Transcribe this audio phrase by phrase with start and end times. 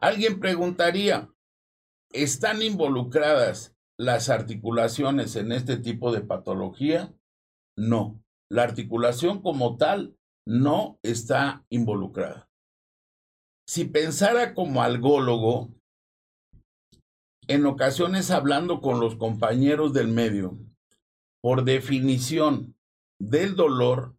[0.00, 1.28] Alguien preguntaría,
[2.12, 7.14] ¿están involucradas las articulaciones en este tipo de patología?
[7.76, 10.16] No, la articulación como tal
[10.46, 12.48] no está involucrada.
[13.66, 15.74] Si pensara como algólogo,
[17.48, 20.58] en ocasiones hablando con los compañeros del medio,
[21.42, 22.76] por definición
[23.18, 24.16] del dolor,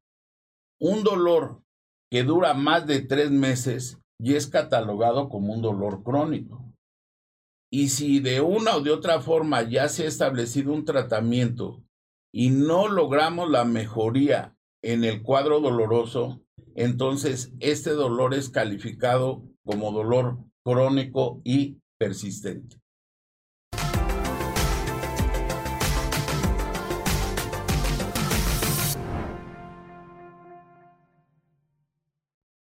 [0.80, 1.64] un dolor
[2.12, 6.66] que dura más de tres meses y es catalogado como un dolor crónico.
[7.72, 11.84] Y si de una o de otra forma ya se ha establecido un tratamiento
[12.34, 16.42] y no logramos la mejoría en el cuadro doloroso,
[16.76, 22.78] entonces este dolor es calificado como dolor crónico y persistente.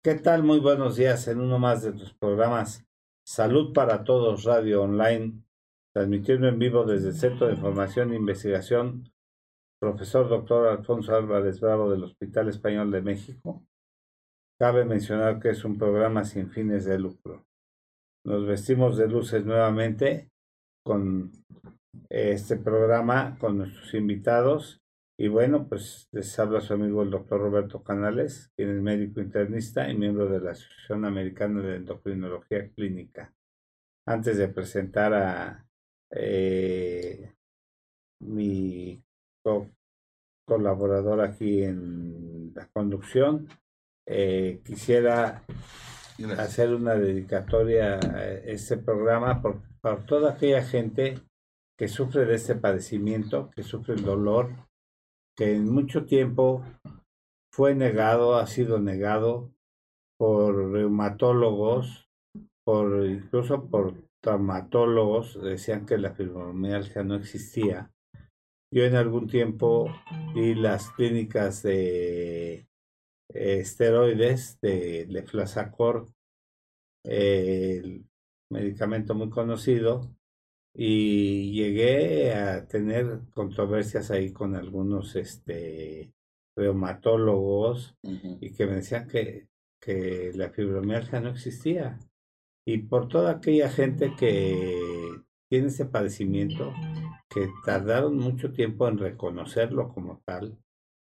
[0.01, 0.43] ¿Qué tal?
[0.43, 2.87] Muy buenos días en uno más de tus programas
[3.27, 5.43] Salud para Todos Radio Online,
[5.93, 9.11] transmitiendo en vivo desde el Centro de Información e Investigación,
[9.77, 13.61] profesor doctor Alfonso Álvarez Bravo del Hospital Español de México.
[14.57, 17.45] Cabe mencionar que es un programa sin fines de lucro.
[18.25, 20.29] Nos vestimos de luces nuevamente
[20.81, 21.29] con
[22.09, 24.78] este programa, con nuestros invitados
[25.21, 29.89] y bueno, pues les habla su amigo el doctor Roberto Canales, quien es médico internista
[29.89, 33.33] y miembro de la Asociación Americana de Endocrinología Clínica.
[34.05, 35.67] Antes de presentar a
[36.11, 37.33] eh,
[38.21, 39.03] mi
[40.45, 43.49] colaborador aquí en la conducción,
[44.05, 45.43] eh, quisiera
[46.37, 51.15] hacer una dedicatoria a este programa por, por toda aquella gente
[51.77, 54.68] que sufre de este padecimiento, que sufre el dolor,
[55.39, 56.65] que en mucho tiempo
[57.49, 59.49] fue negado, ha sido negado
[60.19, 62.09] por reumatólogos,
[62.65, 67.89] por incluso por traumatólogos, decían que la fibromialgia no existía.
[68.69, 69.89] Yo en algún tiempo
[70.35, 72.67] vi las clínicas de
[73.33, 76.07] esteroides de Leflasacor,
[77.05, 78.03] el
[78.51, 80.01] medicamento muy conocido,
[80.81, 86.13] y llegué a tener controversias ahí con algunos este
[86.55, 89.49] reumatólogos y que me decían que,
[89.81, 91.99] que la fibromialgia no existía.
[92.65, 94.79] Y por toda aquella gente que
[95.49, 96.73] tiene ese padecimiento
[97.29, 100.57] que tardaron mucho tiempo en reconocerlo como tal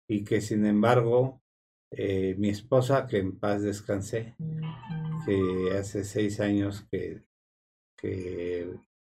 [0.08, 1.42] y que sin embargo
[1.92, 4.36] eh, mi esposa que en paz descansé
[5.26, 7.24] que hace seis años que,
[7.98, 8.74] que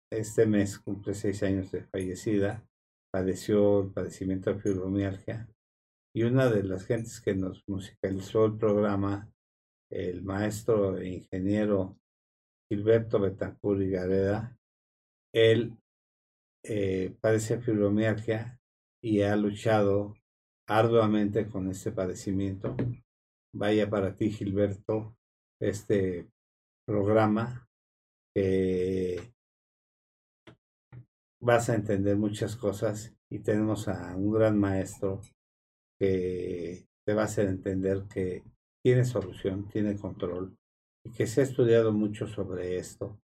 [0.09, 2.67] este mes cumple seis años de fallecida,
[3.11, 5.47] padeció el padecimiento de fibromialgia
[6.15, 9.31] y una de las gentes que nos musicalizó el programa,
[9.91, 11.97] el maestro e ingeniero
[12.69, 14.57] Gilberto Betancur y Gareda,
[15.33, 15.77] él
[16.63, 18.59] eh, padece fibromialgia
[19.01, 20.15] y ha luchado
[20.67, 22.75] arduamente con este padecimiento.
[23.53, 25.15] Vaya para ti, Gilberto,
[25.61, 26.27] este
[26.85, 27.67] programa
[28.33, 29.36] que
[31.47, 35.21] vas a entender muchas cosas y tenemos a un gran maestro
[35.97, 38.43] que te va a hacer entender que
[38.83, 40.57] tiene solución, tiene control
[41.05, 43.17] y que se ha estudiado mucho sobre esto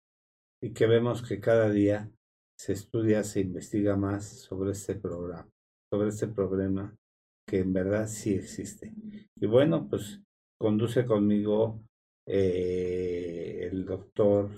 [0.62, 2.12] y que vemos que cada día
[2.56, 5.50] se estudia, se investiga más sobre este programa,
[5.92, 6.96] sobre este problema
[7.44, 8.94] que en verdad sí existe.
[9.34, 10.22] Y bueno, pues
[10.60, 11.82] conduce conmigo
[12.28, 14.48] eh, el doctor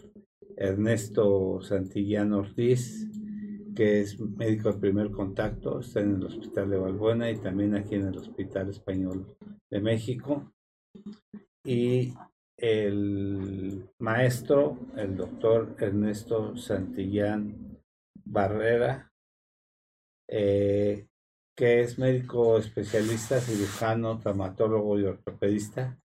[0.54, 3.13] Ernesto Santillán Ortiz,
[3.75, 7.97] que es médico de primer contacto, está en el Hospital de Valbuena y también aquí
[7.97, 9.37] en el Hospital Español
[9.71, 10.53] de México.
[11.65, 12.15] Y
[12.57, 17.81] el maestro, el doctor Ernesto Santillán
[18.25, 19.12] Barrera,
[20.29, 21.06] eh,
[21.56, 25.99] que es médico especialista, cirujano, traumatólogo y ortopedista,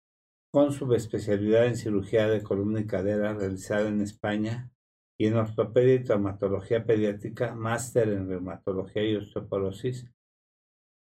[0.52, 4.70] con subespecialidad en cirugía de columna y cadera realizada en España
[5.18, 10.08] y en ortopedia y traumatología pediátrica, máster en reumatología y osteoporosis.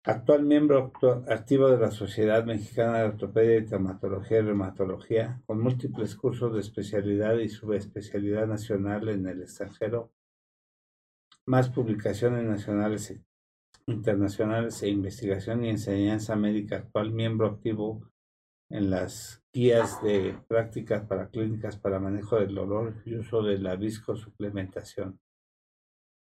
[0.04, 0.92] Actual miembro
[1.28, 6.58] activo de la Sociedad Mexicana de Ortopedia y Traumatología y Reumatología, con múltiples cursos de
[6.58, 10.12] especialidad y subespecialidad nacional en el extranjero,
[11.46, 13.22] más publicaciones nacionales e
[13.86, 16.78] internacionales e investigación y enseñanza médica.
[16.78, 18.11] Actual miembro activo
[18.72, 23.76] en las guías de prácticas para clínicas para manejo del dolor y uso de la
[23.76, 25.20] viscosuplementación.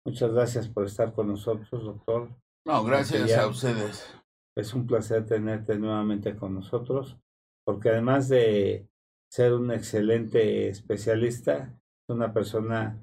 [0.06, 2.30] Muchas gracias por estar con nosotros, doctor.
[2.66, 4.16] No, gracias a ustedes.
[4.56, 7.18] Es un placer tenerte nuevamente con nosotros,
[7.66, 8.88] porque además de
[9.30, 11.78] ser un excelente especialista,
[12.08, 13.02] una persona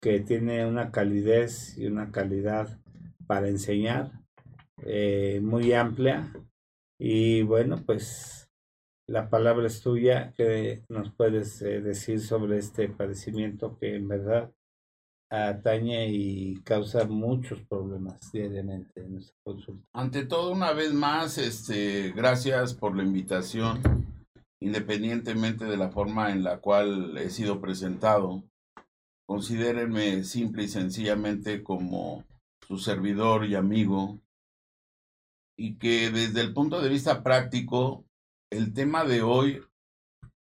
[0.00, 2.78] que tiene una calidez y una calidad
[3.26, 4.12] para enseñar
[4.78, 6.32] eh, muy amplia.
[6.98, 8.47] Y bueno, pues
[9.08, 10.32] la palabra es tuya.
[10.36, 14.52] que nos puedes eh, decir sobre este padecimiento que en verdad
[15.30, 19.86] atañe y causa muchos problemas diariamente en nuestra consulta?
[19.92, 23.82] Ante todo, una vez más, este, gracias por la invitación,
[24.60, 28.44] independientemente de la forma en la cual he sido presentado.
[29.26, 32.24] Considérenme simple y sencillamente como
[32.66, 34.18] su servidor y amigo,
[35.58, 38.07] y que desde el punto de vista práctico,
[38.50, 39.62] el tema de hoy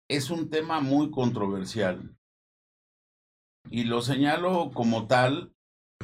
[0.09, 2.17] es un tema muy controversial.
[3.71, 5.53] Y lo señalo como tal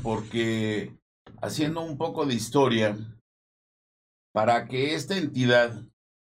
[0.03, 0.97] porque
[1.41, 2.97] haciendo un poco de historia,
[4.33, 5.83] para que esta entidad,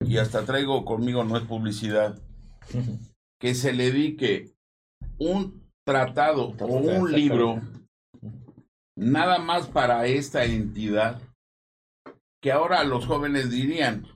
[0.01, 2.19] y hasta traigo conmigo, no es publicidad,
[3.41, 4.53] que se le dedique
[5.19, 7.61] un tratado o un libro
[8.97, 11.21] nada más para esta entidad,
[12.41, 14.07] que ahora los jóvenes dirían,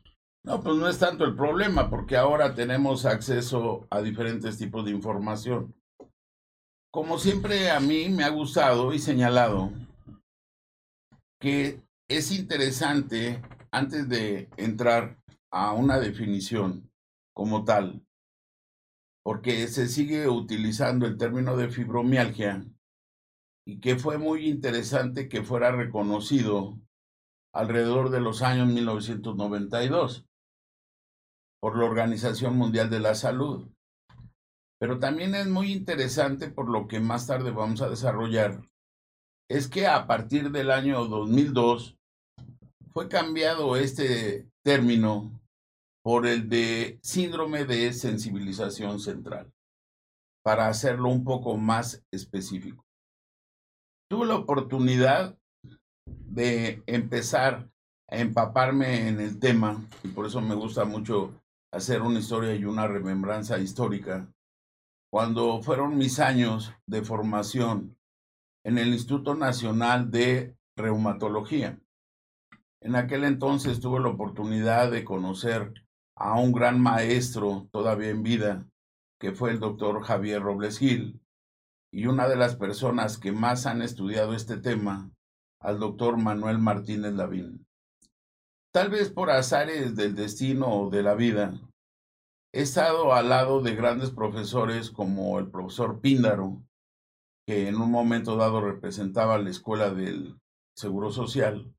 [0.44, 4.91] no, pues no es tanto el problema, porque ahora tenemos acceso a diferentes tipos de
[4.91, 5.75] información.
[6.91, 9.71] Como siempre a mí me ha gustado y señalado
[11.41, 15.19] que es interesante, antes de entrar
[15.50, 16.91] a una definición
[17.35, 18.05] como tal,
[19.25, 22.65] porque se sigue utilizando el término de fibromialgia
[23.67, 26.79] y que fue muy interesante que fuera reconocido
[27.55, 30.27] alrededor de los años 1992
[31.62, 33.69] por la Organización Mundial de la Salud.
[34.81, 38.69] Pero también es muy interesante por lo que más tarde vamos a desarrollar,
[39.49, 41.97] es que a partir del año 2002
[42.93, 45.41] fue cambiado este término
[46.03, 49.53] por el de síndrome de sensibilización central,
[50.44, 52.85] para hacerlo un poco más específico.
[54.11, 55.38] Tuve la oportunidad
[56.06, 57.70] de empezar
[58.11, 61.41] a empaparme en el tema, y por eso me gusta mucho
[61.72, 64.30] hacer una historia y una remembranza histórica,
[65.10, 67.96] cuando fueron mis años de formación
[68.64, 71.80] en el Instituto Nacional de Reumatología.
[72.80, 75.72] En aquel entonces tuve la oportunidad de conocer
[76.16, 78.66] a un gran maestro todavía en vida,
[79.19, 81.20] que fue el doctor Javier Robles Gil,
[81.92, 85.10] y una de las personas que más han estudiado este tema,
[85.60, 87.66] al doctor Manuel Martínez Lavín.
[88.72, 91.60] Tal vez por azares del destino o de la vida,
[92.54, 96.62] he estado al lado de grandes profesores como el profesor Píndaro,
[97.46, 100.40] que en un momento dado representaba la Escuela del
[100.74, 101.70] Seguro Social,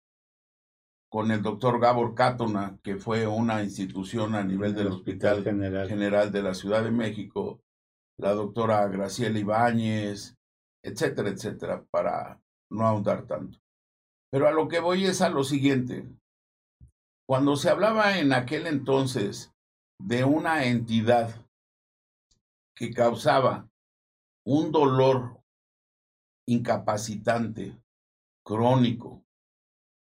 [1.10, 5.88] con el doctor Gabor Cátona, que fue una institución a nivel del Hospital General.
[5.90, 7.60] General de la Ciudad de México,
[8.20, 10.36] la doctora Graciela Ibáñez,
[10.84, 13.58] etcétera, etcétera, para no ahondar tanto.
[14.32, 16.08] Pero a lo que voy es a lo siguiente.
[17.26, 19.54] Cuando se hablaba en aquel entonces
[19.98, 21.48] de una entidad
[22.76, 23.70] que causaba
[24.46, 25.42] un dolor
[26.46, 27.82] incapacitante,
[28.44, 29.26] crónico,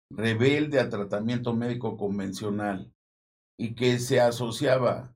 [0.10, 2.92] rebelde a tratamiento médico convencional
[3.60, 5.16] y que se asociaba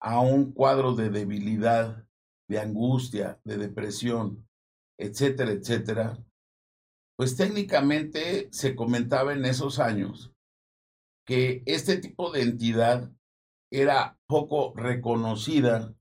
[0.00, 2.06] a un cuadro de debilidad,
[2.46, 4.46] de angustia, de depresión,
[4.98, 6.18] etcétera, etcétera,
[7.16, 10.34] pues técnicamente se comentaba en esos años
[11.28, 13.12] que este tipo de entidad
[13.70, 15.94] era poco reconocida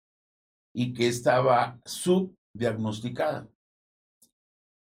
[0.73, 3.49] y que estaba subdiagnosticada.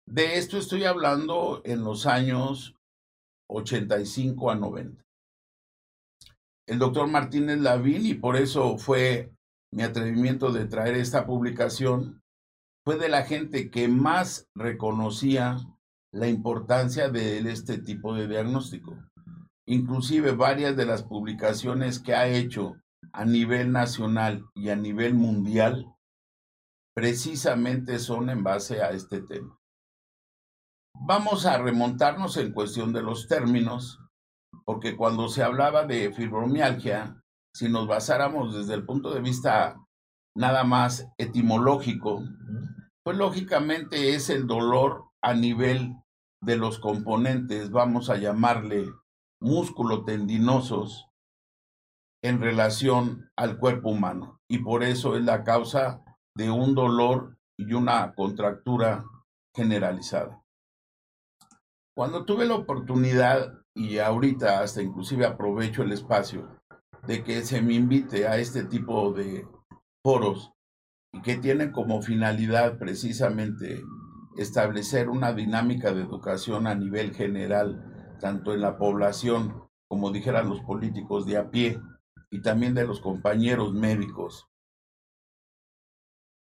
[0.05, 2.75] De esto estoy hablando en los años
[3.49, 5.01] 85 a 90.
[6.67, 9.31] El doctor Martínez Lavín, y por eso fue
[9.71, 12.21] mi atrevimiento de traer esta publicación,
[12.83, 15.55] fue de la gente que más reconocía
[16.11, 18.97] la importancia de este tipo de diagnóstico.
[19.65, 22.75] Inclusive varias de las publicaciones que ha hecho
[23.13, 25.93] a nivel nacional y a nivel mundial
[26.95, 29.57] precisamente son en base a este tema.
[30.95, 33.99] Vamos a remontarnos en cuestión de los términos,
[34.63, 37.21] porque cuando se hablaba de fibromialgia,
[37.55, 39.75] si nos basáramos desde el punto de vista
[40.35, 42.23] nada más etimológico,
[43.03, 45.95] pues lógicamente es el dolor a nivel
[46.41, 48.91] de los componentes, vamos a llamarle
[49.43, 51.07] músculo tendinosos,
[52.23, 54.39] en relación al cuerpo humano.
[54.49, 56.03] Y por eso es la causa
[56.35, 59.03] de un dolor y una contractura
[59.55, 60.41] generalizada.
[61.95, 66.57] Cuando tuve la oportunidad, y ahorita hasta inclusive aprovecho el espacio,
[67.05, 69.45] de que se me invite a este tipo de
[70.03, 70.53] foros
[71.11, 73.83] y que tienen como finalidad precisamente
[74.37, 77.92] establecer una dinámica de educación a nivel general,
[78.23, 81.77] tanto en la población como dijeran los políticos de a pie
[82.31, 84.47] y también de los compañeros médicos.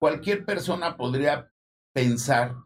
[0.01, 1.53] Cualquier persona podría
[1.95, 2.57] pensar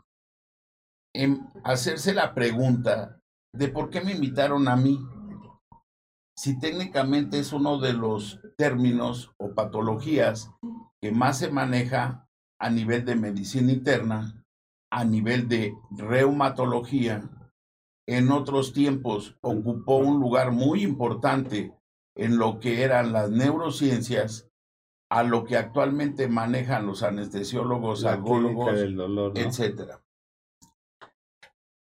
[1.14, 3.21] en hacerse la pregunta
[3.54, 4.99] de por qué me invitaron a mí,
[6.35, 10.50] si técnicamente es uno de los términos o patologías
[11.02, 14.42] que más se maneja a nivel de medicina interna,
[14.90, 17.28] a nivel de reumatología,
[18.07, 21.73] en otros tiempos ocupó un lugar muy importante
[22.17, 24.49] en lo que eran las neurociencias,
[25.11, 28.75] a lo que actualmente manejan los anestesiólogos, algólogos,
[29.35, 29.99] etc.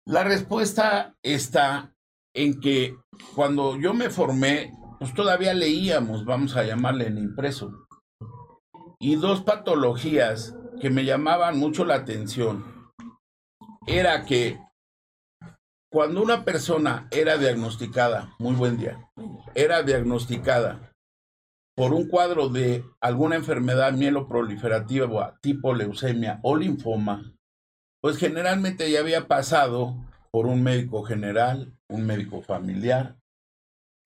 [0.07, 1.95] La respuesta está
[2.35, 2.97] en que
[3.35, 7.87] cuando yo me formé, pues todavía leíamos, vamos a llamarle en impreso,
[8.99, 12.93] y dos patologías que me llamaban mucho la atención
[13.87, 14.59] era que
[15.97, 19.11] cuando una persona era diagnosticada, muy buen día,
[19.55, 20.93] era diagnosticada
[21.75, 27.33] por un cuadro de alguna enfermedad mieloproliferativa tipo leucemia o linfoma,
[28.03, 29.97] pues generalmente ya había pasado
[30.31, 33.17] por un médico general, un médico familiar,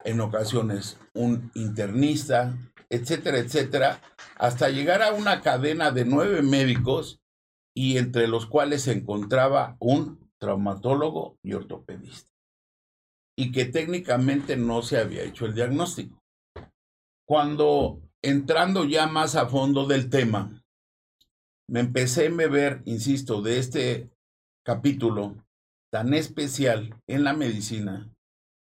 [0.05, 2.57] en ocasiones un internista,
[2.89, 4.01] etcétera, etcétera,
[4.37, 7.19] hasta llegar a una cadena de nueve médicos
[7.75, 12.33] y entre los cuales se encontraba un traumatólogo y ortopedista,
[13.37, 16.19] y que técnicamente no se había hecho el diagnóstico.
[17.27, 20.63] Cuando entrando ya más a fondo del tema,
[21.69, 24.11] me empecé a ver, insisto, de este
[24.65, 25.37] capítulo
[25.93, 28.13] tan especial en la medicina,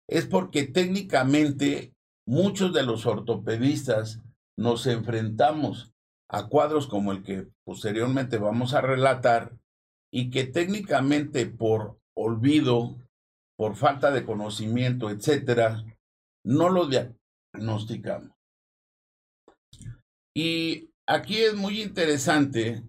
[0.09, 1.95] es porque técnicamente
[2.27, 4.21] muchos de los ortopedistas
[4.59, 5.93] nos enfrentamos
[6.29, 9.57] a cuadros como el que posteriormente vamos a relatar,
[10.13, 12.97] y que técnicamente por olvido,
[13.57, 15.85] por falta de conocimiento, etcétera,
[16.45, 18.33] no lo diagnosticamos.
[20.35, 22.83] Y aquí es muy interesante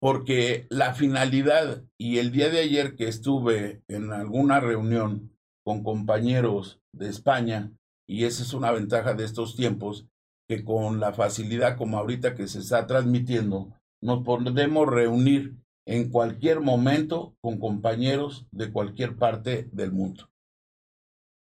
[0.00, 6.80] porque la finalidad y el día de ayer que estuve en alguna reunión con compañeros
[6.92, 7.72] de España,
[8.08, 10.06] y esa es una ventaja de estos tiempos,
[10.48, 15.56] que con la facilidad como ahorita que se está transmitiendo, nos podemos reunir
[15.88, 20.28] en cualquier momento con compañeros de cualquier parte del mundo.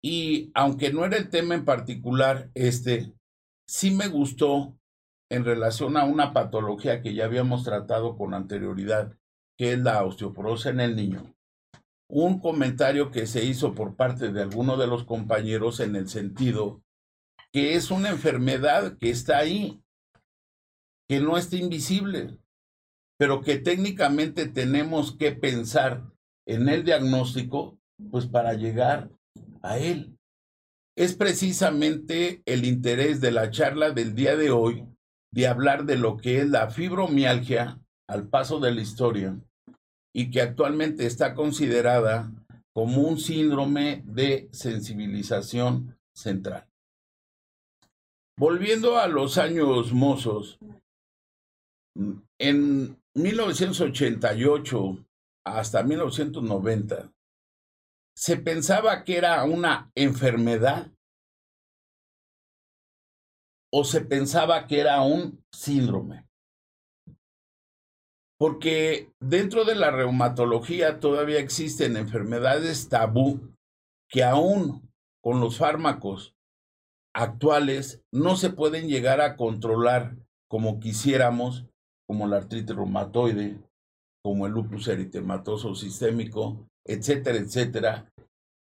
[0.01, 3.13] Y aunque no era el tema en particular este,
[3.67, 4.79] sí me gustó
[5.29, 9.17] en relación a una patología que ya habíamos tratado con anterioridad,
[9.57, 11.35] que es la osteoporosis en el niño.
[12.09, 16.81] Un comentario que se hizo por parte de alguno de los compañeros en el sentido
[17.51, 19.83] que es una enfermedad que está ahí,
[21.09, 22.37] que no está invisible,
[23.17, 26.03] pero que técnicamente tenemos que pensar
[26.45, 27.77] en el diagnóstico,
[28.11, 29.09] pues para llegar
[29.61, 30.17] a él.
[30.95, 34.85] Es precisamente el interés de la charla del día de hoy
[35.31, 39.37] de hablar de lo que es la fibromialgia al paso de la historia
[40.13, 42.31] y que actualmente está considerada
[42.73, 46.67] como un síndrome de sensibilización central.
[48.39, 50.59] Volviendo a los años mozos,
[52.39, 55.05] en 1988
[55.43, 57.11] hasta 1990
[58.15, 60.91] se pensaba que era una enfermedad
[63.73, 66.27] o se pensaba que era un síndrome.
[68.39, 73.51] Porque dentro de la reumatología todavía existen enfermedades tabú
[74.09, 74.91] que aún
[75.23, 76.35] con los fármacos
[77.15, 80.15] actuales no se pueden llegar a controlar
[80.47, 81.65] como quisiéramos
[82.07, 83.59] como la artritis reumatoide,
[84.23, 88.11] como el lupus eritematoso sistémico, etcétera, etcétera,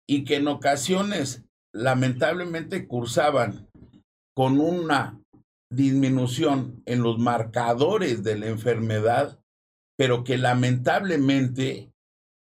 [0.07, 3.67] y que en ocasiones lamentablemente cursaban
[4.35, 5.19] con una
[5.71, 9.39] disminución en los marcadores de la enfermedad,
[9.97, 11.91] pero que lamentablemente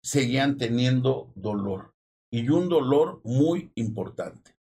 [0.04, 1.94] seguían teniendo dolor
[2.32, 4.56] y un dolor muy importante.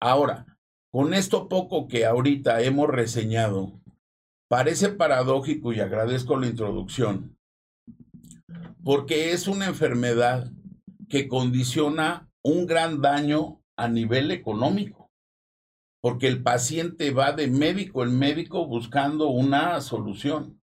[0.00, 0.58] Ahora,
[0.92, 3.79] con esto poco que ahorita hemos reseñado,
[4.50, 7.38] Parece paradójico y agradezco la introducción,
[8.82, 10.50] porque es una enfermedad
[11.08, 15.12] que condiciona un gran daño a nivel económico,
[16.00, 20.60] porque el paciente va de médico en médico buscando una solución.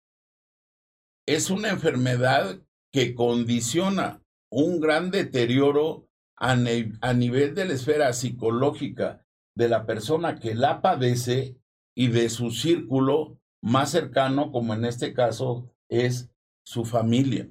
[1.25, 2.61] Es una enfermedad
[2.91, 4.21] que condiciona
[4.51, 11.57] un gran deterioro a, nivel de la esfera psicológica de la persona que la padece
[11.95, 16.29] y de su círculo más cercano, como en este caso es
[16.65, 17.49] su familia.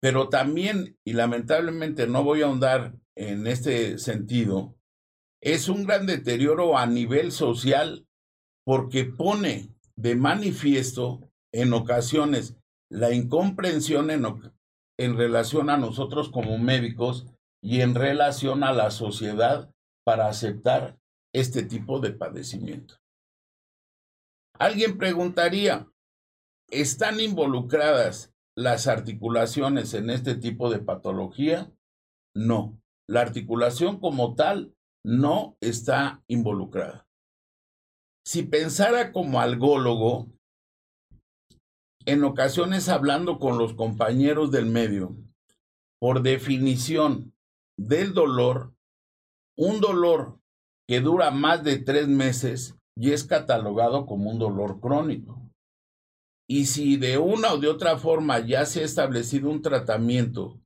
[0.00, 4.76] Pero también, y lamentablemente no voy a ahondar en este sentido,
[5.40, 8.06] es un gran deterioro a nivel social
[8.64, 12.56] porque pone de manifiesto en ocasiones
[12.90, 14.24] la incomprensión en,
[14.98, 17.26] en relación a nosotros como médicos
[17.62, 19.70] y en relación a la sociedad
[20.04, 20.98] para aceptar
[21.32, 22.96] este tipo de padecimiento.
[24.58, 25.86] Alguien preguntaría,
[26.70, 31.72] ¿están involucradas las articulaciones en este tipo de patología?
[32.34, 37.06] No, la articulación como tal no está involucrada.
[38.24, 40.32] Si pensara como algólogo,
[42.06, 45.16] en ocasiones hablando con los compañeros del medio,
[46.00, 47.34] por definición
[47.76, 48.74] del dolor,
[49.56, 50.40] un dolor
[50.88, 55.40] que dura más de tres meses y es catalogado como un dolor crónico.
[56.48, 60.60] Y si de una o de otra forma ya se ha establecido un tratamiento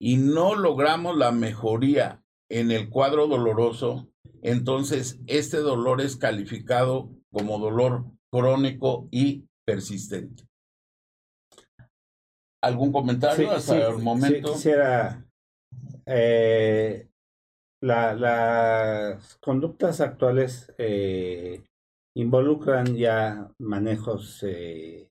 [0.00, 4.08] y no logramos la mejoría en el cuadro doloroso,
[4.42, 10.44] entonces este dolor es calificado como dolor crónico y persistente.
[12.62, 14.54] ¿Algún comentario hasta el momento?
[14.54, 15.22] quisiera.
[16.06, 17.08] Eh,
[17.80, 21.62] las conductas actuales eh,
[22.16, 25.08] involucran ya manejos eh,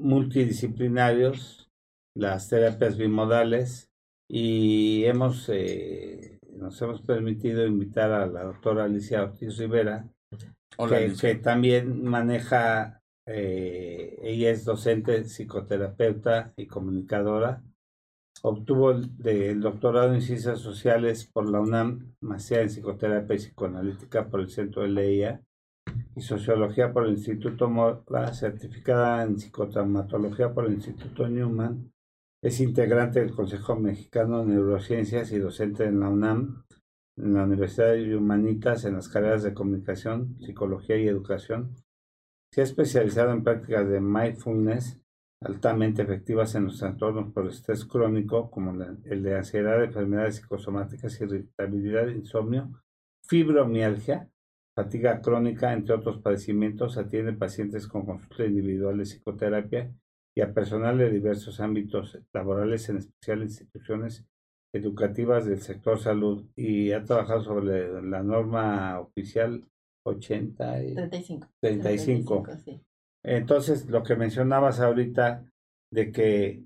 [0.00, 1.70] multidisciplinarios,
[2.16, 3.90] las terapias bimodales
[4.28, 5.48] y hemos
[6.56, 10.08] nos hemos permitido invitar a la doctora Alicia Ortiz Rivera,
[11.20, 17.62] que, también maneja eh, ella es docente, psicoterapeuta y comunicadora.
[18.46, 24.40] Obtuvo el, doctorado en Ciencias Sociales por la UNAM, maestría en Psicoterapia y Psicoanalítica por
[24.40, 25.42] el Centro de Leia
[26.14, 31.90] y Sociología por el Instituto Mora, certificada en Psicotraumatología por el Instituto Newman.
[32.42, 36.64] Es integrante del Consejo Mexicano de Neurociencias y docente en la UNAM,
[37.16, 41.74] en la Universidad de Humanitas, en las carreras de Comunicación, Psicología y Educación
[42.54, 45.00] se ha especializado en prácticas de mindfulness
[45.40, 48.72] altamente efectivas en los trastornos por estrés crónico, como
[49.04, 52.82] el de ansiedad, enfermedades psicosomáticas, irritabilidad, insomnio,
[53.26, 54.28] fibromialgia,
[54.74, 56.98] fatiga crónica, entre otros padecimientos.
[56.98, 59.94] Atiende pacientes con consulta individual de psicoterapia
[60.36, 64.26] y a personal de diversos ámbitos laborales, en especial instituciones
[64.72, 69.64] educativas del sector salud, y ha trabajado sobre la norma oficial
[70.04, 71.48] 80 y 35.
[71.60, 72.46] 35.
[73.24, 75.44] Entonces, lo que mencionabas ahorita
[75.90, 76.62] de que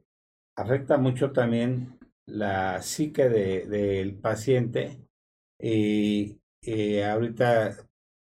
[0.56, 4.98] afecta mucho también la psique del de, paciente
[5.60, 6.40] y,
[7.02, 7.76] ahorita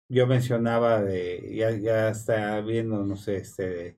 [0.09, 3.97] yo mencionaba de ya, ya está viendo no sé este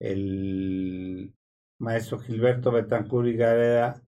[0.00, 1.34] el
[1.80, 4.00] maestro Gilberto Betancur y Gareda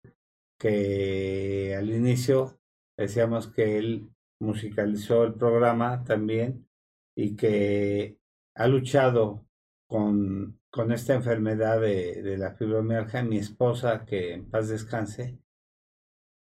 [0.61, 2.61] que al inicio
[2.97, 6.69] decíamos que él musicalizó el programa también
[7.17, 8.17] y que
[8.55, 9.44] ha luchado
[9.95, 13.23] con, con esta enfermedad de, de la fibromialgia.
[13.23, 15.39] Mi esposa, que en paz descanse,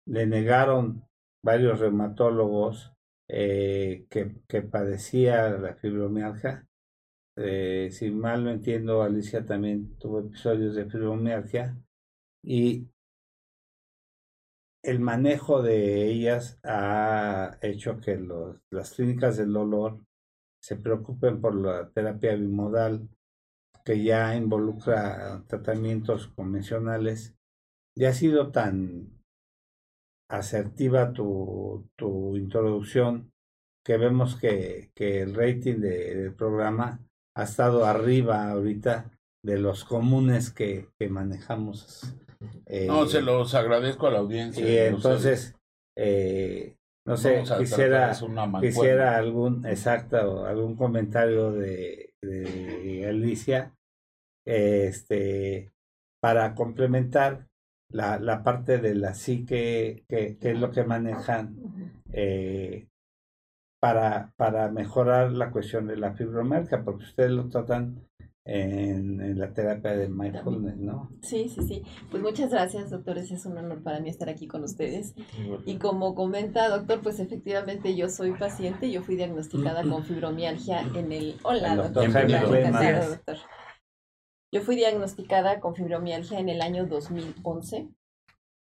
[0.06, 1.08] le negaron
[1.42, 2.92] varios reumatólogos
[3.28, 6.68] eh, que, que, padecía la fibromialgia.
[7.38, 11.82] Eh, si mal no entiendo, Alicia también tuvo episodios de fibromialgia
[12.44, 12.90] y
[14.82, 19.98] el manejo de ellas ha hecho que los, las clínicas del dolor
[20.62, 23.08] se preocupen por la terapia bimodal
[23.90, 27.34] que ya involucra tratamientos convencionales.
[27.98, 29.20] Ya ha sido tan
[30.30, 33.32] asertiva tu, tu introducción
[33.84, 37.00] que vemos que, que el rating del programa
[37.36, 39.10] ha estado arriba ahorita
[39.44, 42.14] de los comunes que, que manejamos
[42.86, 44.64] no, se eh, los agradezco a la audiencia.
[44.64, 45.56] Y entonces,
[45.98, 48.16] eh, no sé, quisiera,
[48.60, 53.74] quisiera algún, exacto, algún comentario de, de Alicia,
[54.50, 55.70] este,
[56.20, 57.46] para complementar
[57.88, 61.56] la, la parte de la psique, que, que es lo que manejan
[62.12, 62.88] eh,
[63.80, 68.06] para, para mejorar la cuestión de la fibromialgia, porque ustedes lo tratan
[68.44, 71.10] en, la terapia de mindfulness, ¿no?
[71.22, 71.82] Sí, sí, sí.
[72.10, 73.30] Pues muchas gracias, doctores.
[73.30, 75.14] Es un honor para mí estar aquí con ustedes.
[75.66, 78.90] Y como comenta, doctor, pues efectivamente yo soy paciente.
[78.90, 81.36] Yo fui diagnosticada con fibromialgia en el...
[81.44, 82.10] Hola, doctor.
[82.12, 83.36] doctor.
[84.52, 87.88] Yo fui diagnosticada con fibromialgia en el año 2011.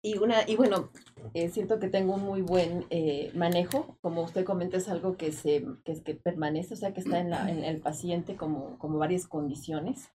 [0.03, 0.91] Y, una, y bueno,
[1.35, 3.97] eh, siento que tengo un muy buen eh, manejo.
[4.01, 7.31] Como usted comenta, es algo que, se, que, que permanece, o sea, que está en,
[7.31, 10.11] la, en el paciente como, como varias condiciones.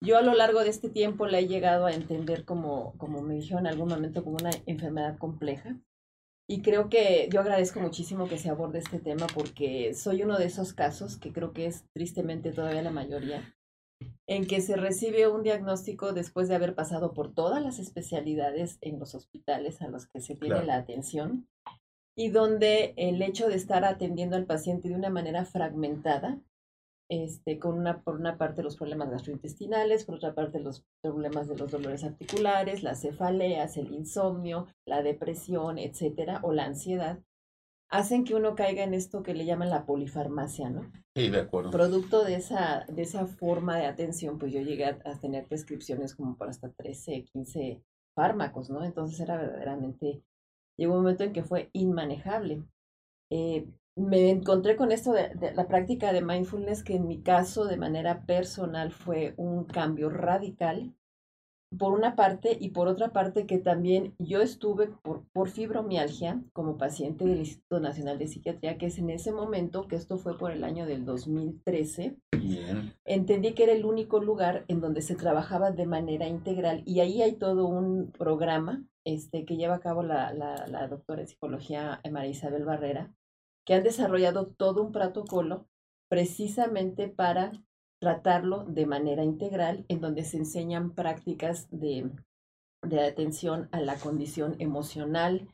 [0.00, 3.34] Yo a lo largo de este tiempo la he llegado a entender como, como me
[3.34, 5.78] dijo en algún momento, como una enfermedad compleja.
[6.48, 10.46] Y creo que yo agradezco muchísimo que se aborde este tema porque soy uno de
[10.46, 13.54] esos casos, que creo que es tristemente todavía la mayoría,
[14.26, 18.98] en que se recibe un diagnóstico después de haber pasado por todas las especialidades en
[18.98, 21.48] los hospitales a los que se tiene la atención
[22.16, 26.38] y donde el hecho de estar atendiendo al paciente de una manera fragmentada,
[27.10, 31.56] este, con una, por una parte los problemas gastrointestinales, por otra parte los problemas de
[31.56, 37.18] los dolores articulares, las cefaleas, el insomnio, la depresión, etcétera, o la ansiedad,
[37.92, 40.90] hacen que uno caiga en esto que le llaman la polifarmacia, ¿no?
[41.14, 41.70] Sí, de acuerdo.
[41.70, 46.36] Producto de esa, de esa forma de atención, pues yo llegué a, tener prescripciones como
[46.36, 47.82] para hasta 13, 15
[48.16, 48.82] fármacos, ¿no?
[48.82, 50.22] Entonces era verdaderamente,
[50.78, 52.64] llegó un momento en que fue inmanejable.
[53.30, 57.76] Eh, me encontré con esto de, la práctica de mindfulness, que en mi caso, de
[57.76, 60.94] manera personal, fue un cambio radical
[61.78, 66.76] por una parte, y por otra parte que también yo estuve por, por fibromialgia como
[66.76, 70.52] paciente del Instituto Nacional de Psiquiatría, que es en ese momento, que esto fue por
[70.52, 72.16] el año del 2013,
[73.04, 77.22] entendí que era el único lugar en donde se trabajaba de manera integral y ahí
[77.22, 82.00] hay todo un programa este, que lleva a cabo la, la, la doctora en psicología
[82.10, 83.14] María Isabel Barrera,
[83.64, 85.68] que han desarrollado todo un protocolo
[86.08, 87.52] precisamente para
[88.02, 92.10] tratarlo de manera integral, en donde se enseñan prácticas de,
[92.82, 95.46] de atención a la condición emocional,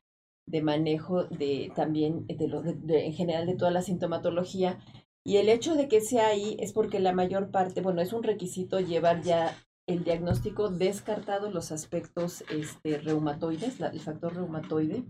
[0.47, 4.79] de manejo de también de lo, de, en general de toda la sintomatología.
[5.27, 8.23] Y el hecho de que sea ahí es porque la mayor parte, bueno, es un
[8.23, 9.55] requisito llevar ya
[9.87, 15.05] el diagnóstico descartado los aspectos este, reumatoides, el factor reumatoide,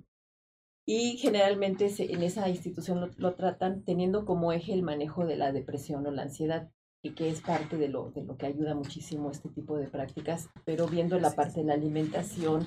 [0.89, 6.05] y generalmente en esa institución lo, tratan teniendo como eje el manejo de la depresión
[6.05, 9.49] o la ansiedad y que es parte de lo, de lo que ayuda muchísimo este
[9.49, 12.67] tipo de prácticas, pero viendo la parte de la alimentación,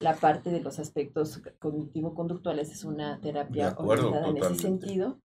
[0.00, 5.20] la parte de los aspectos cognitivo-conductuales es una terapia orientada en ese sentido.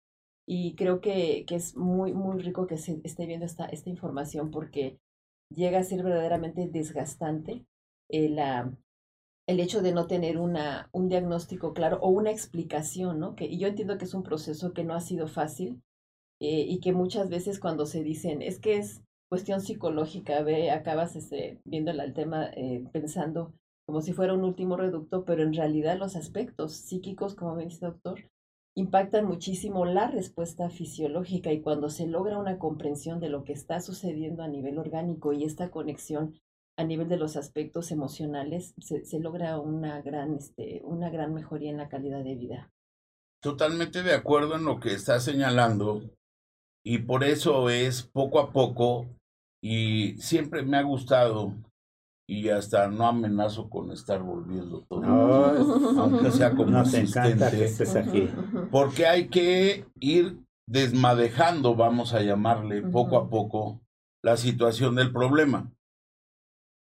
[0.47, 4.51] Y creo que, que, es muy, muy rico que se esté viendo esta, esta información
[4.51, 4.99] porque
[5.55, 7.67] llega a ser verdaderamente desgastante
[8.09, 8.73] eh, la,
[9.47, 13.35] el hecho de no tener una, un diagnóstico claro o una explicación, ¿no?
[13.35, 15.83] Que, y yo entiendo que es un proceso que no ha sido fácil,
[16.41, 21.17] eh, y que muchas veces cuando se dicen es que es cuestión psicológica, ve, acabas
[21.17, 23.53] este, viendo el tema eh, pensando
[23.87, 27.87] como si fuera un último reducto, pero en realidad los aspectos psíquicos, como me dice
[27.87, 28.23] doctor,
[28.77, 33.81] impactan muchísimo la respuesta fisiológica y cuando se logra una comprensión de lo que está
[33.81, 36.39] sucediendo a nivel orgánico y esta conexión
[36.77, 41.71] a nivel de los aspectos emocionales, se, se logra una gran, este, una gran mejoría
[41.71, 42.71] en la calidad de vida.
[43.43, 46.03] Totalmente de acuerdo en lo que está señalando
[46.89, 49.05] y por eso es poco a poco
[49.63, 51.53] y siempre me ha gustado
[52.27, 55.05] y hasta no amenazo con estar volviendo todo,
[56.01, 58.31] aunque sea como nos encanta que estés aquí.
[58.71, 63.83] Porque hay que ir desmadejando, vamos a llamarle, poco a poco
[64.25, 65.71] la situación del problema.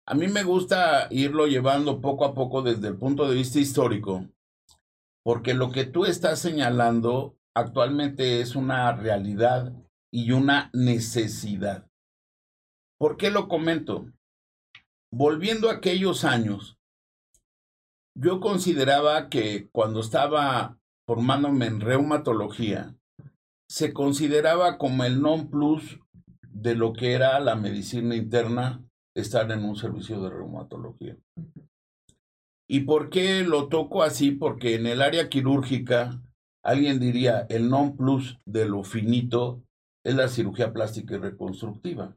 [0.07, 4.27] A mí me gusta irlo llevando poco a poco desde el punto de vista histórico,
[5.25, 9.73] porque lo que tú estás señalando actualmente es una realidad
[10.15, 11.91] y una necesidad.
[13.01, 14.13] ¿Por qué lo comento?
[15.13, 16.79] Volviendo a aquellos años,
[18.17, 22.95] yo consideraba que cuando estaba formándome en reumatología,
[23.69, 25.99] se consideraba como el non plus
[26.49, 31.17] de lo que era la medicina interna estar en un servicio de reumatología.
[32.69, 34.31] ¿Y por qué lo toco así?
[34.31, 36.23] Porque en el área quirúrgica
[36.65, 39.63] Alguien diría, el non plus de lo finito
[40.05, 42.17] es la cirugía plástica y reconstructiva.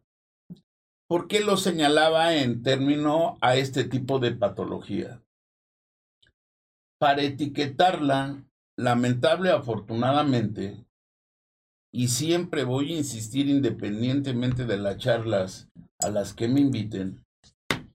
[1.08, 5.24] ¿Por qué lo señalaba en término a este tipo de patología?
[7.00, 8.44] Para etiquetarla,
[8.78, 10.86] lamentable afortunadamente,
[11.94, 15.70] y siempre voy a insistir independientemente de las charlas
[16.00, 17.24] a las que me inviten,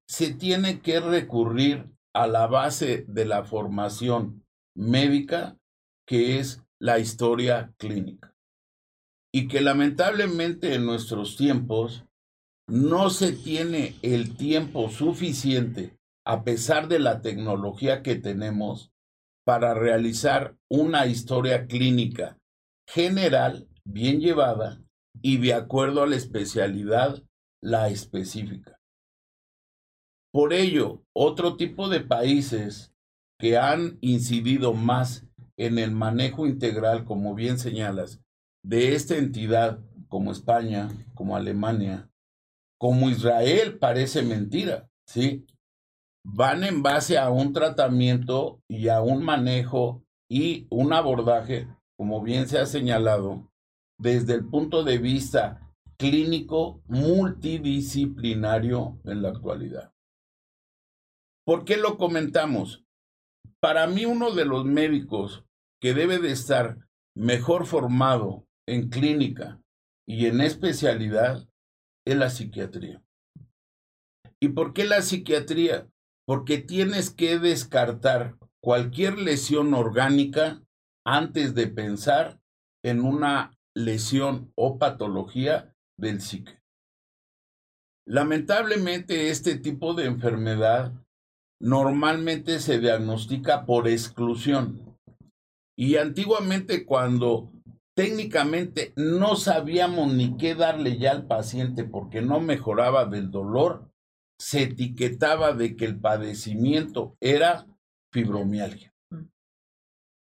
[0.09, 5.57] se tiene que recurrir a la base de la formación médica
[6.07, 8.32] que es la historia clínica.
[9.33, 12.05] Y que lamentablemente en nuestros tiempos
[12.69, 18.93] no se tiene el tiempo suficiente, a pesar de la tecnología que tenemos,
[19.45, 22.39] para realizar una historia clínica
[22.87, 24.83] general, bien llevada
[25.21, 27.23] y de acuerdo a la especialidad,
[27.61, 28.81] la específica.
[30.33, 32.95] Por ello, otro tipo de países
[33.39, 38.21] que han incidido más en el manejo integral, como bien señalas,
[38.65, 42.11] de esta entidad, como España, como Alemania,
[42.79, 45.47] como Israel, parece mentira, ¿sí?
[46.25, 52.49] Van en base a un tratamiento y a un manejo y un abordaje, como bien
[52.49, 53.49] se ha señalado,
[53.99, 59.93] desde el punto de vista clínico multidisciplinario en la actualidad.
[61.45, 62.85] ¿Por qué lo comentamos?
[63.61, 65.45] Para mí uno de los médicos
[65.81, 66.79] que debe de estar
[67.15, 69.61] mejor formado en clínica
[70.07, 71.49] y en especialidad
[72.07, 73.03] es la psiquiatría.
[74.41, 75.89] ¿Y por qué la psiquiatría?
[76.27, 80.63] Porque tienes que descartar cualquier lesión orgánica
[81.05, 82.41] antes de pensar
[82.85, 86.61] en una lesión o patología del psique.
[88.07, 90.93] Lamentablemente este tipo de enfermedad
[91.61, 94.99] normalmente se diagnostica por exclusión.
[95.77, 97.53] Y antiguamente cuando
[97.95, 103.91] técnicamente no sabíamos ni qué darle ya al paciente porque no mejoraba del dolor,
[104.39, 107.67] se etiquetaba de que el padecimiento era
[108.11, 108.93] fibromialgia.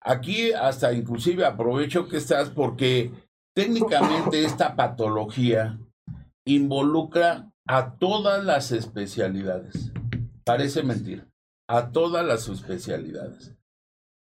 [0.01, 3.11] Aquí hasta inclusive aprovecho que estás porque
[3.53, 5.79] técnicamente esta patología
[6.45, 9.91] involucra a todas las especialidades.
[10.43, 11.27] Parece mentira,
[11.67, 13.58] a todas las especialidades.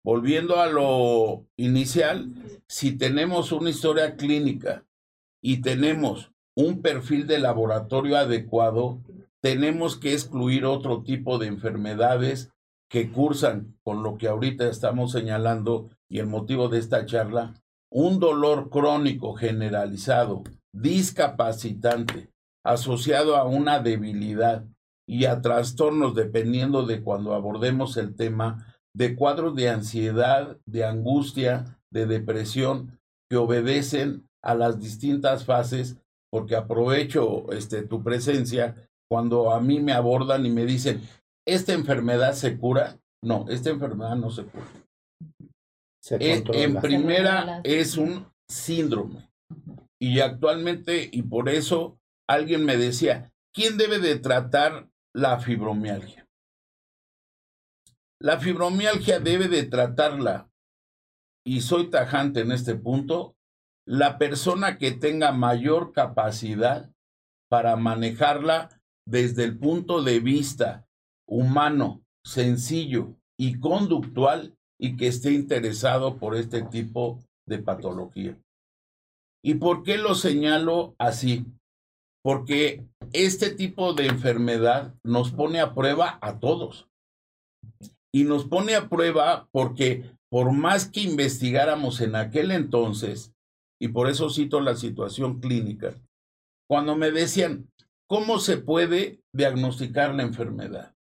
[0.07, 2.31] Volviendo a lo inicial,
[2.65, 4.85] si tenemos una historia clínica
[5.41, 9.01] y tenemos un perfil de laboratorio adecuado,
[9.41, 12.53] tenemos que excluir otro tipo de enfermedades
[12.89, 17.55] que cursan con lo que ahorita estamos señalando y el motivo de esta charla,
[17.91, 22.29] un dolor crónico generalizado, discapacitante,
[22.63, 24.63] asociado a una debilidad
[25.05, 31.77] y a trastornos dependiendo de cuando abordemos el tema de cuadros de ansiedad, de angustia,
[31.93, 35.97] de depresión que obedecen a las distintas fases
[36.31, 38.75] porque aprovecho este tu presencia
[39.09, 41.01] cuando a mí me abordan y me dicen,
[41.47, 42.97] ¿esta enfermedad se cura?
[43.23, 44.65] No, esta enfermedad no se cura.
[46.09, 49.29] en primera es un síndrome.
[50.01, 56.26] Y actualmente, y por eso alguien me decía, ¿quién debe de tratar la fibromialgia?
[58.19, 60.49] La fibromialgia debe de tratarla,
[61.45, 63.35] y soy tajante en este punto,
[63.85, 66.91] la persona que tenga mayor capacidad
[67.49, 68.69] para manejarla
[69.05, 70.87] desde el punto de vista
[71.27, 78.37] humano, sencillo y conductual y que esté interesado por este tipo de patología.
[79.43, 81.45] ¿Y por qué lo señalo así?
[82.23, 86.86] Porque este tipo de enfermedad nos pone a prueba a todos.
[88.17, 93.31] Y nos pone a prueba porque por más que investigáramos en aquel entonces,
[93.79, 95.93] y por eso cito la situación clínica,
[96.67, 97.71] cuando me decían,
[98.09, 100.95] ¿cómo se puede diagnosticar la enfermedad?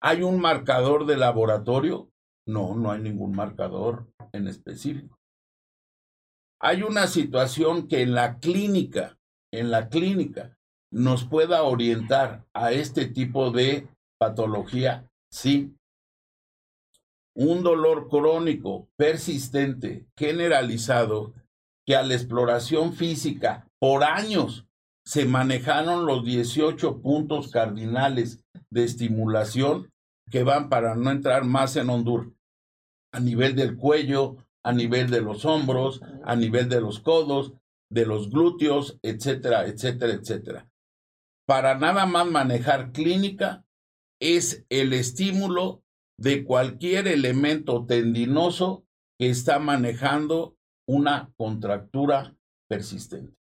[0.00, 2.08] ¿Hay un marcador de laboratorio?
[2.46, 5.18] No, no hay ningún marcador en específico.
[6.60, 9.18] Hay una situación que en la clínica,
[9.52, 10.56] en la clínica,
[10.92, 13.88] nos pueda orientar a este tipo de
[14.20, 15.75] patología, sí.
[17.38, 21.34] Un dolor crónico, persistente, generalizado,
[21.84, 24.66] que a la exploración física por años
[25.04, 29.92] se manejaron los 18 puntos cardinales de estimulación
[30.30, 32.28] que van para no entrar más en Honduras,
[33.12, 37.52] a nivel del cuello, a nivel de los hombros, a nivel de los codos,
[37.90, 40.68] de los glúteos, etcétera, etcétera, etcétera.
[41.46, 43.64] Para nada más manejar clínica
[44.20, 45.82] es el estímulo
[46.18, 48.84] de cualquier elemento tendinoso
[49.18, 50.56] que está manejando
[50.88, 52.36] una contractura
[52.68, 53.34] persistente.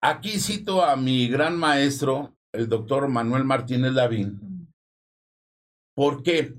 [0.00, 4.72] Aquí cito a mi gran maestro, el doctor Manuel Martínez Lavín,
[5.94, 6.54] porque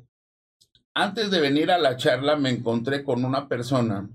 [0.94, 4.10] antes de venir a la charla me encontré con una persona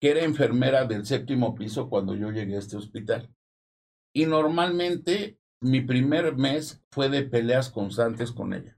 [0.00, 3.30] que era enfermera del séptimo piso cuando yo llegué a este hospital.
[4.14, 8.75] Y normalmente mi primer mes fue de peleas constantes con ella.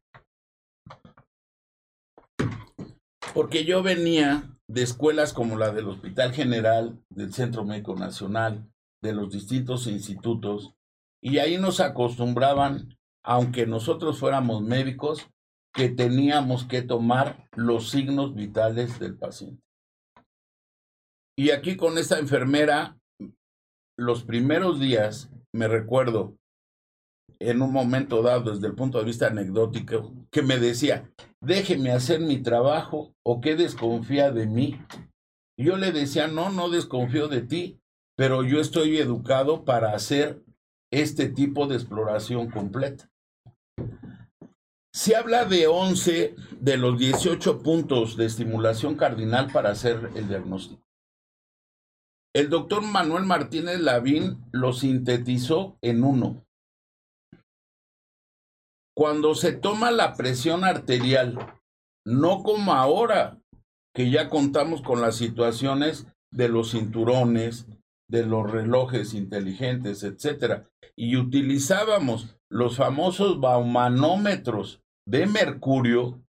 [3.38, 8.68] Porque yo venía de escuelas como la del Hospital General, del Centro Médico Nacional,
[9.00, 10.74] de los distintos institutos,
[11.22, 15.30] y ahí nos acostumbraban, aunque nosotros fuéramos médicos,
[15.72, 19.62] que teníamos que tomar los signos vitales del paciente.
[21.38, 22.98] Y aquí con esta enfermera,
[23.96, 26.36] los primeros días, me recuerdo,
[27.40, 32.20] en un momento dado, desde el punto de vista anecdótico, que me decía, déjeme hacer
[32.20, 34.80] mi trabajo o que desconfía de mí.
[35.56, 37.80] yo le decía, no, no desconfío de ti,
[38.16, 40.42] pero yo estoy educado para hacer
[40.92, 43.10] este tipo de exploración completa.
[44.92, 50.82] Se habla de 11 de los 18 puntos de estimulación cardinal para hacer el diagnóstico.
[52.34, 56.44] El doctor Manuel Martínez Lavín lo sintetizó en uno.
[58.98, 61.54] Cuando se toma la presión arterial,
[62.04, 63.38] no como ahora,
[63.94, 67.68] que ya contamos con las situaciones de los cinturones,
[68.10, 76.20] de los relojes inteligentes, etcétera, y utilizábamos los famosos baumanómetros de mercurio,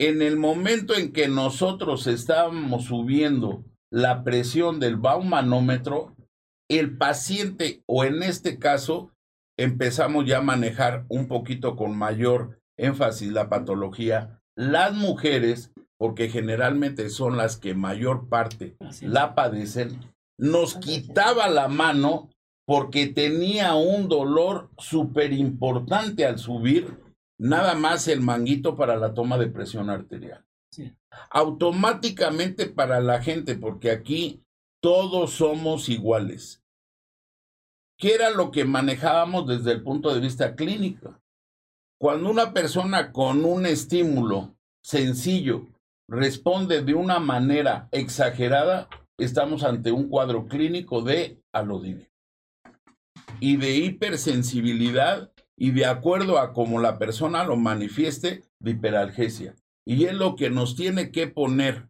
[0.00, 6.16] en el momento en que nosotros estábamos subiendo la presión del baumanómetro,
[6.70, 9.12] el paciente, o en este caso,
[9.58, 17.10] empezamos ya a manejar un poquito con mayor énfasis la patología, las mujeres, porque generalmente
[17.10, 20.00] son las que mayor parte la padecen,
[20.38, 22.30] nos quitaba la mano
[22.64, 27.02] porque tenía un dolor súper importante al subir
[27.38, 30.44] nada más el manguito para la toma de presión arterial.
[31.30, 34.42] Automáticamente para la gente, porque aquí
[34.80, 36.57] todos somos iguales.
[37.98, 41.20] ¿Qué era lo que manejábamos desde el punto de vista clínico?
[42.00, 45.66] Cuando una persona con un estímulo sencillo
[46.08, 52.08] responde de una manera exagerada, estamos ante un cuadro clínico de alodinia
[53.40, 59.56] y de hipersensibilidad y de acuerdo a cómo la persona lo manifieste, de hiperalgesia.
[59.84, 61.88] Y es lo que nos tiene que poner,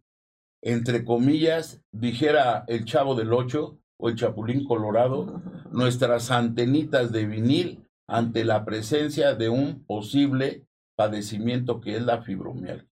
[0.62, 7.84] entre comillas, dijera el chavo del ocho o el chapulín colorado, nuestras antenitas de vinil
[8.06, 12.88] ante la presencia de un posible padecimiento que es la fibromialgia.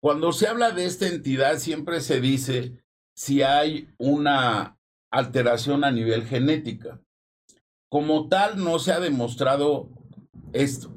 [0.00, 4.76] Cuando se habla de esta entidad siempre se dice si hay una
[5.10, 7.00] alteración a nivel genética.
[7.88, 9.88] Como tal no se ha demostrado
[10.52, 10.92] esto,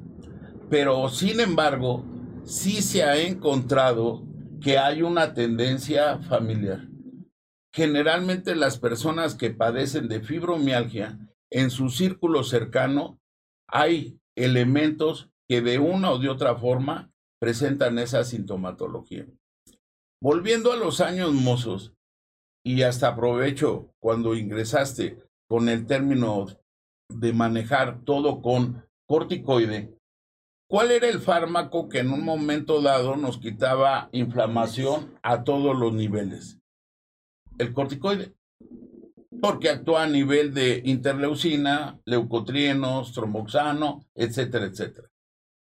[0.68, 2.04] pero sin embargo
[2.44, 4.24] sí se ha encontrado
[4.60, 6.88] que hay una tendencia familiar.
[7.78, 11.16] Generalmente las personas que padecen de fibromialgia,
[11.48, 13.20] en su círculo cercano
[13.68, 19.26] hay elementos que de una o de otra forma presentan esa sintomatología.
[20.20, 21.94] Volviendo a los años mozos,
[22.66, 26.46] y hasta aprovecho cuando ingresaste con el término
[27.08, 29.96] de manejar todo con corticoide,
[30.68, 35.92] ¿cuál era el fármaco que en un momento dado nos quitaba inflamación a todos los
[35.92, 36.57] niveles?
[37.58, 38.34] El corticoide,
[39.40, 45.08] porque actúa a nivel de interleucina, leucotrienos, tromboxano, etcétera, etcétera.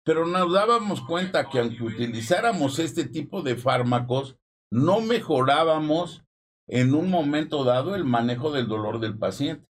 [0.04, 4.38] Pero nos dábamos cuenta que aunque utilizáramos este tipo de fármacos,
[4.70, 6.24] no mejorábamos
[6.68, 9.68] en un momento dado el manejo del dolor del paciente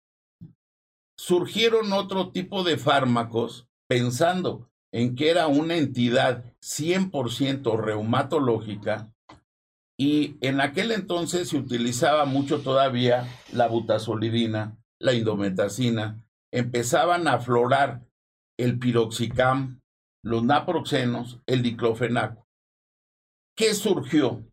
[1.17, 9.12] surgieron otro tipo de fármacos pensando en que era una entidad 100% reumatológica
[9.97, 18.01] y en aquel entonces se utilizaba mucho todavía la butazolidina, la indometacina, empezaban a aflorar
[18.57, 19.81] el piroxicam,
[20.23, 22.47] los naproxenos, el diclofenaco.
[23.55, 24.43] ¿Qué surgió?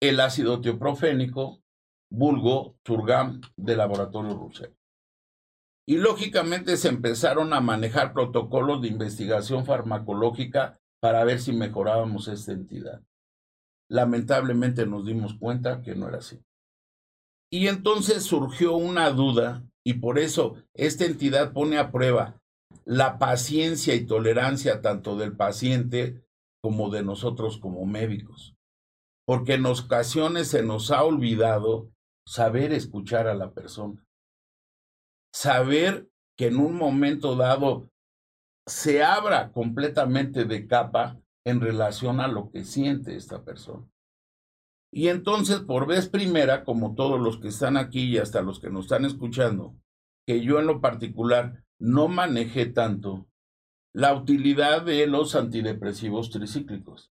[0.00, 1.62] El ácido teoprofénico,
[2.10, 4.72] vulgo, turgam, de laboratorio Russell.
[5.86, 12.52] Y lógicamente se empezaron a manejar protocolos de investigación farmacológica para ver si mejorábamos esta
[12.52, 13.02] entidad.
[13.92, 16.40] Lamentablemente nos dimos cuenta que no era así.
[17.50, 22.40] Y entonces surgió una duda y por eso esta entidad pone a prueba
[22.84, 26.24] la paciencia y tolerancia tanto del paciente
[26.62, 28.56] como de nosotros como médicos.
[29.26, 31.90] Porque en ocasiones se nos ha olvidado
[32.26, 34.04] saber escuchar a la persona
[35.32, 37.90] saber que en un momento dado
[38.66, 43.86] se abra completamente de capa en relación a lo que siente esta persona.
[44.92, 48.70] Y entonces, por vez primera, como todos los que están aquí y hasta los que
[48.70, 49.74] nos están escuchando,
[50.26, 53.26] que yo en lo particular no manejé tanto
[53.94, 57.10] la utilidad de los antidepresivos tricíclicos.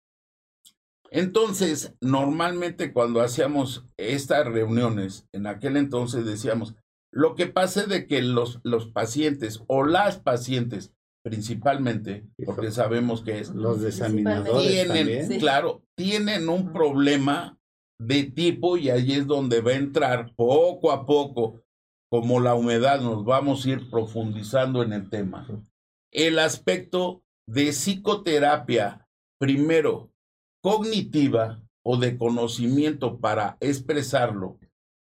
[1.10, 6.74] Entonces, normalmente cuando hacíamos estas reuniones, en aquel entonces decíamos,
[7.12, 10.92] lo que pasa es de que los, los pacientes o las pacientes
[11.24, 17.58] principalmente, porque sabemos que es los desaminadores tienen, claro, tienen un problema
[17.98, 21.62] de tipo y ahí es donde va a entrar poco a poco
[22.10, 25.48] como la humedad, nos vamos a ir profundizando en el tema.
[26.12, 29.08] El aspecto de psicoterapia,
[29.40, 30.12] primero,
[30.62, 34.58] cognitiva o de conocimiento para expresarlo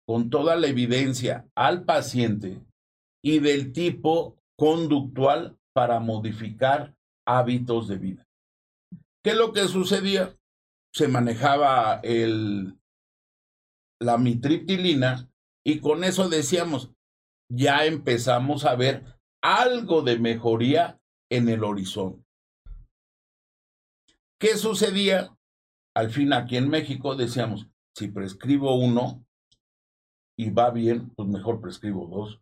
[0.06, 2.62] con toda la evidencia al paciente
[3.22, 6.96] y del tipo conductual para modificar
[7.28, 8.26] hábitos de vida.
[9.22, 10.34] ¿Qué es lo que sucedía?
[10.90, 12.78] Se manejaba el,
[14.00, 15.30] la mitriptilina
[15.62, 16.94] y con eso decíamos,
[17.52, 20.98] ya empezamos a ver algo de mejoría
[21.30, 22.24] en el horizonte.
[24.40, 25.36] ¿Qué sucedía?
[25.94, 29.26] Al fin aquí en México decíamos, si prescribo uno
[30.38, 32.40] y va bien, pues mejor prescribo dos.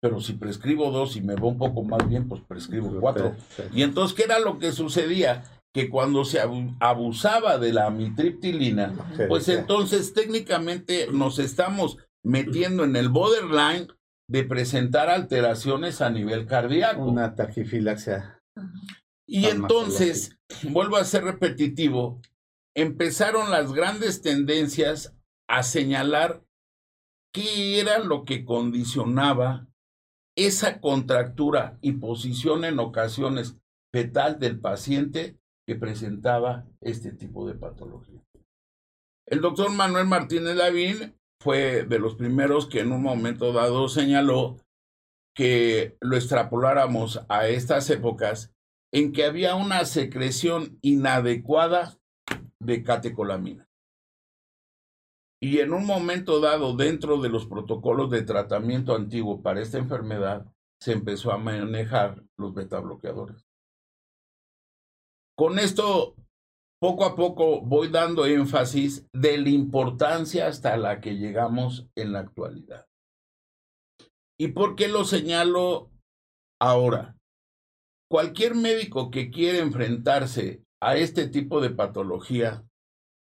[0.00, 3.34] Pero si prescribo dos y me va un poco más bien, pues prescribo cuatro.
[3.72, 5.44] Y entonces, ¿qué era lo que sucedía?
[5.72, 6.40] Que cuando se
[6.80, 8.94] abusaba de la mitriptilina,
[9.28, 13.88] pues entonces técnicamente nos estamos metiendo en el borderline
[14.28, 17.02] de presentar alteraciones a nivel cardíaco.
[17.02, 18.42] Una taquifilaxia.
[19.26, 20.38] Y entonces,
[20.70, 22.20] vuelvo a ser repetitivo,
[22.74, 25.14] empezaron las grandes tendencias
[25.48, 26.44] a señalar
[27.32, 29.66] qué era lo que condicionaba
[30.36, 33.56] esa contractura y posición en ocasiones
[33.92, 38.22] fetal del paciente que presentaba este tipo de patología.
[39.26, 44.56] El doctor Manuel Martínez Lavín fue de los primeros que en un momento dado señaló
[45.34, 48.54] que lo extrapoláramos a estas épocas
[48.92, 51.98] en que había una secreción inadecuada
[52.60, 53.65] de catecolamina.
[55.40, 60.46] Y en un momento dado, dentro de los protocolos de tratamiento antiguo para esta enfermedad,
[60.80, 63.46] se empezó a manejar los betabloqueadores.
[65.36, 66.16] Con esto
[66.80, 72.20] poco a poco voy dando énfasis de la importancia hasta la que llegamos en la
[72.20, 72.86] actualidad.
[74.38, 75.90] ¿Y por qué lo señalo
[76.60, 77.16] ahora?
[78.10, 82.64] Cualquier médico que quiere enfrentarse a este tipo de patología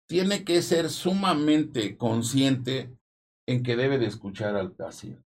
[0.09, 2.97] tiene que ser sumamente consciente
[3.47, 5.23] en que debe de escuchar al paciente.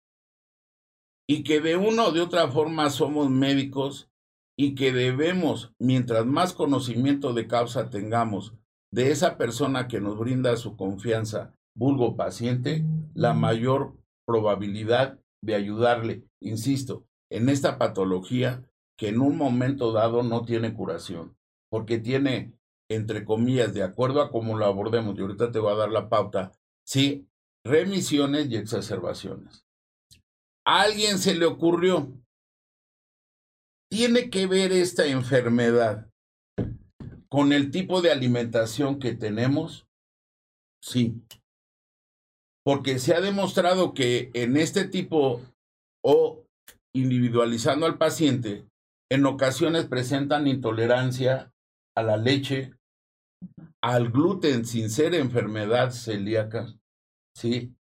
[1.28, 4.08] Y que de una o de otra forma somos médicos
[4.56, 8.54] y que debemos, mientras más conocimiento de causa tengamos
[8.92, 13.96] de esa persona que nos brinda su confianza, vulgo paciente, la mayor
[14.26, 18.64] probabilidad de ayudarle, insisto, en esta patología
[18.96, 21.36] que en un momento dado no tiene curación,
[21.70, 22.54] porque tiene,
[22.88, 26.08] entre comillas, de acuerdo a cómo lo abordemos, y ahorita te voy a dar la
[26.08, 26.52] pauta,
[26.84, 27.28] sí,
[27.64, 29.64] remisiones y exacerbaciones.
[30.64, 32.12] A alguien se le ocurrió,
[33.88, 36.10] ¿Tiene que ver esta enfermedad
[37.28, 39.86] con el tipo de alimentación que tenemos?
[40.82, 41.22] Sí.
[42.64, 45.40] Porque se ha demostrado que en este tipo
[46.04, 46.44] o
[46.92, 48.66] individualizando al paciente,
[49.08, 51.52] en ocasiones presentan intolerancia
[51.94, 52.72] a la leche,
[53.86, 56.66] al gluten sin ser enfermedad celíaca,
[57.36, 57.76] ¿sí?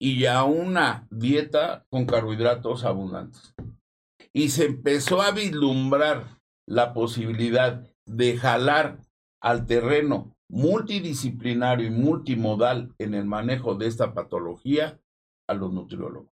[0.00, 3.54] Y a una dieta con carbohidratos abundantes
[4.32, 9.00] y se empezó a vislumbrar la posibilidad de jalar
[9.42, 14.98] al terreno multidisciplinario y multimodal en el manejo de esta patología
[15.46, 16.32] a los nutriólogos.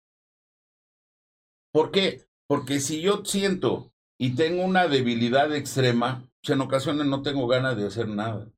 [1.72, 2.22] ¿Por qué?
[2.46, 7.76] Porque si yo siento y tengo una debilidad extrema, pues en ocasiones no tengo ganas
[7.76, 8.52] de hacer nada.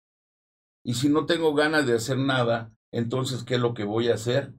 [0.89, 4.15] Y si no tengo ganas de hacer nada, entonces, ¿qué es lo que voy a
[4.15, 4.55] hacer?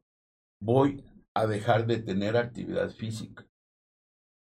[0.61, 1.03] Voy
[1.34, 3.49] a dejar de tener actividad física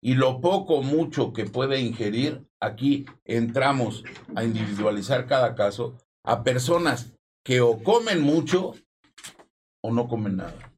[0.02, 4.04] y lo poco mucho que puede ingerir, aquí entramos
[4.36, 7.12] a individualizar cada caso a personas
[7.44, 8.76] que o comen mucho
[9.84, 10.74] o no comen nada.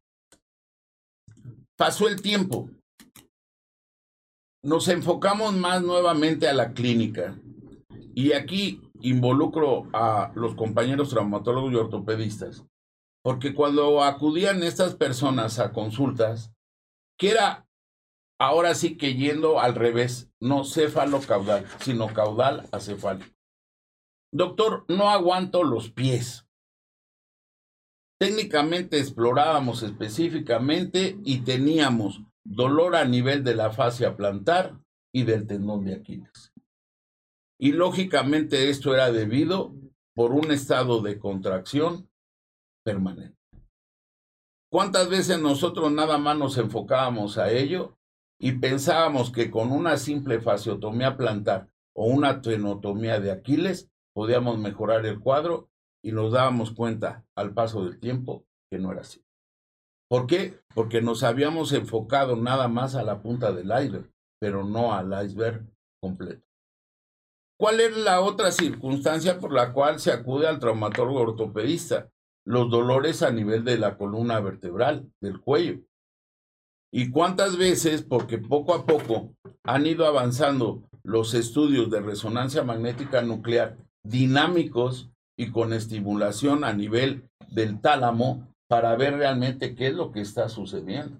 [1.77, 2.71] Pasó el tiempo.
[4.63, 7.37] Nos enfocamos más nuevamente a la clínica
[8.15, 12.65] y aquí involucro a los compañeros traumatólogos y ortopedistas,
[13.23, 16.51] porque cuando acudían estas personas a consultas,
[17.17, 17.67] que era
[18.39, 23.33] Ahora sí que yendo al revés, no céfalo caudal, sino caudal acefálico.
[24.31, 26.45] Doctor, no aguanto los pies.
[28.19, 34.77] Técnicamente explorábamos específicamente y teníamos dolor a nivel de la fascia plantar
[35.11, 36.53] y del tendón de Aquiles.
[37.59, 39.73] Y lógicamente esto era debido
[40.15, 42.09] por un estado de contracción
[42.83, 43.37] permanente.
[44.69, 47.97] ¿Cuántas veces nosotros nada más nos enfocábamos a ello
[48.39, 55.05] y pensábamos que con una simple fasciotomía plantar o una tenotomía de Aquiles podíamos mejorar
[55.05, 55.69] el cuadro
[56.03, 59.23] y nos dábamos cuenta al paso del tiempo que no era así.
[60.09, 60.59] ¿Por qué?
[60.73, 65.65] Porque nos habíamos enfocado nada más a la punta del iceberg, pero no al iceberg
[66.01, 66.46] completo.
[67.59, 72.11] ¿Cuál es la otra circunstancia por la cual se acude al traumatólogo ortopedista?
[72.45, 75.79] Los dolores a nivel de la columna vertebral, del cuello.
[76.93, 79.33] ¿Y cuántas veces, porque poco a poco
[79.63, 87.27] han ido avanzando los estudios de resonancia magnética nuclear dinámicos y con estimulación a nivel
[87.49, 91.19] del tálamo para ver realmente qué es lo que está sucediendo?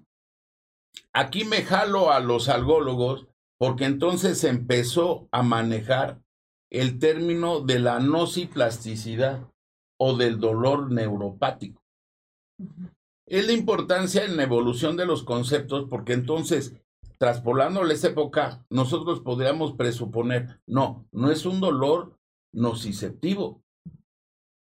[1.12, 3.26] Aquí me jalo a los algólogos
[3.58, 6.20] porque entonces empezó a manejar
[6.70, 9.48] el término de la nociplasticidad
[9.98, 11.82] o del dolor neuropático.
[13.26, 16.74] Es la importancia en la evolución de los conceptos porque entonces,
[17.18, 22.16] traspolándole esa época, nosotros podríamos presuponer, no, no es un dolor
[22.54, 23.62] nociceptivo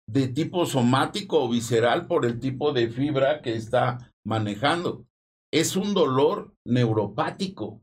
[0.07, 5.07] de tipo somático o visceral por el tipo de fibra que está manejando.
[5.51, 7.80] Es un dolor neuropático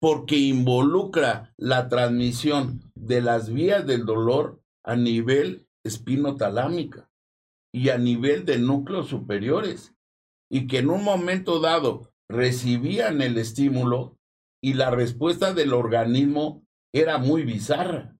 [0.00, 7.10] porque involucra la transmisión de las vías del dolor a nivel espinotalámica
[7.72, 9.94] y a nivel de núcleos superiores,
[10.50, 14.16] y que en un momento dado recibían el estímulo
[14.62, 18.16] y la respuesta del organismo era muy bizarra.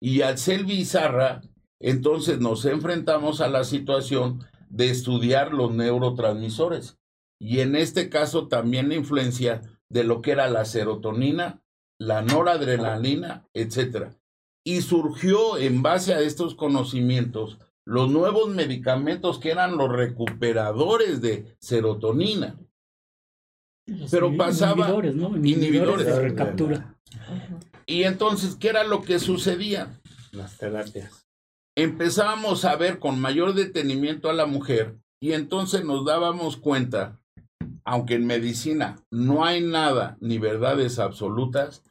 [0.00, 1.42] Y al ser bizarra,
[1.80, 6.98] entonces nos enfrentamos a la situación de estudiar los neurotransmisores.
[7.40, 9.62] Y en este caso también la influencia
[9.94, 11.62] de lo que era la serotonina,
[12.00, 14.08] la noradrenalina, etc.
[14.66, 21.56] Y surgió en base a estos conocimientos los nuevos medicamentos que eran los recuperadores de
[21.60, 22.58] serotonina.
[24.10, 25.36] Pero pasaba inhibidores, ¿no?
[25.36, 26.98] inhibidores, de recaptura.
[27.86, 30.00] Y entonces, ¿qué era lo que sucedía?
[30.32, 31.28] Las terapias.
[31.76, 37.20] Empezábamos a ver con mayor detenimiento a la mujer y entonces nos dábamos cuenta
[37.84, 41.82] aunque en medicina no hay nada ni verdades absolutas,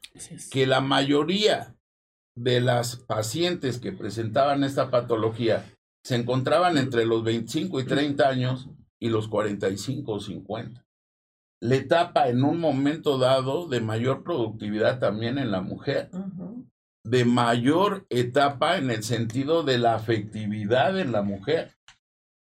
[0.52, 1.76] que la mayoría
[2.36, 5.66] de las pacientes que presentaban esta patología
[6.04, 8.70] se encontraban entre los 25 y 30 años
[9.00, 10.86] y los 45 o 50.
[11.62, 16.10] La etapa en un momento dado de mayor productividad también en la mujer,
[17.06, 21.72] de mayor etapa en el sentido de la afectividad en la mujer,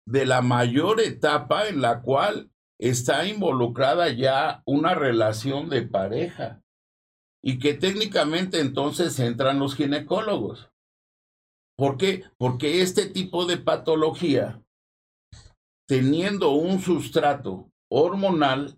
[0.08, 2.50] de la mayor etapa en la cual
[2.90, 6.62] está involucrada ya una relación de pareja
[7.42, 10.70] y que técnicamente entonces entran los ginecólogos.
[11.78, 12.26] ¿Por qué?
[12.38, 14.62] Porque este tipo de patología,
[15.88, 18.78] teniendo un sustrato hormonal,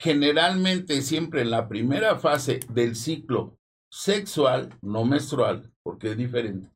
[0.00, 3.56] generalmente siempre en la primera fase del ciclo
[3.92, 6.68] sexual, no menstrual, porque es diferente,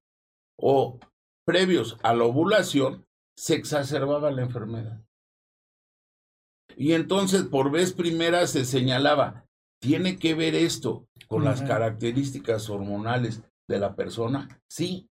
[0.56, 1.00] o
[1.44, 3.04] previos a la ovulación,
[3.36, 5.03] se exacerbaba la enfermedad.
[6.76, 9.46] Y entonces por vez primera se señalaba,
[9.80, 14.60] ¿tiene que ver esto con las características hormonales de la persona?
[14.68, 15.08] Sí.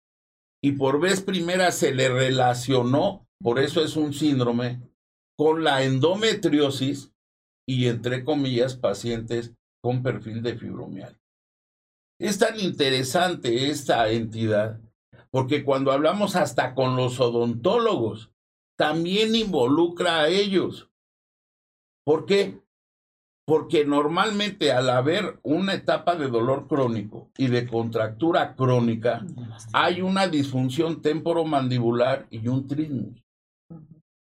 [0.61, 4.81] Y por vez primera se le relacionó, por eso es un síndrome,
[5.37, 7.11] con la endometriosis
[7.67, 11.19] y entre comillas pacientes con perfil de fibromialgia.
[12.19, 14.79] Es tan interesante esta entidad
[15.33, 18.31] porque cuando hablamos hasta con los odontólogos,
[18.77, 20.91] también involucra a ellos.
[22.05, 22.59] ¿Por qué?
[23.45, 29.25] Porque normalmente al haber una etapa de dolor crónico y de contractura crónica,
[29.73, 33.21] hay una disfunción temporomandibular y un trismus.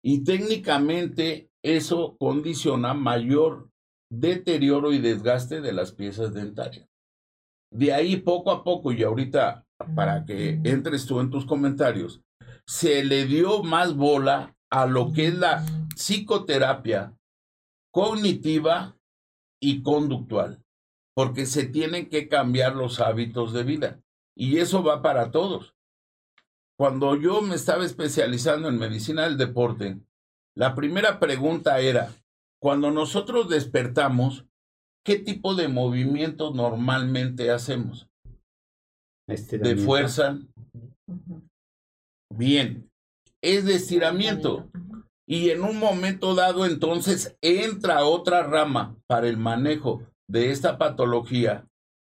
[0.04, 3.70] Y técnicamente eso condiciona mayor
[4.10, 6.88] deterioro y desgaste de las piezas dentarias.
[7.72, 9.64] De ahí poco a poco, y ahorita
[9.94, 12.20] para que entres tú en tus comentarios,
[12.66, 15.64] se le dio más bola a lo que es la
[15.94, 17.14] psicoterapia
[17.92, 18.96] cognitiva
[19.60, 20.64] y conductual,
[21.14, 24.02] porque se tienen que cambiar los hábitos de vida.
[24.36, 25.74] Y eso va para todos.
[26.78, 30.00] Cuando yo me estaba especializando en medicina del deporte,
[30.56, 32.12] la primera pregunta era,
[32.60, 34.46] cuando nosotros despertamos,
[35.04, 38.08] ¿qué tipo de movimiento normalmente hacemos?
[39.26, 40.38] De fuerza.
[42.34, 42.90] Bien,
[43.42, 44.70] es de estiramiento.
[45.26, 51.66] Y en un momento dado entonces entra otra rama para el manejo de esta patología,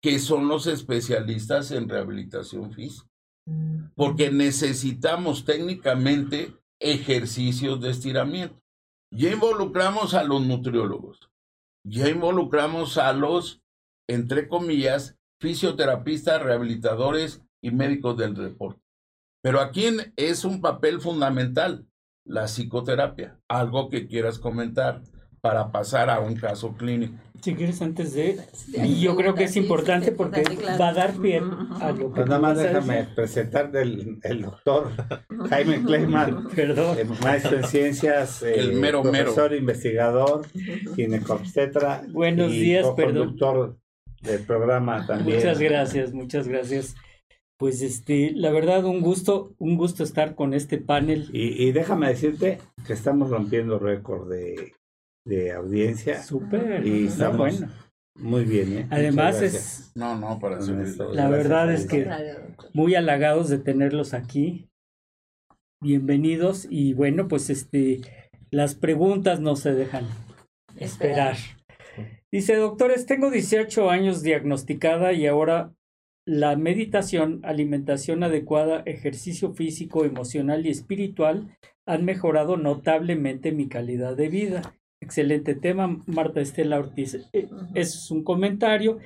[0.03, 3.09] que son los especialistas en rehabilitación física.
[3.96, 8.61] Porque necesitamos técnicamente ejercicios de estiramiento.
[9.12, 11.30] Ya involucramos a los nutriólogos,
[11.84, 13.62] ya involucramos a los,
[14.09, 18.80] entre comillas, fisioterapistas, rehabilitadores y médicos del deporte.
[19.42, 19.86] Pero aquí
[20.16, 21.86] es un papel fundamental
[22.25, 23.39] la psicoterapia.
[23.49, 25.03] Algo que quieras comentar
[25.43, 27.14] para pasar a un caso clínico.
[27.43, 28.39] Si quieres, antes de...
[28.75, 30.45] Y yo creo que es importante porque
[30.81, 31.43] va a dar pie
[31.81, 32.14] a lo que...
[32.14, 34.93] Pues nada más déjame presentar del el doctor
[35.51, 36.97] Jaime Kleiman, Perdón.
[37.20, 40.47] Maestro en ciencias, el eh, mero, profesor, investigador,
[40.95, 43.77] ginecobstetra Buenos días, conductor
[44.20, 45.39] del programa también.
[45.39, 46.95] Muchas gracias, muchas gracias.
[47.63, 51.31] Pues este, la verdad, un gusto, un gusto estar con este panel.
[51.33, 54.73] Y, y déjame decirte que estamos rompiendo récord de
[55.25, 56.23] de audiencia.
[56.23, 56.87] Súper.
[56.87, 57.73] Y estamos bueno.
[58.17, 58.79] muy bien.
[58.79, 58.87] ¿eh?
[58.91, 59.93] Además es...
[59.95, 60.59] No, no, para
[61.13, 62.09] La verdad es que
[62.75, 64.69] muy halagados de tenerlos aquí.
[65.81, 68.01] Bienvenidos y bueno, pues este,
[68.51, 70.07] las preguntas no se dejan
[70.77, 71.37] esperar.
[72.31, 75.75] Dice, doctores, tengo 18 años diagnosticada y ahora
[76.25, 81.57] la meditación, alimentación adecuada, ejercicio físico, emocional y espiritual
[81.87, 84.75] han mejorado notablemente mi calidad de vida.
[85.01, 87.29] Excelente tema, Marta Estela Ortiz.
[87.33, 88.99] Eh, es un comentario,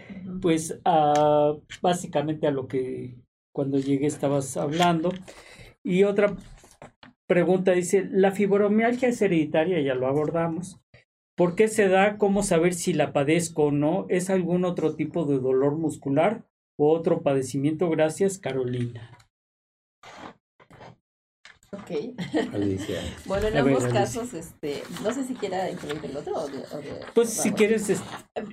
[0.42, 0.78] pues
[1.80, 3.16] básicamente a lo que
[3.52, 5.10] cuando llegué estabas hablando.
[5.82, 6.36] Y otra
[7.26, 9.80] pregunta dice, ¿la fibromialgia es hereditaria?
[9.80, 10.82] Ya lo abordamos.
[11.34, 12.18] ¿Por qué se da?
[12.18, 14.04] ¿Cómo saber si la padezco o no?
[14.10, 16.44] ¿Es algún otro tipo de dolor muscular
[16.76, 17.88] otro padecimiento?
[17.90, 19.10] Gracias, Carolina.
[21.72, 21.90] Ok.
[23.26, 26.48] bueno, en ambos casos, este, no sé si quiera incluir el otro o,
[27.14, 28.02] Pues si quieres...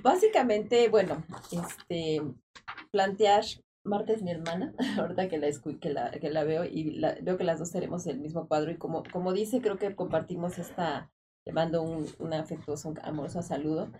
[0.02, 2.22] Básicamente, bueno, este,
[2.90, 3.44] plantear,
[3.84, 5.48] Marta es mi hermana, ahorita que la,
[5.80, 8.76] que la, que la veo y veo que las dos tenemos el mismo cuadro y
[8.76, 11.10] como, como dice, creo que compartimos esta,
[11.44, 13.90] le mando un, un afectuoso, un amoroso saludo.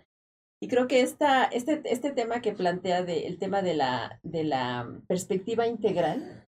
[0.59, 4.43] Y creo que esta, este, este tema que plantea de, el tema de la, de
[4.43, 6.47] la perspectiva integral,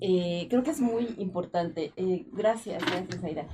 [0.00, 1.92] eh, creo que es muy importante.
[1.96, 3.48] Eh, gracias, gracias, Aida.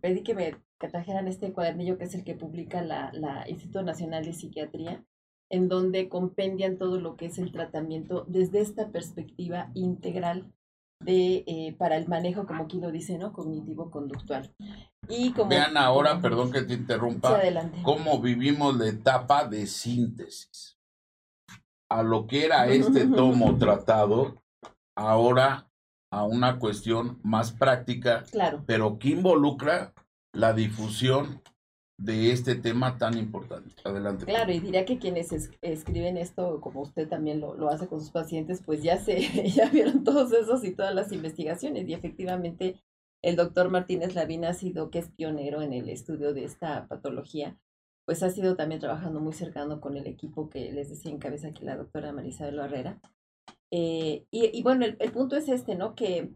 [0.00, 4.24] Pedí que me trajeran este cuadernillo que es el que publica la, la Instituto Nacional
[4.24, 5.04] de Psiquiatría,
[5.50, 10.50] en donde compendian todo lo que es el tratamiento desde esta perspectiva integral
[11.04, 13.32] de eh, para el manejo, como aquí lo dice, ¿no?
[13.32, 14.54] Cognitivo-conductual.
[15.08, 17.40] Y como, Vean ahora, perdón que te interrumpa,
[17.82, 20.78] cómo vivimos la etapa de síntesis.
[21.90, 24.42] A lo que era este tomo tratado,
[24.96, 25.68] ahora
[26.10, 28.62] a una cuestión más práctica, claro.
[28.66, 29.92] pero que involucra
[30.32, 31.41] la difusión
[31.98, 33.74] de este tema tan importante.
[33.84, 34.24] Adelante.
[34.24, 38.10] Claro, y diría que quienes escriben esto, como usted también lo, lo, hace con sus
[38.10, 39.20] pacientes, pues ya se,
[39.50, 41.88] ya vieron todos esos y todas las investigaciones.
[41.88, 42.82] Y efectivamente,
[43.22, 47.56] el doctor Martínez Lavín ha sido, que es pionero en el estudio de esta patología,
[48.04, 51.48] pues ha sido también trabajando muy cercano con el equipo que les decía en cabeza
[51.48, 53.00] aquí la doctora Marisabel Barrera.
[53.70, 55.94] Eh, y, bueno, el, punto es este, ¿no?
[55.94, 56.30] Que,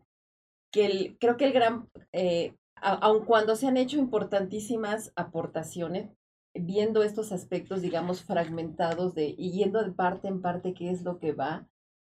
[0.72, 6.10] que el, creo que el gran, eh, aun cuando se han hecho importantísimas aportaciones,
[6.54, 11.18] viendo estos aspectos, digamos, fragmentados de, y yendo de parte en parte qué es lo
[11.18, 11.68] que va,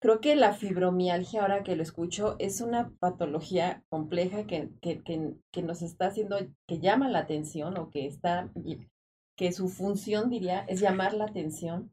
[0.00, 5.34] creo que la fibromialgia, ahora que lo escucho, es una patología compleja que, que, que,
[5.52, 6.36] que nos está haciendo,
[6.66, 8.52] que llama la atención o que está,
[9.36, 11.90] que su función, diría, es llamar la atención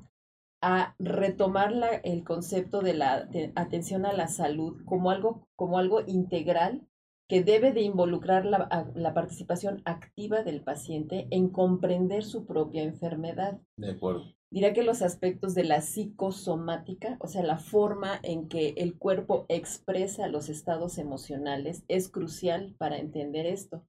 [0.61, 6.87] a retomar el concepto de la atención a la salud como algo, como algo integral
[7.27, 13.59] que debe de involucrar la, la, participación activa del paciente en comprender su propia enfermedad.
[13.77, 14.35] De acuerdo.
[14.51, 19.45] Dirá que los aspectos de la psicosomática, o sea, la forma en que el cuerpo
[19.49, 23.83] expresa los estados emocionales, es crucial para entender esto.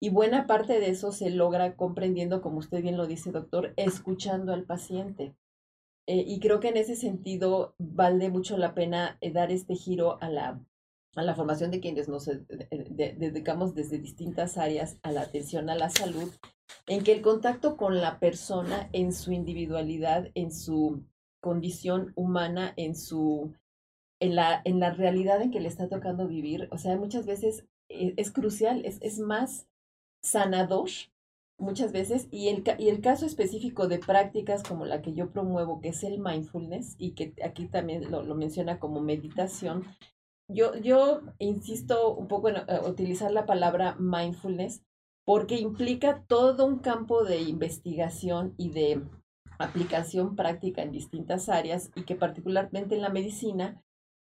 [0.00, 4.52] Y buena parte de eso se logra comprendiendo, como usted bien lo dice, doctor, escuchando
[4.52, 5.34] al paciente.
[6.06, 10.20] Eh, y creo que en ese sentido vale mucho la pena eh, dar este giro
[10.20, 10.60] a la,
[11.16, 12.44] a la formación de quienes nos eh,
[13.16, 16.30] dedicamos desde distintas áreas a la atención a la salud,
[16.86, 21.02] en que el contacto con la persona en su individualidad, en su
[21.40, 23.52] condición humana, en su
[24.18, 27.66] en la, en la realidad en que le está tocando vivir, o sea, muchas veces
[27.88, 29.68] es, crucial, es, es más
[30.22, 30.88] sanador
[31.58, 35.80] muchas veces y el, y el caso específico de prácticas como la que yo promuevo,
[35.80, 39.84] que es el mindfulness y que aquí también lo, menciona como meditación,
[40.48, 44.82] yo, yo insisto un poco en eh, utilizar la palabra mindfulness
[45.24, 49.02] porque implica todo un campo de investigación y de
[49.58, 53.82] aplicación práctica en distintas áreas y que particularmente en la medicina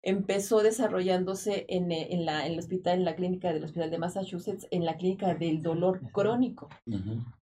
[0.02, 3.98] empezó desarrollándose en, eh, en, la, en el hospital, en la clínica del Hospital de
[3.98, 6.68] Massachusetts, en la clínica del dolor crónico.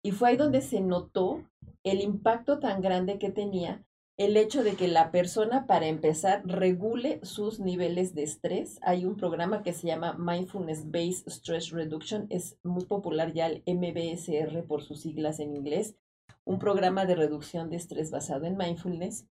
[0.03, 1.43] Y fue ahí donde se notó
[1.85, 3.83] el impacto tan grande que tenía
[4.21, 8.79] el hecho de que la persona, para empezar, regule sus niveles de estrés.
[8.83, 13.63] Hay un programa que se llama Mindfulness Based Stress Reduction, es muy popular ya el
[13.65, 15.97] MBSR por sus siglas en inglés,
[16.45, 19.25] un programa de reducción de estrés basado en mindfulness,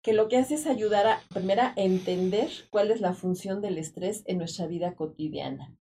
[0.00, 3.78] que lo que hace es ayudar a, primero, a entender cuál es la función del
[3.78, 5.76] estrés en nuestra vida cotidiana.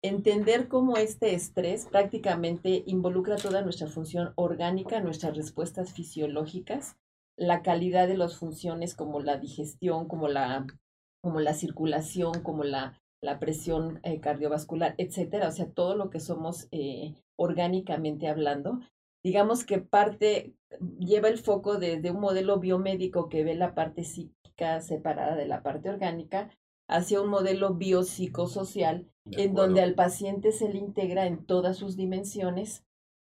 [0.00, 6.96] Entender cómo este estrés prácticamente involucra toda nuestra función orgánica, nuestras respuestas fisiológicas,
[7.36, 10.66] la calidad de las funciones como la digestión, como la,
[11.20, 16.20] como la circulación, como la, la presión eh, cardiovascular, etcétera, o sea, todo lo que
[16.20, 18.80] somos eh, orgánicamente hablando,
[19.22, 20.54] digamos que parte,
[20.98, 25.62] lleva el foco desde un modelo biomédico que ve la parte psíquica separada de la
[25.62, 26.50] parte orgánica
[26.88, 32.84] hacia un modelo biopsicosocial en donde al paciente se le integra en todas sus dimensiones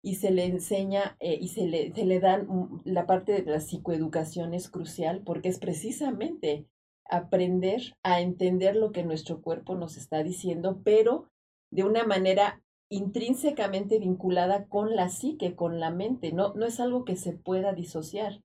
[0.04, 2.46] y se le enseña eh, y se le, se le dan
[2.84, 6.66] la parte de la psicoeducación es crucial porque es precisamente
[7.06, 11.30] aprender a entender lo que nuestro cuerpo nos está diciendo, pero
[11.70, 17.06] de una manera intrínsecamente vinculada con la psique, con la mente, no, no es algo
[17.06, 18.42] que se pueda disociar.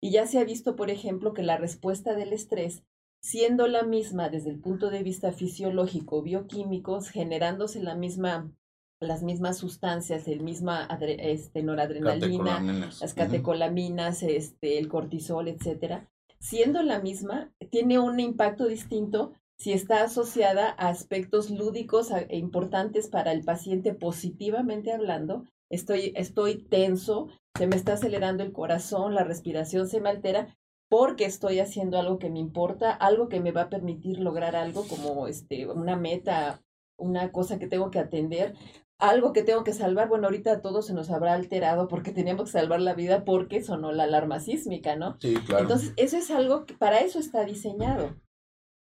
[0.00, 2.82] Y ya se ha visto, por ejemplo, que la respuesta del estrés,
[3.20, 8.52] siendo la misma desde el punto de vista fisiológico, bioquímicos, generándose la misma
[9.00, 12.60] las mismas sustancias, el misma este, noradrenalina,
[13.00, 16.08] las catecolaminas, este, el cortisol, etcétera,
[16.40, 23.08] siendo la misma, tiene un impacto distinto si está asociada a aspectos lúdicos e importantes
[23.08, 25.44] para el paciente positivamente hablando.
[25.68, 30.56] Estoy, estoy tenso, se me está acelerando el corazón, la respiración se me altera
[30.88, 34.86] porque estoy haciendo algo que me importa, algo que me va a permitir lograr algo
[34.88, 36.62] como este, una meta,
[36.96, 38.54] una cosa que tengo que atender
[38.98, 42.58] algo que tengo que salvar, bueno, ahorita todo se nos habrá alterado porque teníamos que
[42.58, 45.16] salvar la vida porque sonó la alarma sísmica, ¿no?
[45.20, 45.62] Sí, claro.
[45.62, 48.16] Entonces, eso es algo que para eso está diseñado.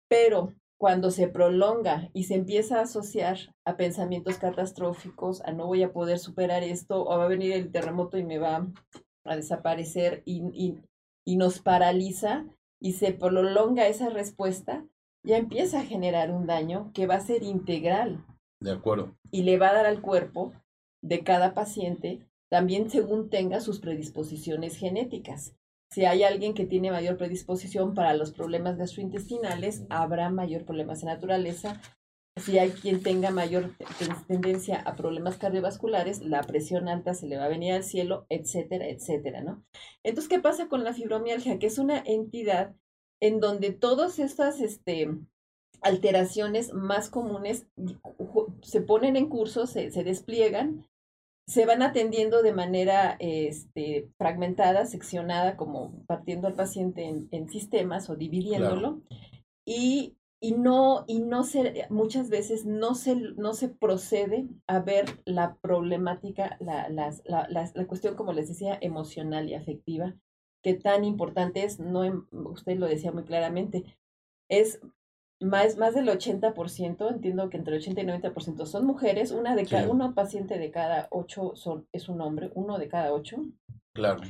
[0.08, 5.84] Pero cuando se prolonga y se empieza a asociar a pensamientos catastróficos, a no voy
[5.84, 8.66] a poder superar esto, o va a venir el terremoto y me va
[9.24, 10.82] a desaparecer y, y,
[11.24, 12.44] y nos paraliza
[12.80, 14.84] y se prolonga esa respuesta,
[15.24, 18.26] ya empieza a generar un daño que va a ser integral
[18.62, 19.16] de acuerdo.
[19.30, 20.52] Y le va a dar al cuerpo
[21.02, 25.56] de cada paciente también según tenga sus predisposiciones genéticas.
[25.90, 31.06] Si hay alguien que tiene mayor predisposición para los problemas gastrointestinales, habrá mayor problemas de
[31.06, 31.80] naturaleza.
[32.36, 33.74] Si hay quien tenga mayor
[34.26, 38.86] tendencia a problemas cardiovasculares, la presión alta se le va a venir al cielo, etcétera,
[38.86, 39.64] etcétera, ¿no?
[40.02, 41.58] Entonces, ¿qué pasa con la fibromialgia?
[41.58, 42.74] Que es una entidad
[43.20, 45.08] en donde todas estas este,
[45.80, 47.66] alteraciones más comunes
[48.62, 50.86] se ponen en curso, se, despliegan,
[51.46, 58.16] se van atendiendo de manera este, fragmentada, seccionada, como partiendo al paciente en, sistemas o
[58.16, 59.00] dividiéndolo.
[59.64, 65.20] Y, y, no, y no se, muchas veces no se, no se procede a ver
[65.24, 70.14] la problemática, la, la, la cuestión, como les decía, emocional y afectiva,
[70.62, 73.84] que tan importante es, no, usted lo decía muy claramente,
[74.48, 74.80] es
[75.42, 79.66] más, más del 80%, entiendo que entre el 80 y 90% son mujeres, una de
[79.66, 83.44] cada, uno paciente de cada ocho son, es un hombre, uno de cada ocho.
[83.94, 84.22] Claro.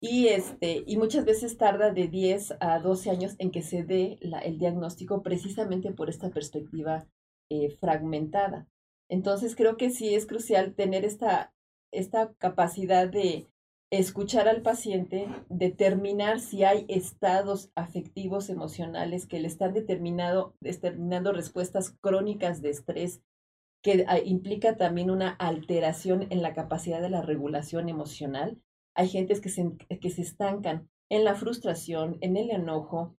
[0.00, 4.18] Y, este, y muchas veces tarda de 10 a 12 años en que se dé
[4.20, 7.06] la, el diagnóstico precisamente por esta perspectiva
[7.50, 8.68] eh, fragmentada.
[9.08, 11.52] Entonces creo que sí es crucial tener esta,
[11.92, 13.46] esta capacidad de,
[13.90, 21.96] escuchar al paciente, determinar si hay estados afectivos, emocionales que le están determinado, determinando respuestas
[22.00, 23.22] crónicas de estrés,
[23.82, 28.60] que ah, implica también una alteración en la capacidad de la regulación emocional.
[28.94, 33.16] Hay gentes que se, que se estancan en la frustración, en el enojo,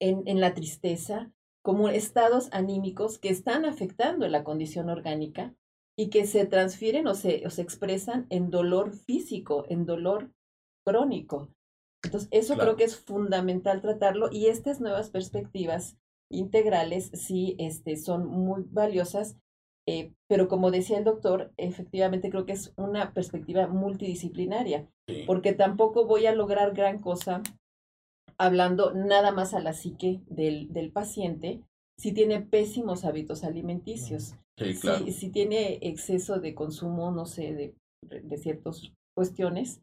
[0.00, 1.30] en, en la tristeza,
[1.62, 5.54] como estados anímicos que están afectando la condición orgánica
[5.96, 10.30] y que se transfieren o se, o se expresan en dolor físico, en dolor
[10.84, 11.48] crónico.
[12.04, 15.96] Entonces, eso creo que es fundamental tratarlo y estas nuevas perspectivas
[16.30, 19.36] integrales sí este, son muy valiosas,
[19.86, 24.88] eh, pero como decía el doctor, efectivamente creo que es una perspectiva multidisciplinaria,
[25.26, 27.42] porque tampoco voy a lograr gran cosa
[28.36, 31.62] hablando nada más a la psique del, del paciente,
[31.98, 37.74] si tiene pésimos hábitos alimenticios, si, tiene exceso de consumo, no sé, de,
[38.22, 39.80] de ciertas cuestiones,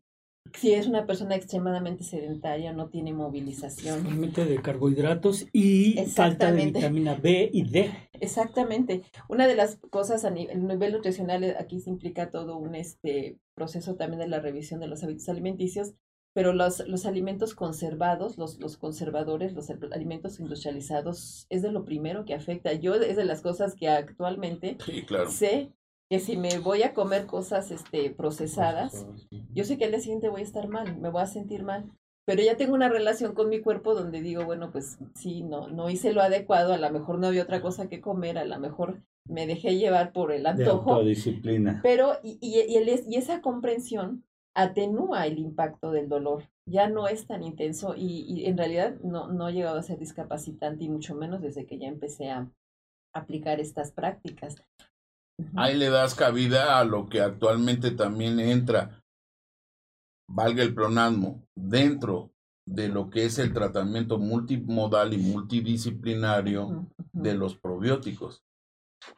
[0.54, 4.32] si es una persona extremadamente sedentaria, no tiene movilización.
[4.32, 7.92] De carbohidratos y falta de vitamina B y D.
[8.20, 9.04] Exactamente.
[9.30, 13.96] Una de las cosas a nivel, nivel nutricional, aquí se implica todo un este proceso
[13.96, 15.94] también de la revisión de los hábitos alimenticios,
[16.34, 22.26] pero los, los alimentos conservados, los, los conservadores, los alimentos industrializados, es de lo primero
[22.26, 22.74] que afecta.
[22.74, 24.78] Yo es de las cosas que actualmente
[25.30, 25.74] sé
[26.10, 29.06] que si me voy a comer cosas este, procesadas,
[29.54, 31.90] yo sé que al día siguiente voy a estar mal, me voy a sentir mal.
[32.26, 35.90] Pero ya tengo una relación con mi cuerpo donde digo, bueno, pues sí, no, no
[35.90, 39.02] hice lo adecuado, a lo mejor no había otra cosa que comer, a lo mejor
[39.28, 41.04] me dejé llevar por el antojo.
[41.04, 41.80] disciplina.
[41.82, 44.24] Pero, y, y, y, y esa comprensión
[44.54, 49.46] atenúa el impacto del dolor, ya no es tan intenso y, en realidad no, no
[49.46, 52.52] ha llegado a ser discapacitante y mucho menos desde que ya empecé a
[53.14, 54.56] aplicar estas prácticas.
[55.56, 59.04] Ahí le das cabida a lo que actualmente también entra,
[60.30, 62.32] valga el pronasmo, dentro
[62.66, 68.44] de lo que es el tratamiento multimodal y multidisciplinario de los probióticos.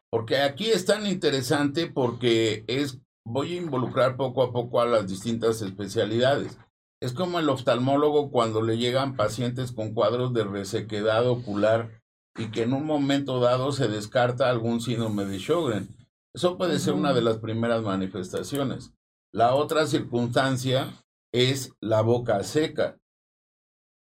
[0.09, 5.07] Porque aquí es tan interesante porque es voy a involucrar poco a poco a las
[5.07, 6.57] distintas especialidades.
[7.01, 12.01] Es como el oftalmólogo cuando le llegan pacientes con cuadros de resequedad ocular
[12.37, 15.95] y que en un momento dado se descarta algún síndrome de Sjögren.
[16.33, 18.93] Eso puede ser una de las primeras manifestaciones.
[19.31, 20.93] La otra circunstancia
[21.31, 22.97] es la boca seca.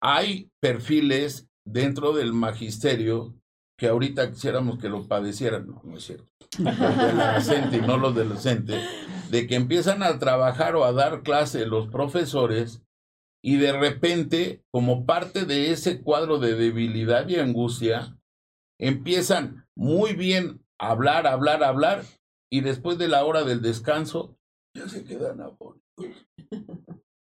[0.03, 3.35] Hay perfiles dentro del magisterio
[3.79, 5.67] que ahorita quisiéramos que lo padecieran.
[5.67, 8.81] No, no es cierto del y no los del docente,
[9.31, 12.83] de que empiezan a trabajar o a dar clase los profesores
[13.43, 18.19] y de repente, como parte de ese cuadro de debilidad y angustia,
[18.79, 22.05] empiezan muy bien a hablar, hablar, hablar,
[22.53, 24.37] y después de la hora del descanso,
[24.77, 26.27] ya se quedan afónicos.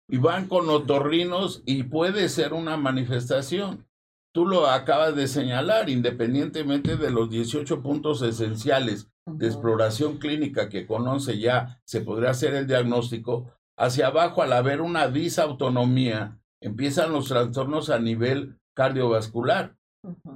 [0.09, 3.87] Y van con otorrinos y puede ser una manifestación
[4.33, 10.85] tú lo acabas de señalar, independientemente de los 18 puntos esenciales de exploración clínica que
[10.85, 17.27] conoce ya, se podría hacer el diagnóstico, hacia abajo al haber una disautonomía, empiezan los
[17.27, 19.75] trastornos a nivel cardiovascular.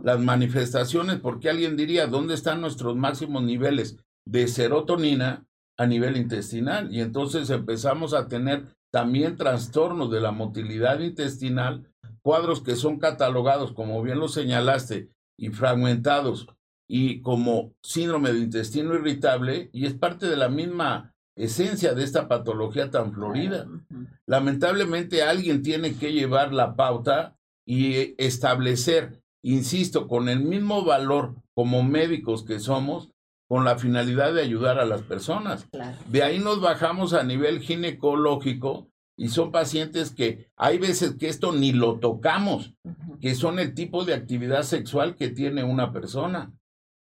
[0.01, 5.45] Las manifestaciones, porque alguien diría, ¿dónde están nuestros máximos niveles de serotonina
[5.77, 6.93] a nivel intestinal?
[6.93, 11.85] Y entonces empezamos a tener también trastornos de la motilidad intestinal
[12.27, 15.09] cuadros que son catalogados, como bien lo señalaste,
[15.39, 16.49] y fragmentados
[16.85, 22.27] y como síndrome de intestino irritable, y es parte de la misma esencia de esta
[22.27, 23.65] patología tan florida.
[24.25, 31.81] Lamentablemente alguien tiene que llevar la pauta y establecer, insisto, con el mismo valor como
[31.81, 33.09] médicos que somos,
[33.47, 35.65] con la finalidad de ayudar a las personas.
[36.09, 41.51] De ahí nos bajamos a nivel ginecológico y son pacientes que hay veces que esto
[41.51, 42.75] ni lo tocamos,
[43.19, 46.53] que son el tipo de actividad sexual que tiene una persona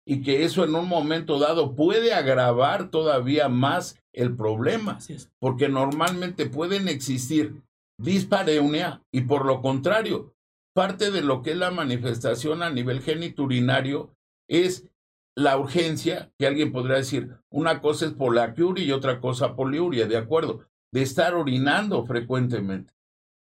[0.06, 4.98] y que eso en un momento dado puede agravar todavía más el problema,
[5.38, 7.62] porque normalmente pueden existir
[7.98, 10.34] dispareunia y por lo contrario,
[10.74, 14.14] parte de lo que es la manifestación a nivel geniturinario
[14.48, 14.88] es
[15.36, 20.16] la urgencia, que alguien podría decir, una cosa es polaquiuria y otra cosa poliuria, de
[20.16, 22.92] acuerdo, de estar orinando frecuentemente.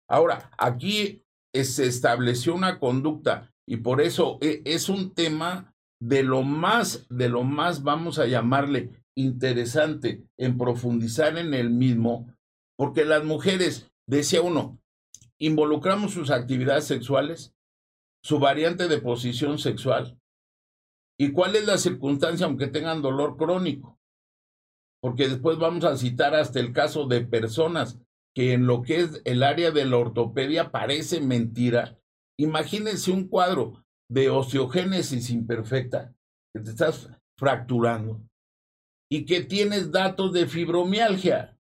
[0.10, 1.24] Ahora, aquí
[1.54, 7.30] se estableció una conducta y por eso e, es un tema de lo más, de
[7.30, 12.28] lo más, vamos a llamarle interesante en profundizar en el mismo,
[12.76, 14.80] porque las mujeres, decía uno,
[15.38, 17.54] involucramos sus actividades sexuales,
[18.22, 20.20] su variante de posición sexual,
[21.18, 24.00] y cuál es la circunstancia aunque tengan dolor crónico
[25.04, 28.00] porque después vamos a citar hasta el caso de personas
[28.34, 32.00] que en lo que es el área de la ortopedia parece mentira.
[32.40, 36.16] Imagínense un cuadro de osteogénesis imperfecta,
[36.56, 38.22] que te estás fracturando,
[39.12, 41.58] y que tienes datos de fibromialgia,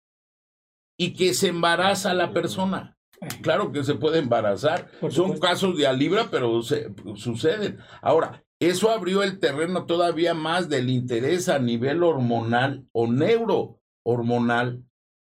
[0.99, 2.99] y que se embaraza la persona.
[3.41, 4.91] Claro que se puede embarazar.
[5.09, 7.79] Son casos de alibra, pero suceden.
[8.03, 14.85] Ahora, eso abrió el terreno todavía más del interés a nivel hormonal o neurohormonal,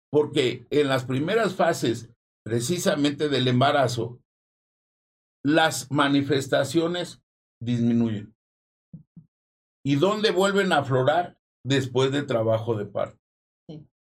[0.09, 2.09] porque en las primeras fases
[2.45, 4.19] precisamente del embarazo,
[5.43, 7.21] las manifestaciones
[7.59, 8.33] disminuyen.
[9.83, 11.37] ¿Y dónde vuelven a aflorar?
[11.63, 13.19] Después del trabajo de parto.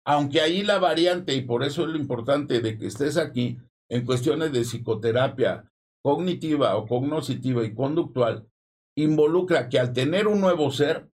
[0.06, 3.58] Aunque ahí la variante, y por eso es lo importante de que estés aquí,
[3.90, 5.72] en cuestiones de psicoterapia
[6.04, 8.48] cognitiva o cognoscitiva y conductual,
[8.96, 11.10] involucra que al tener un nuevo ser,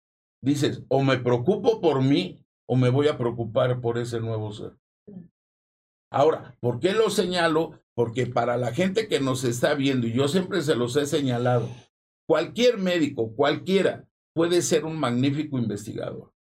[0.42, 4.76] dices, o me preocupo por mí o me voy a preocupar por ese nuevo ser.
[6.10, 7.80] Ahora, ¿por qué lo señalo?
[7.94, 11.68] Porque para la gente que nos está viendo, y yo siempre se los he señalado,
[12.26, 16.32] cualquier médico, cualquiera, puede ser un magnífico investigador.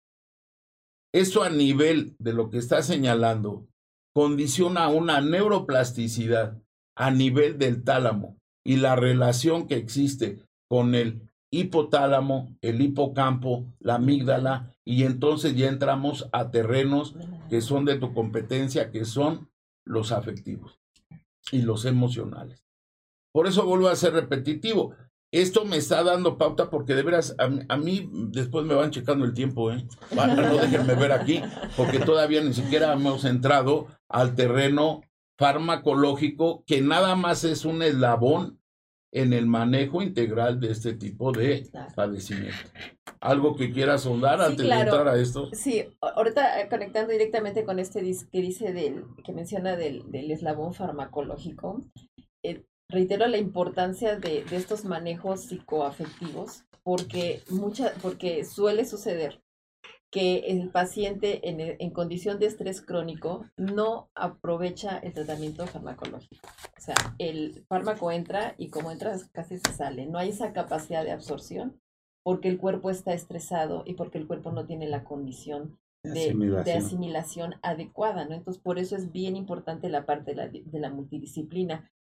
[1.13, 3.67] Eso a nivel de lo que está señalando,
[4.13, 6.61] condiciona una neuroplasticidad
[6.95, 13.95] a nivel del tálamo y la relación que existe con el hipotálamo, el hipocampo, la
[13.95, 17.15] amígdala, y entonces ya entramos a terrenos
[17.49, 19.49] que son de tu competencia, que son
[19.85, 20.79] los afectivos
[21.51, 22.63] y los emocionales.
[23.31, 24.95] Por eso vuelvo a ser repetitivo.
[25.31, 29.33] Esto me está dando pauta porque de veras a, mí después me van checando el
[29.33, 29.85] tiempo, ¿eh?
[30.15, 31.41] no déjenme ver aquí,
[31.75, 35.01] porque todavía ni siquiera hemos entrado al terreno
[35.37, 38.59] farmacológico que nada más es un eslabón
[39.11, 42.69] en el manejo integral de este tipo de padecimiento.
[43.19, 45.49] ¿Algo que quieras sondar antes de entrar a esto?
[45.53, 48.01] Sí, ahorita eh, conectando directamente con este
[48.31, 51.81] que dice del, que menciona del, del eslabón farmacológico,
[52.43, 59.41] eh, reitero la importancia de, de, estos manejos psicoafectivos porque mucha, porque suele suceder
[60.09, 66.47] que el paciente en, en, condición de estrés crónico no aprovecha el tratamiento farmacológico.
[66.77, 70.05] O sea, el fármaco entra y como entra casi se sale.
[70.05, 71.81] No hay esa capacidad de absorción
[72.23, 76.63] porque el cuerpo está estresado y porque el cuerpo no tiene la condición de, asimilación.
[76.63, 78.35] de asimilación, adecuada, ¿no?
[78.35, 81.91] Entonces, por eso es bien importante la parte de la, de la multidisciplina.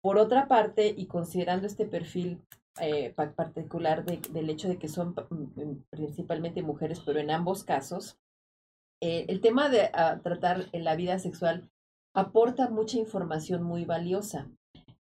[0.00, 2.42] Por otra parte, y considerando este perfil
[2.80, 8.18] eh, particular del hecho de que son mm, mm, principalmente mujeres, pero en ambos casos,
[9.00, 11.70] eh, el tema de ah, tratar en la vida sexual
[12.14, 14.50] aporta mucha información muy valiosa.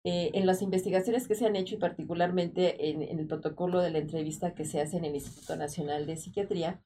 [0.02, 3.98] Eh, en las investigaciones que se han hecho y particularmente en, el protocolo de la
[3.98, 6.82] entrevista que se hace en el Instituto Nacional de Psiquiatría,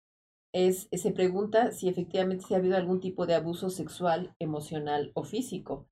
[0.52, 5.24] es, se pregunta si efectivamente se ha habido algún tipo de abuso sexual, emocional o
[5.24, 5.86] físico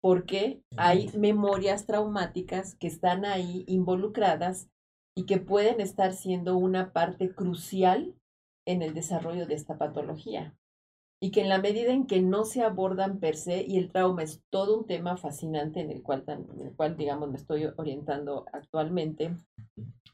[0.00, 4.68] porque hay memorias traumáticas que están ahí involucradas
[5.16, 8.14] y que pueden estar siendo una parte crucial
[8.66, 10.54] en el desarrollo de esta patología.
[11.20, 14.22] Y que en la medida en que no se abordan per se, y el trauma
[14.22, 18.44] es todo un tema fascinante en el cual, en el cual digamos, me estoy orientando
[18.52, 19.34] actualmente,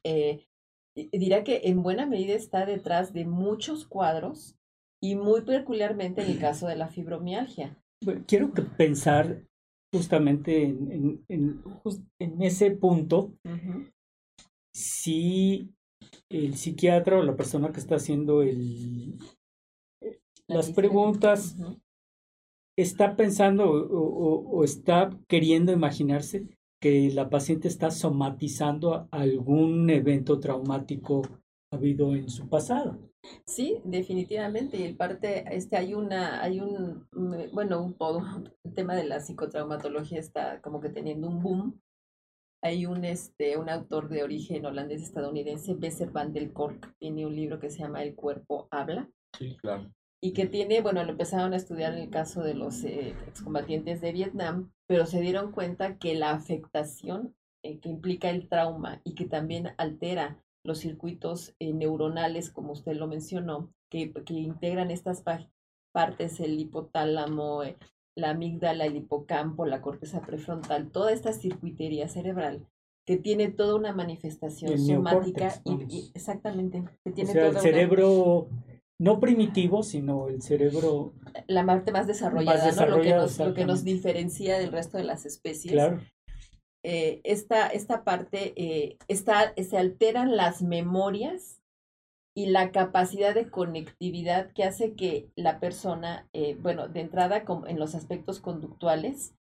[0.02, 0.46] eh,
[0.94, 4.56] dirá que en buena medida está detrás de muchos cuadros
[5.02, 7.76] y muy peculiarmente en el caso de la fibromialgia.
[8.26, 9.42] quiero pensar
[9.94, 11.62] justamente en, en,
[12.18, 13.32] en, ese punto,
[14.74, 15.70] si
[16.28, 19.20] el psiquiatra o la persona que está haciendo el,
[20.48, 21.56] las preguntas
[22.76, 26.48] está pensando o, está queriendo imaginarse
[26.80, 31.22] que la paciente está somatizando algún evento traumático
[31.74, 32.98] habido en su pasado.
[33.46, 34.76] Sí, definitivamente.
[34.78, 37.06] Y el parte, este, hay una, hay un,
[37.52, 38.22] bueno, un todo,
[38.64, 41.80] el tema de la psicotraumatología está como que teniendo un boom.
[42.62, 47.36] Hay un, este, un autor de origen holandés estadounidense, Besser van der Kolk, tiene un
[47.36, 49.10] libro que se llama El cuerpo habla.
[49.38, 49.90] Sí, claro.
[50.22, 54.00] Y que tiene, bueno, lo empezaron a estudiar en el caso de los eh, excombatientes
[54.00, 59.14] de Vietnam, pero se dieron cuenta que la afectación eh, que implica el trauma y
[59.14, 65.22] que también altera los circuitos eh, neuronales, como usted lo mencionó, que, que integran estas
[65.92, 67.76] partes, el hipotálamo, eh,
[68.16, 72.66] la amígdala, el hipocampo, la corteza prefrontal, toda esta circuitería cerebral
[73.06, 78.48] que tiene toda una manifestación somática y, exactamente que tiene o sea, el cerebro
[78.98, 81.12] no primitivo sino el cerebro
[81.46, 82.96] la parte más desarrollada, ¿no?
[82.96, 85.74] lo, que nos, lo que nos diferencia del resto de las especies.
[85.74, 86.00] Claro
[86.84, 91.62] eh, esta, esta parte, eh, está, se alteran las memorias
[92.36, 97.78] y la capacidad de conectividad que hace que la persona, eh, bueno, de entrada en
[97.78, 99.34] los aspectos conductuales,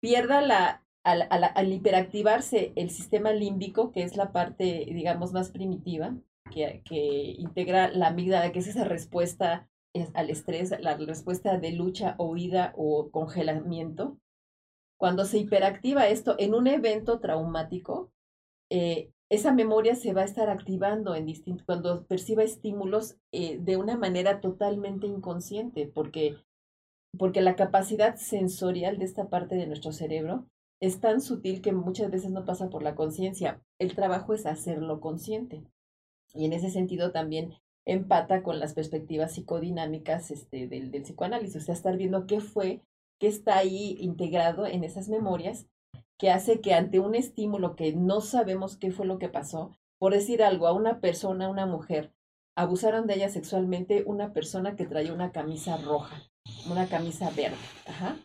[0.00, 6.18] pierda la, al, al, hiperactivarse el sistema límbico, que es la parte, digamos, más primitiva,
[6.52, 9.70] que, que integra la amígdala, que es esa respuesta
[10.12, 14.18] al estrés, la respuesta de lucha, huida o congelamiento,
[14.98, 18.10] cuando se hiperactiva esto en un evento traumático,
[18.70, 23.76] eh, esa memoria se va a estar activando en distinto, cuando perciba estímulos eh, de
[23.76, 26.36] una manera totalmente inconsciente, porque,
[27.16, 30.46] porque la capacidad sensorial de esta parte de nuestro cerebro
[30.80, 33.62] es tan sutil que muchas veces no pasa por la conciencia.
[33.78, 35.64] El trabajo es hacerlo consciente.
[36.34, 41.60] Y en ese sentido también empata con las perspectivas psicodinámicas este, del, del psicoanálisis, o
[41.60, 42.82] sea, estar viendo qué fue
[43.18, 45.66] que está ahí integrado en esas memorias,
[46.18, 50.12] que hace que ante un estímulo que no sabemos qué fue lo que pasó, por
[50.12, 52.12] decir algo, a una persona, una mujer,
[52.56, 56.22] abusaron de ella sexualmente una persona que traía una camisa roja,
[56.70, 57.56] una camisa verde.
[57.86, 58.16] Ajá.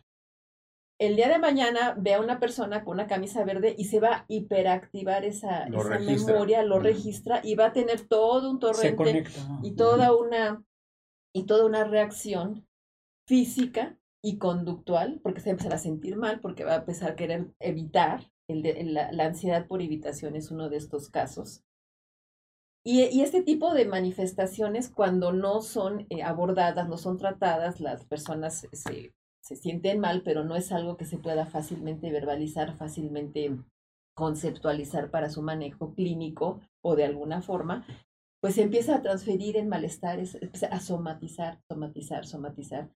[1.00, 4.10] El día de mañana ve a una persona con una camisa verde y se va
[4.10, 9.26] a hiperactivar esa, esa memoria, lo registra y va a tener todo un torrente
[9.64, 10.64] y toda una
[11.36, 12.68] y toda una reacción
[13.28, 17.12] física y conductual, porque se va a empezar a sentir mal, porque va a empezar
[17.12, 21.64] a querer evitar, la, ansiedad por evitación es uno de estos casos.
[22.86, 28.06] Y, y este tipo de manifestaciones, cuando no son eh, abordadas, no son tratadas, las
[28.06, 33.58] personas se, se sienten mal, pero no es algo que se pueda fácilmente verbalizar, fácilmente
[34.16, 37.86] conceptualizar para su manejo clínico o de alguna forma,
[38.42, 40.38] pues se empieza a transferir en malestares,
[40.70, 42.90] a somatizar, somatizar, somatizar.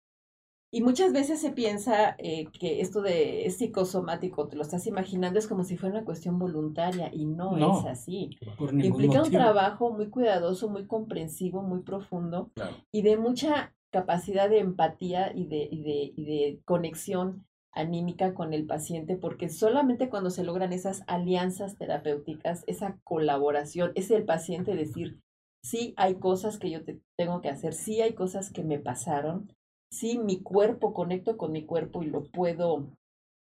[0.77, 5.39] Y muchas veces se piensa eh, que esto de es psicosomático, te lo estás imaginando,
[5.39, 8.37] es como si fuera una cuestión voluntaria y no, es así.
[8.61, 12.51] Implica un trabajo muy cuidadoso, muy comprensivo, muy profundo
[12.93, 18.53] y de mucha capacidad de empatía y de, y de, y de conexión anímica con
[18.53, 24.77] el paciente, porque solamente cuando se logran esas alianzas terapéuticas, esa colaboración, es el paciente
[24.77, 25.21] decir,
[25.63, 29.51] sí hay cosas que yo te tengo que hacer, sí hay cosas que me pasaron,
[29.91, 32.89] sí mi cuerpo, conecto con mi cuerpo y lo puedo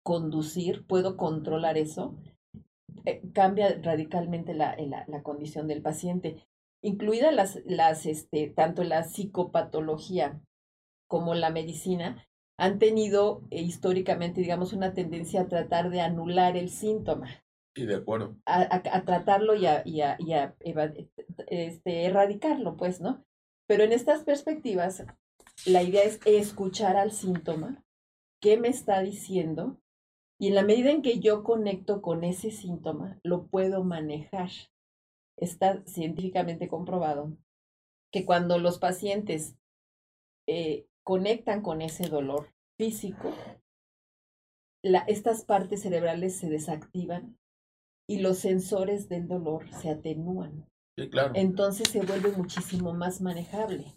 [0.04, 2.16] conducir, puedo controlar eso,
[3.06, 6.48] eh, cambia radicalmente la, la, la, condición del paciente,
[6.82, 10.42] incluida las, las, este, tanto la psicopatología
[11.08, 12.28] como la medicina,
[12.58, 17.28] han tenido eh, históricamente, digamos, una tendencia a tratar de anular el síntoma.
[17.76, 18.36] Sí, de acuerdo.
[18.46, 20.56] A, tratarlo y a, y a, y a
[21.48, 23.24] este, erradicarlo, pues, ¿no?
[23.68, 25.06] Pero en estas perspectivas,
[25.66, 27.84] la idea es escuchar al síntoma,
[28.42, 29.80] qué me está diciendo,
[30.40, 34.50] y en la medida en que yo conecto con ese síntoma, lo puedo manejar.
[35.38, 37.38] Está científicamente comprobado
[38.12, 39.56] que cuando los pacientes
[40.48, 43.32] eh, conectan con ese dolor físico,
[44.84, 47.38] la, estas partes cerebrales se desactivan
[48.10, 50.68] y los sensores del dolor se atenúan.
[50.98, 51.34] Sí, claro.
[51.36, 53.96] Entonces se vuelve muchísimo más manejable.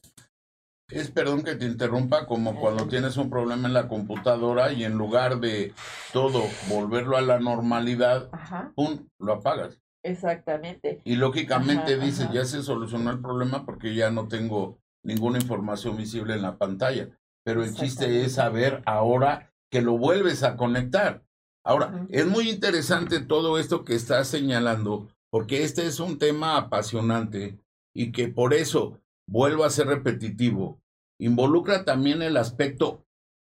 [0.90, 4.98] Es, perdón que te interrumpa, como cuando tienes un problema en la computadora y en
[4.98, 5.72] lugar de
[6.12, 8.30] todo volverlo a la normalidad,
[8.74, 9.80] ¡pum!, lo apagas.
[10.04, 11.00] Exactamente.
[11.04, 16.34] Y lógicamente dices, ya se solucionó el problema porque ya no tengo ninguna información visible
[16.34, 17.08] en la pantalla.
[17.44, 21.24] Pero el chiste es saber ahora que lo vuelves a conectar.
[21.64, 27.58] Ahora, es muy interesante todo esto que estás señalando, porque este es un tema apasionante
[27.94, 30.80] y que por eso, vuelvo a ser repetitivo,
[31.18, 33.06] involucra también el aspecto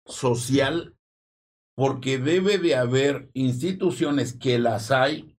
[0.06, 0.96] social,
[1.76, 5.38] porque debe de haber instituciones que las hay,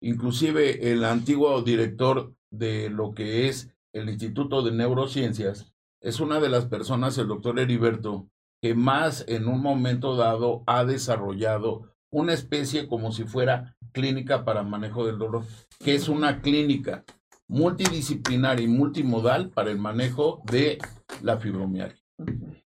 [0.00, 6.50] inclusive el antiguo director de lo que es el Instituto de Neurociencias, es una de
[6.50, 8.28] las personas, el doctor Heriberto,
[8.62, 14.62] que más en un momento dado ha desarrollado una especie como si fuera clínica para
[14.62, 15.44] manejo del dolor,
[15.80, 17.04] que es una clínica
[17.48, 20.78] multidisciplinar y multimodal para el manejo de
[21.22, 22.02] la fibromialgia.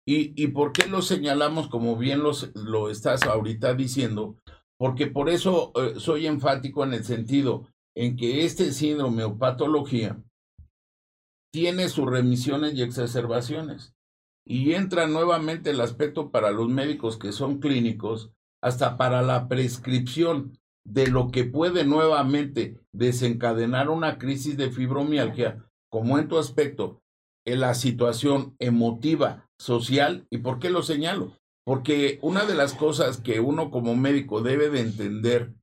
[0.07, 4.37] ¿Y, y por qué lo señalamos como bien lo estás ahorita diciendo?
[4.79, 10.21] Porque por eso eh, soy enfático en el sentido en que este síndrome o patología
[11.53, 13.95] tiene sus remisiones y exacerbaciones.
[14.45, 20.59] Y entra nuevamente el aspecto para los médicos que son clínicos, hasta para la prescripción
[20.85, 27.01] de lo que puede nuevamente desencadenar una crisis de fibromialgia, como en tu aspecto,
[27.47, 30.27] en la situación emotiva, social.
[30.31, 31.37] ¿Y por qué lo señalo?
[31.65, 35.55] Porque una de las cosas que uno como médico debe de entender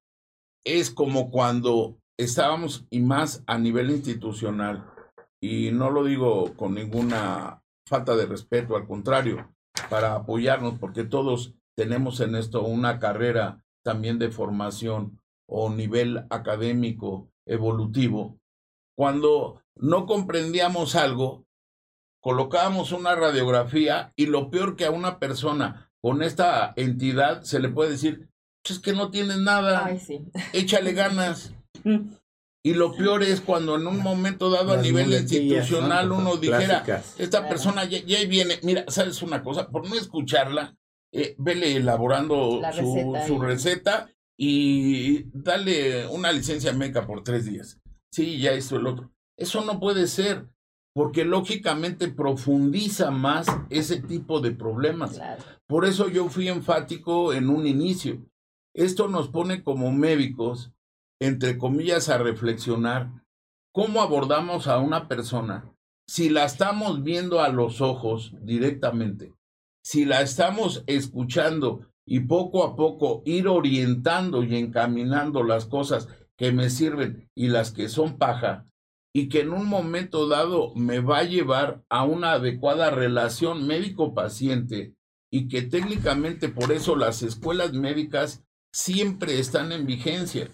[0.65, 4.85] es como cuando estábamos, y más a nivel institucional,
[5.41, 9.49] y no lo digo con ninguna falta de respeto, al contrario,
[9.89, 17.29] para apoyarnos, porque todos tenemos en esto una carrera también de formación o nivel académico
[17.45, 18.39] evolutivo.
[18.95, 21.45] Cuando no comprendíamos algo,
[22.21, 27.69] colocábamos una radiografía y lo peor que a una persona con esta entidad se le
[27.69, 28.29] puede decir,
[28.61, 29.89] pues es que no tienes nada,
[30.53, 31.53] échale ganas.
[32.61, 36.83] Y lo peor es cuando en un momento dado a nivel institucional uno dijera,
[37.17, 39.69] esta persona ya, viene, mira, ¿sabes una cosa?
[39.69, 40.75] Por no escucharla,
[41.11, 47.79] eh, vele elaborando su, su receta y dale una licencia meca por tres días.
[48.11, 49.11] Sí, ya hizo el otro.
[49.37, 50.47] Eso no puede ser,
[50.93, 55.21] porque lógicamente profundiza más ese tipo de problemas.
[55.67, 58.25] Por eso yo fui enfático en un inicio.
[58.73, 60.71] Esto nos pone como médicos
[61.19, 63.11] entre comillas, a reflexionar
[63.73, 65.71] cómo abordamos a una persona
[66.07, 69.33] si la estamos viendo a los ojos directamente,
[69.83, 76.07] si la estamos escuchando y poco a poco ir orientando y encaminando las cosas
[76.37, 78.65] que me sirven y las que son paja,
[79.13, 84.95] y que en un momento dado me va a llevar a una adecuada relación médico-paciente
[85.31, 90.49] y que técnicamente por eso las escuelas médicas siempre están en vigencia.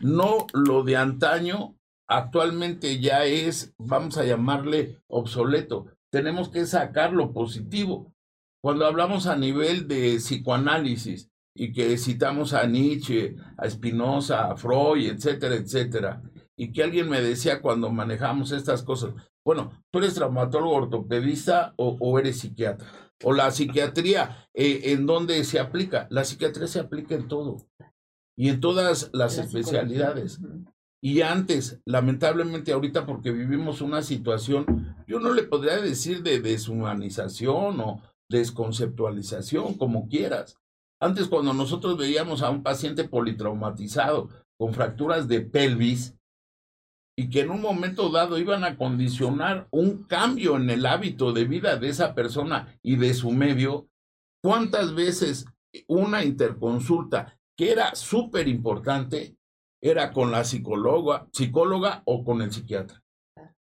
[0.00, 1.76] No lo de antaño
[2.08, 5.86] actualmente ya es, vamos a llamarle obsoleto.
[6.10, 8.12] Tenemos que sacar lo positivo.
[8.66, 15.08] Cuando hablamos a nivel de psicoanálisis y que citamos a Nietzsche, a Spinoza, a Freud,
[15.08, 16.20] etcétera, etcétera,
[16.58, 19.14] y que alguien me decía cuando manejamos estas cosas,
[19.44, 22.88] bueno, ¿tú eres traumatólogo ortopedista o, eres psiquiatra?
[23.22, 26.08] O la psiquiatría, eh, ¿en dónde se aplica?
[26.10, 27.58] La psiquiatría se aplica en todo
[28.36, 30.40] y en todas las especialidades.
[31.00, 37.78] Y antes, lamentablemente ahorita porque vivimos una situación, yo no le podría decir de deshumanización
[37.78, 40.58] o desconceptualización, como quieras.
[41.00, 44.28] Antes cuando nosotros veíamos a un paciente politraumatizado
[44.58, 46.14] con fracturas de pelvis
[47.18, 51.44] y que en un momento dado iban a condicionar un cambio en el hábito de
[51.44, 53.88] vida de esa persona y de su medio,
[54.42, 55.46] ¿cuántas veces
[55.86, 59.36] una interconsulta que era súper importante
[59.80, 63.02] era con la psicóloga, psicóloga o con el psiquiatra.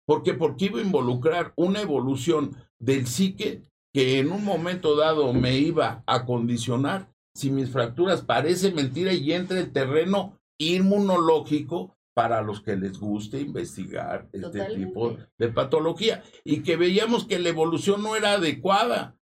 [0.05, 0.33] ¿Por qué?
[0.33, 6.03] Porque iba a involucrar una evolución del psique que en un momento dado me iba
[6.05, 7.11] a condicionar.
[7.33, 13.39] Si mis fracturas parece mentira y entra el terreno inmunológico para los que les guste
[13.39, 16.21] investigar este tipo de patología.
[16.43, 19.15] Y que veíamos que la evolución no era adecuada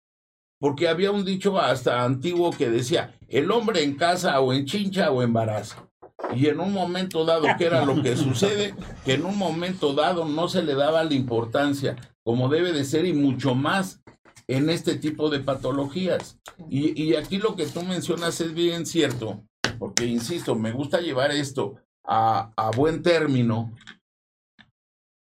[0.59, 5.11] porque había un dicho hasta antiguo que decía el hombre en casa o en chincha
[5.11, 5.91] o embarazo
[6.33, 8.73] y en un momento dado, que era lo que sucede,
[9.03, 13.05] que en un momento dado no se le daba la importancia como debe de ser
[13.05, 14.01] y mucho más
[14.47, 16.39] en este tipo de patologías.
[16.69, 19.43] Y, aquí lo que tú mencionas es bien cierto,
[19.79, 23.73] porque insisto, me gusta llevar esto a, a buen término,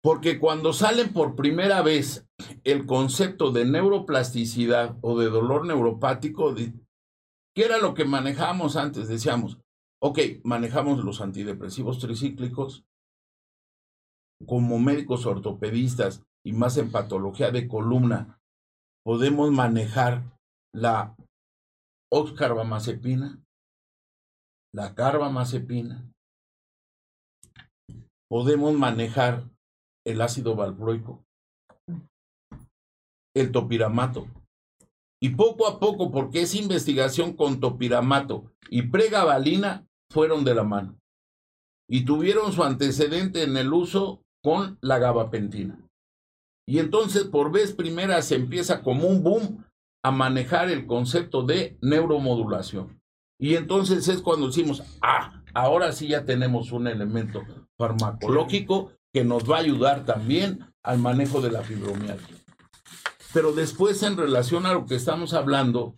[0.03, 2.27] porque cuando salen por primera vez
[2.65, 9.07] el concepto de neuroplasticidad o de dolor neuropático, ¿qué era lo que manejamos antes?
[9.07, 9.59] Decíamos,
[10.05, 12.85] Ok, manejamos los antidepresivos tricíclicos.
[14.45, 18.42] Como médicos ortopedistas y más en patología de columna,
[19.05, 20.23] podemos manejar
[20.75, 21.17] la
[22.11, 23.43] oxcarbamazepina,
[24.75, 26.11] la carbamazepina.
[28.31, 29.45] Podemos manejar
[30.07, 31.23] el ácido valproico,
[33.37, 34.27] el topiramato.
[35.21, 40.99] Y poco a poco, porque es investigación con topiramato y pregabalina, fueron de la mano
[41.93, 45.79] y tuvieron su antecedente en el uso con la gabapentina.
[46.67, 49.65] Y entonces por vez primera se empieza como un boom
[50.05, 53.01] a manejar el concepto de neuromodulación.
[53.39, 57.43] Y entonces es cuando decimos, ah, ahora sí ya tenemos un elemento
[57.79, 62.37] farmacológico que nos va a ayudar también al manejo de la fibromialgia.
[63.33, 65.97] Pero después en relación a lo que estamos hablando,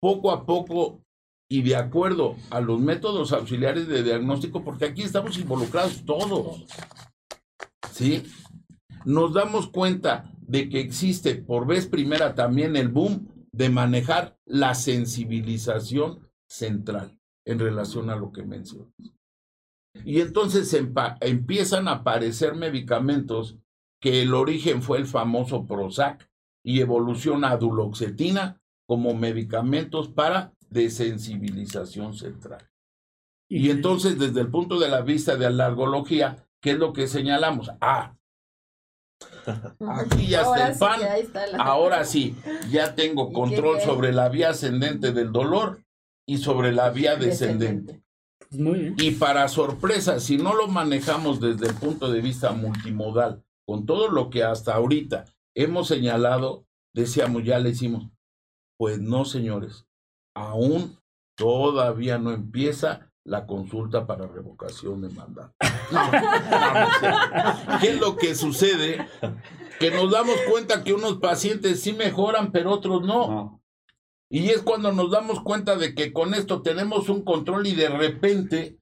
[0.00, 1.00] poco a poco
[1.48, 6.64] y de acuerdo a los métodos auxiliares de diagnóstico, porque aquí estamos involucrados todos,
[7.92, 8.24] ¿sí?
[9.04, 14.74] Nos damos cuenta de que existe por vez primera también el boom de manejar la
[14.74, 18.92] sensibilización central en relación a lo que mencionas.
[20.04, 20.74] Y entonces
[21.20, 23.56] empiezan a aparecer medicamentos
[24.00, 26.28] que el origen fue el famoso Prozac
[26.64, 32.68] y evoluciona a duloxetina como medicamentos para de sensibilización central.
[33.48, 37.70] Y entonces, desde el punto de la vista de alargología, ¿qué es lo que señalamos?
[37.80, 38.16] Ah,
[39.88, 41.00] aquí ya está el pan,
[41.58, 42.36] ahora sí,
[42.70, 45.82] ya tengo control sobre la vía ascendente del dolor
[46.26, 48.02] y sobre la vía descendente.
[48.98, 54.08] Y para sorpresa, si no lo manejamos desde el punto de vista multimodal, con todo
[54.08, 58.10] lo que hasta ahorita hemos señalado, decíamos, ya le hicimos,
[58.78, 59.86] pues no, señores,
[60.34, 60.98] aún
[61.36, 65.54] todavía no empieza la consulta para revocación de mandato.
[67.80, 69.06] ¿Qué es lo que sucede?
[69.80, 73.62] Que nos damos cuenta que unos pacientes sí mejoran, pero otros no.
[74.30, 77.88] Y es cuando nos damos cuenta de que con esto tenemos un control y de
[77.88, 78.78] repente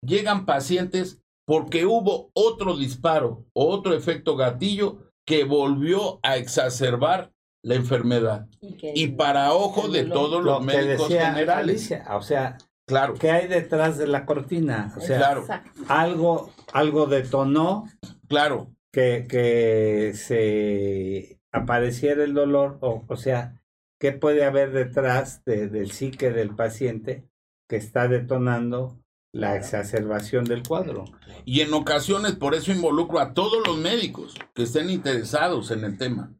[0.00, 7.32] llegan pacientes porque hubo otro disparo o otro efecto gatillo que volvió a exacerbar
[7.62, 8.46] la enfermedad.
[8.60, 11.90] Y, para ojo de todos los médicos generales.
[12.10, 13.14] o sea, claro.
[13.14, 14.92] ¿qué hay detrás de la cortina?
[14.96, 15.42] O sea,
[15.88, 17.88] algo, algo detonó.
[18.28, 18.70] Claro.
[18.92, 23.60] Que, que se apareciera el dolor, o, o sea,
[23.98, 27.28] ¿qué puede haber detrás del psique del paciente
[27.68, 29.04] que está detonando
[29.34, 31.04] la exacerbación del cuadro.
[31.44, 35.98] Y en ocasiones por eso involucro a todos los médicos que estén interesados en el
[35.98, 36.32] tema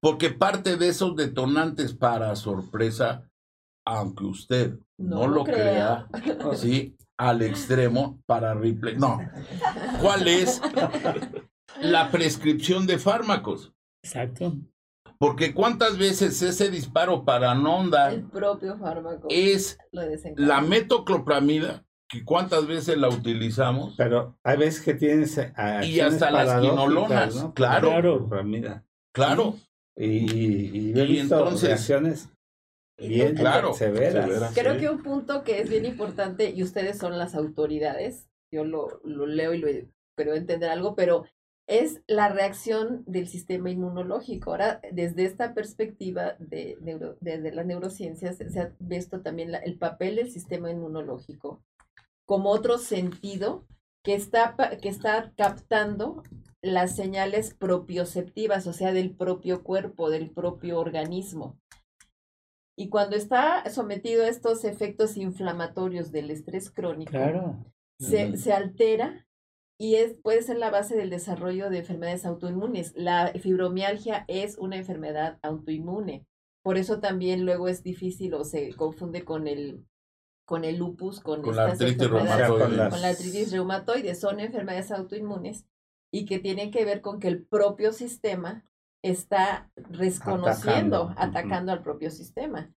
[0.00, 3.30] Porque parte de esos detonantes para sorpresa,
[3.86, 6.08] aunque usted no, lo crea,
[6.54, 8.96] sí, al extremo para Ripley.
[8.96, 9.18] No.
[10.00, 10.60] ¿Cuál es
[11.80, 13.72] la prescripción de fármacos?
[14.02, 14.54] Exacto.
[15.18, 19.78] Porque cuántas veces ese disparo para no andar el propio fármaco es
[20.36, 23.94] la metoclopramida que cuántas veces la utilizamos.
[23.96, 25.40] Pero hay veces que tienes
[25.82, 28.28] y hasta las quinolonas, claro, claro,
[29.12, 29.54] claro.
[29.96, 31.88] Y, y, entonces
[32.98, 34.52] bien claro, severas.
[34.54, 38.28] Creo que un punto que es bien importante y ustedes son las autoridades.
[38.52, 39.68] Yo lo, lo leo y lo
[40.16, 41.24] pero entender algo, pero
[41.66, 44.50] es la reacción del sistema inmunológico.
[44.50, 50.16] Ahora, desde esta perspectiva de, neuro, de, las neurociencias, se ha visto también el papel
[50.16, 51.64] del sistema inmunológico
[52.26, 53.66] como otro sentido
[54.02, 56.22] que está, que está captando
[56.62, 61.58] las señales propioceptivas, o sea, del propio cuerpo, del propio organismo.
[62.76, 67.18] Y cuando está sometido a estos efectos inflamatorios del estrés crónico,
[67.98, 69.26] se, se altera
[69.78, 72.92] y es, puede ser la base del desarrollo de enfermedades autoinmunes.
[72.96, 76.26] La fibromialgia es una enfermedad autoinmune.
[76.62, 79.84] Por eso también luego es difícil o se confunde con el,
[80.46, 82.58] con el lupus, con, la artritis reumatoide.
[82.58, 84.14] Con, la artritis reumatoide.
[84.14, 85.66] Son enfermedades autoinmunes
[86.12, 88.64] y que tienen que ver con que el propio sistema
[89.04, 92.72] está desconociendo, atacando al propio sistema.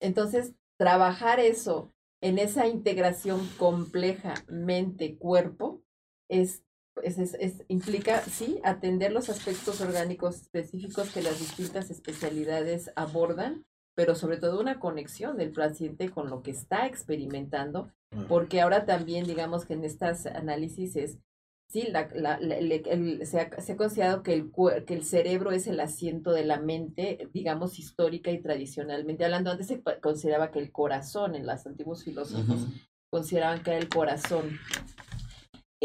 [0.00, 5.82] Entonces, trabajar eso en esa integración compleja mente-cuerpo
[6.28, 6.62] es,
[7.02, 14.14] es, es, implica, sí, atender los aspectos orgánicos específicos que las distintas especialidades abordan, pero
[14.14, 17.90] sobre todo una conexión del paciente con lo que está experimentando,
[18.28, 21.18] porque ahora también, digamos que en estas análisis es,
[21.74, 22.38] sí, la, la,
[23.26, 24.52] se, ha, se, ha, considerado que el,
[24.86, 29.50] que el cerebro es el asiento de la mente, digamos, histórica y tradicionalmente hablando.
[29.50, 32.68] Antes se consideraba que el corazón, en los antiguos filósofos,
[33.10, 34.56] consideraban que era el corazón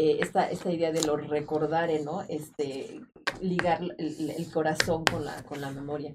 [0.02, 2.22] eh, esta, esta idea de lo recordar, ¿no?
[2.22, 3.02] Este,
[3.42, 6.14] ligar el, corazón con la, con la memoria.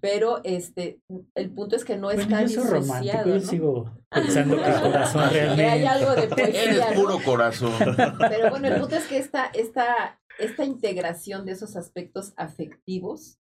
[0.00, 1.02] Pero este,
[1.34, 3.26] el punto es que no está disociado.
[3.28, 5.66] Yo sigo pensando que el corazón realmente...
[5.66, 7.72] hay algo de poesía, Eres puro corazón.
[8.18, 13.38] Pero bueno, el punto es que esta, esta, esta integración de esos aspectos afectivos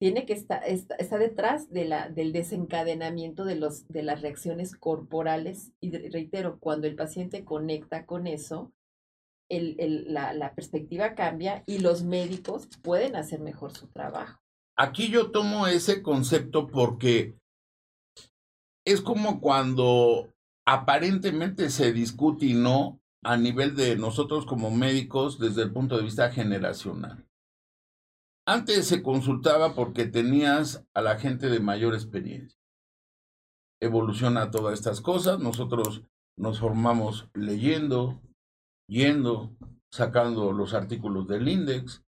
[0.00, 4.74] tiene que estar, está, está, detrás de la, del desencadenamiento de, los, de las reacciones
[4.74, 5.70] corporales.
[5.80, 8.72] Y reitero, cuando el paciente conecta con eso,
[9.60, 14.40] la, la perspectiva cambia y los médicos pueden hacer mejor su trabajo.
[14.76, 17.36] Aquí yo tomo ese concepto porque
[18.86, 20.32] es como cuando
[20.66, 26.04] aparentemente se discute y no a nivel de nosotros como médicos desde el punto de
[26.04, 27.26] vista generacional.
[28.46, 32.58] Antes se consultaba porque tenías a la gente de mayor experiencia.
[33.80, 36.02] Evoluciona todas estas cosas, nosotros
[36.36, 38.20] nos formamos leyendo,
[38.92, 39.56] yendo,
[39.90, 42.04] sacando los artículos del index,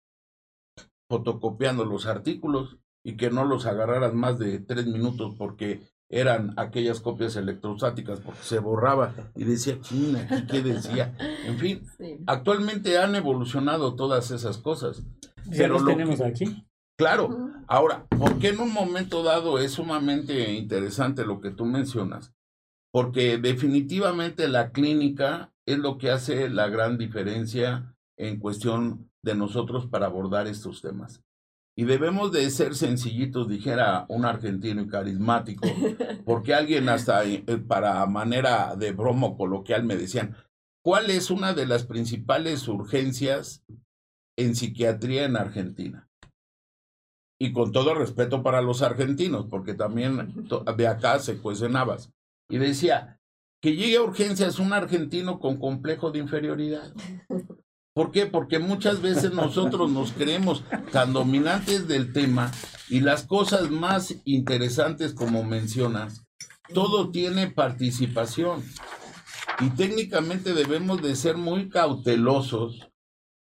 [1.10, 7.00] fotocopiando los artículos y que no los agarraran más de tres minutos porque eran aquellas
[7.00, 11.16] copias electrostáticas porque se borraba y decía, China, ¿qué decía?
[11.46, 11.88] En fin,
[12.28, 15.04] actualmente han evolucionado todas esas cosas.
[15.46, 16.66] Ya los tenemos aquí.
[16.98, 22.34] Claro, ahora, porque en un momento dado es sumamente interesante lo que tú mencionas?
[22.92, 29.88] Porque definitivamente la clínica es lo que hace la gran diferencia en cuestión de nosotros
[29.88, 31.24] para abordar estos temas.
[31.76, 35.68] Y debemos de ser sencillitos, dijera un argentino y carismático,
[36.26, 40.36] porque alguien hasta eh, para manera de bromo coloquial me decían,
[40.84, 43.64] ¿cuál es una de las principales urgencias
[44.38, 46.10] en psiquiatría en Argentina?
[47.40, 50.46] Y con todo respeto para los argentinos, porque también
[50.78, 52.12] de acá se cuecen habas.
[52.50, 53.20] Y decía,
[53.64, 56.94] que llegue a urgencias un argentino con complejo de inferioridad.
[57.96, 58.26] ¿Por qué?
[58.26, 62.52] Porque muchas veces nosotros nos creemos tan dominantes del tema
[62.90, 66.26] y las cosas más interesantes como mencionas,
[66.74, 68.66] todo tiene participación.
[69.62, 72.90] Y técnicamente debemos de ser muy cautelosos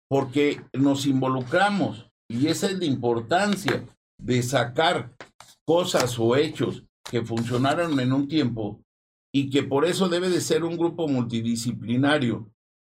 [0.08, 3.84] porque nos involucramos y esa es la importancia
[4.22, 5.16] de sacar
[5.64, 8.85] cosas o hechos que funcionaron en un tiempo
[9.38, 12.50] y que por eso debe de ser un grupo multidisciplinario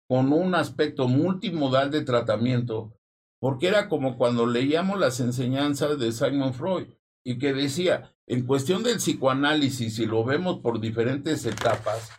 [0.07, 2.93] con un aspecto multimodal de tratamiento,
[3.41, 6.89] porque era como cuando leíamos las enseñanzas de Simon Freud
[7.25, 12.11] y que decía, en cuestión del psicoanálisis, si lo vemos por diferentes etapas,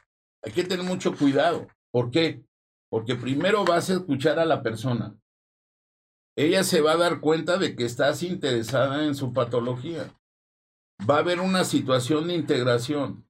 [0.42, 1.68] hay que tener mucho cuidado.
[1.92, 2.44] ¿Por qué?
[2.90, 5.16] Porque primero vas a escuchar a la persona.
[6.36, 10.12] ella se va a dar cuenta de que estás interesada en su patología.
[11.08, 13.27] Va a haber una situación de integración.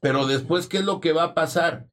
[0.00, 1.88] Pero después, ¿qué es lo que va a pasar?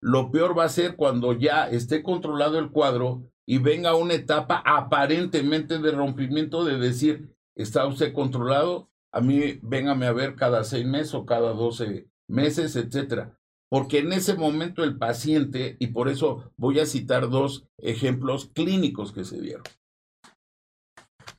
[0.00, 4.62] Lo peor va a ser cuando ya esté controlado el cuadro y venga una etapa
[4.64, 8.90] aparentemente de rompimiento de decir, ¿está usted controlado?
[9.12, 13.38] A mí, véngame a ver cada seis meses o cada doce meses, etcétera.
[13.70, 19.12] Porque en ese momento el paciente, y por eso voy a citar dos ejemplos clínicos
[19.12, 19.64] que se dieron.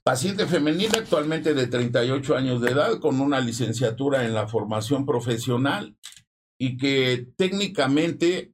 [0.04, 5.98] Paciente femenina actualmente de 38 años de edad con una licenciatura en la formación profesional
[6.60, 8.54] y que técnicamente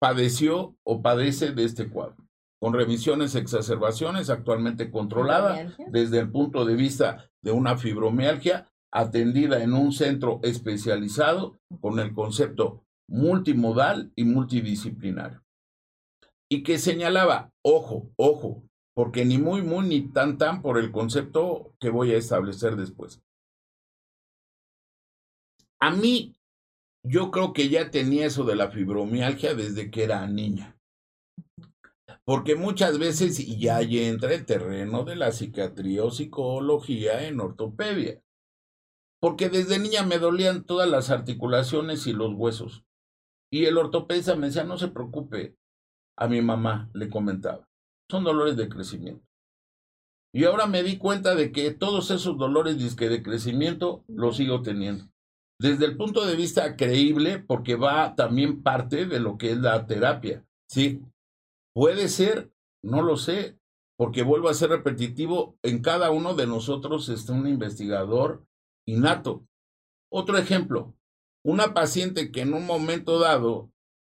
[0.00, 2.16] padeció o padece de este cuadro,
[2.60, 9.74] con revisiones, exacerbaciones, actualmente controlada desde el punto de vista de una fibromialgia atendida en
[9.74, 15.42] un centro especializado con el concepto multimodal y multidisciplinario.
[16.50, 18.67] Y que señalaba, ojo, ojo,
[18.98, 23.22] porque ni muy, muy, ni tan, tan por el concepto que voy a establecer después.
[25.78, 26.34] A mí,
[27.04, 30.76] yo creo que ya tenía eso de la fibromialgia desde que era niña.
[32.24, 38.20] Porque muchas veces ya entra el terreno de la psiquiatría o psicología en ortopedia
[39.20, 42.84] porque desde niña me dolían todas las articulaciones y los huesos.
[43.48, 45.56] Y el ortopedista me decía, no se preocupe.
[46.16, 47.67] A mi mamá le comentaba,
[48.10, 49.24] son dolores de crecimiento.
[50.32, 55.08] Y ahora me di cuenta de que todos esos dolores de crecimiento los sigo teniendo.
[55.60, 59.86] Desde el punto de vista creíble, porque va también parte de lo que es la
[59.86, 60.46] terapia.
[60.70, 61.02] Sí,
[61.74, 62.52] puede ser,
[62.84, 63.58] no lo sé,
[63.96, 68.46] porque vuelvo a ser repetitivo, en cada uno de nosotros está un investigador
[68.86, 69.44] innato.
[70.12, 70.94] Otro ejemplo,
[71.44, 73.72] una paciente que en un momento dado,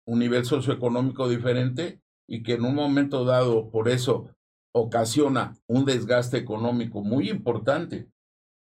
[0.07, 4.29] un nivel socioeconómico diferente, y que en un momento dado, por eso,
[4.75, 8.09] ocasiona un desgaste económico muy importante,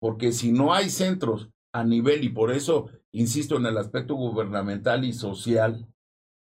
[0.01, 5.05] porque si no hay centros a nivel, y por eso insisto en el aspecto gubernamental
[5.05, 5.87] y social,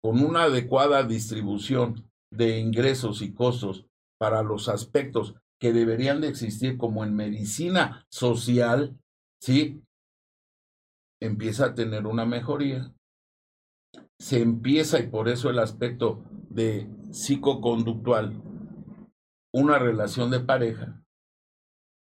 [0.01, 3.85] con una adecuada distribución de ingresos y costos
[4.19, 8.97] para los aspectos que deberían de existir como en medicina social,
[9.39, 9.81] ¿sí?
[11.21, 12.93] Empieza a tener una mejoría.
[14.19, 18.33] Se empieza, y por eso el aspecto de psicoconductual,
[19.53, 21.03] una relación de pareja.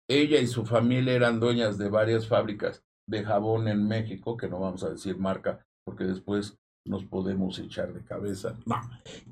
[0.09, 4.59] Ella y su familia eran dueñas de varias fábricas de jabón en México, que no
[4.59, 8.57] vamos a decir marca, porque después nos podemos echar de cabeza.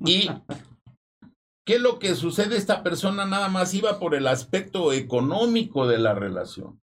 [0.04, 0.28] Y
[1.64, 2.56] ¿Qué es lo que sucede?
[2.56, 6.82] Esta persona nada más iba por el aspecto económico de la relación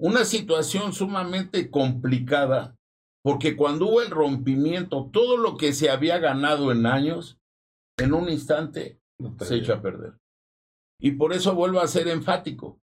[0.00, 2.76] una situación sumamente complicada,
[3.22, 7.38] porque cuando hubo el rompimiento, todo lo que se había ganado en años,
[7.98, 9.00] en un instante
[9.40, 10.18] se echa a perder.
[11.00, 12.80] Y por eso vuelvo a ser enfático.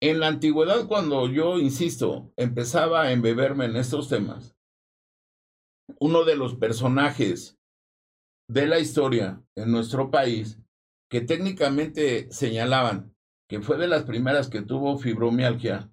[0.00, 4.56] En la antigüedad, cuando yo, insisto, empezaba a embeberme en estos temas,
[6.00, 7.58] uno de los personajes
[8.48, 10.58] de la historia en nuestro país,
[11.08, 13.14] que técnicamente señalaban
[13.48, 15.90] que fue de las primeras que tuvo fibromialgia,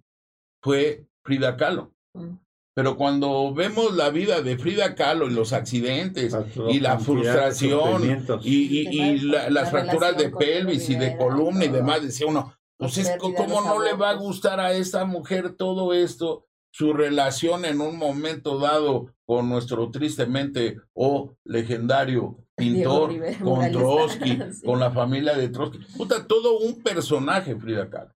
[0.63, 1.93] fue Frida Kahlo.
[2.13, 2.37] Mm.
[2.75, 6.35] Pero cuando vemos la vida de Frida Kahlo y los accidentes
[6.69, 12.53] y la frustración y, las fracturas de pelvis y de columna y demás, decía uno,
[12.77, 17.65] pues es cómo no le va a gustar a esta mujer todo esto, su relación
[17.65, 23.11] en un momento dado con nuestro tristemente o legendario pintor,
[23.43, 25.79] con Trotsky, con la familia de Trotsky.
[25.97, 28.13] Puta, todo un personaje Frida Kahlo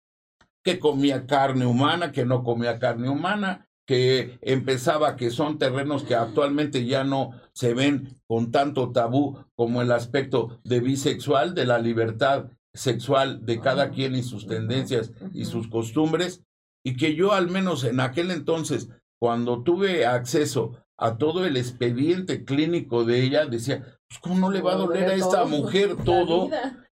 [0.64, 6.16] que comía carne humana, que no comía carne humana, que empezaba que son terrenos que
[6.16, 11.78] actualmente ya no se ven con tanto tabú como el aspecto de bisexual, de la
[11.78, 16.42] libertad sexual de cada quien y sus tendencias y sus costumbres,
[16.86, 18.88] y que yo al menos en aquel entonces,
[19.20, 24.62] cuando tuve acceso a todo el expediente clínico de ella, decía, pues ¿cómo no le
[24.62, 26.50] va a doler a esta mujer todo?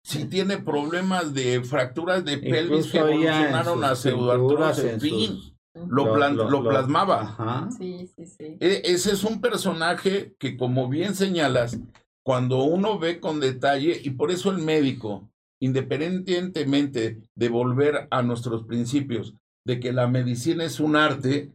[0.05, 6.69] si tiene problemas de fracturas de pelvis que evolucionaron a pseudoartrosis, en fin, lo, lo,
[6.69, 7.69] plasmaba.
[7.77, 8.57] Sí, sí, sí.
[8.61, 11.79] E, ese es un personaje que, como bien señalas,
[12.25, 15.31] cuando uno ve con detalle, y por eso el médico,
[15.61, 19.35] independientemente de volver a nuestros principios,
[19.65, 21.53] de que la medicina es un arte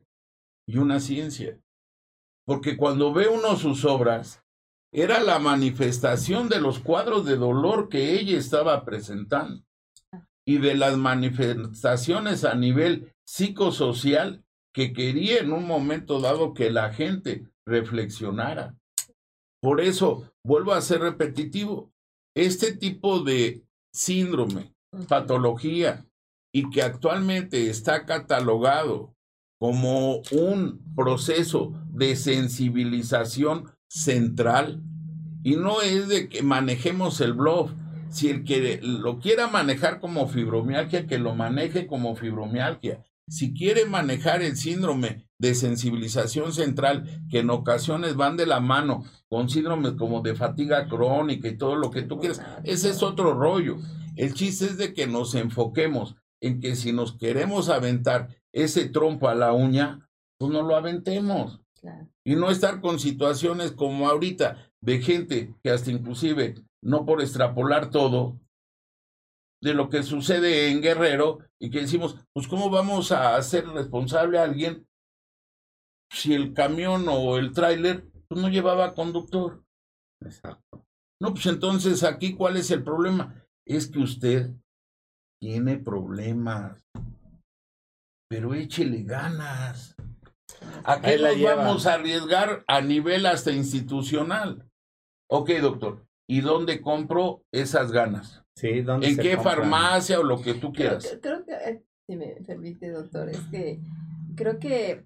[0.67, 1.59] y una ciencia.
[2.45, 4.41] Porque cuando ve uno sus obras,
[4.93, 9.63] era la manifestación de los cuadros de dolor que ella estaba presentando
[10.45, 14.43] y de las manifestaciones a nivel psicosocial
[14.73, 18.75] que quería en un momento dado que la gente reflexionara.
[19.61, 21.91] Por eso, vuelvo a ser repetitivo,
[22.35, 24.73] este tipo de síndrome,
[25.07, 26.05] patología,
[26.53, 29.13] y que actualmente está catalogado
[29.59, 34.81] como un proceso de sensibilización central,
[35.43, 37.71] y no es de que manejemos el blog,
[38.09, 43.03] si el que lo quiera manejar como fibromialgia, que lo maneje como fibromialgia.
[43.29, 49.03] Si quiere manejar el síndrome de sensibilización central, que en ocasiones van de la mano
[49.27, 53.33] con síndromes como de fatiga crónica y todo lo que tú quieras, ese es otro
[53.33, 53.77] rollo.
[54.15, 59.27] El chiste es de que nos enfoquemos en que si nos queremos aventar ese trompo
[59.27, 60.09] a la uña,
[60.39, 61.61] pues no lo aventemos.
[62.23, 67.89] Y no estar con situaciones como ahorita de gente que hasta inclusive, no por extrapolar
[67.89, 68.39] todo,
[69.61, 74.37] de lo que sucede en Guerrero y que decimos, pues ¿cómo vamos a hacer responsable
[74.37, 74.87] a alguien
[76.11, 79.63] si el camión o el tráiler pues, no llevaba conductor?
[80.23, 80.85] Exacto.
[81.21, 83.43] No, pues entonces aquí cuál es el problema?
[83.65, 84.51] Es que usted
[85.41, 86.81] tiene problemas,
[88.29, 89.95] pero échele ganas.
[90.83, 94.69] ¿A qué nos vamos a arriesgar a nivel hasta institucional?
[95.29, 98.46] Ok, doctor, ¿y dónde compro esas ganas?
[98.57, 101.15] Sí, ¿dónde ¿En qué farmacia o lo que tú quieras?
[101.21, 103.79] Creo, que, si me permite, doctor, es que
[104.35, 105.05] creo que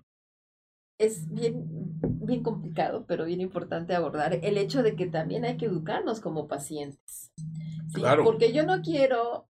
[0.98, 1.66] es bien,
[2.02, 6.48] bien complicado, pero bien importante abordar el hecho de que también hay que educarnos como
[6.48, 7.34] pacientes.
[7.94, 8.24] Claro.
[8.24, 9.50] Porque yo no quiero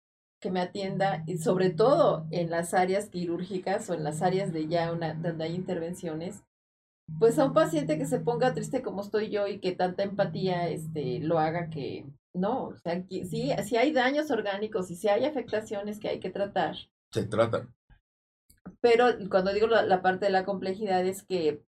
[0.40, 4.68] que me atienda, y sobre todo en las áreas quirúrgicas o en las áreas de
[4.68, 6.42] ya una, donde hay intervenciones,
[7.18, 10.70] pues a un paciente que se ponga triste como estoy yo y que tanta empatía
[10.70, 15.08] este, lo haga que no, o sea, que, sí, si hay daños orgánicos y si
[15.08, 16.76] hay afectaciones que hay que tratar.
[17.10, 17.74] Se tratan.
[18.80, 21.62] Pero cuando digo la, la parte de la complejidad es que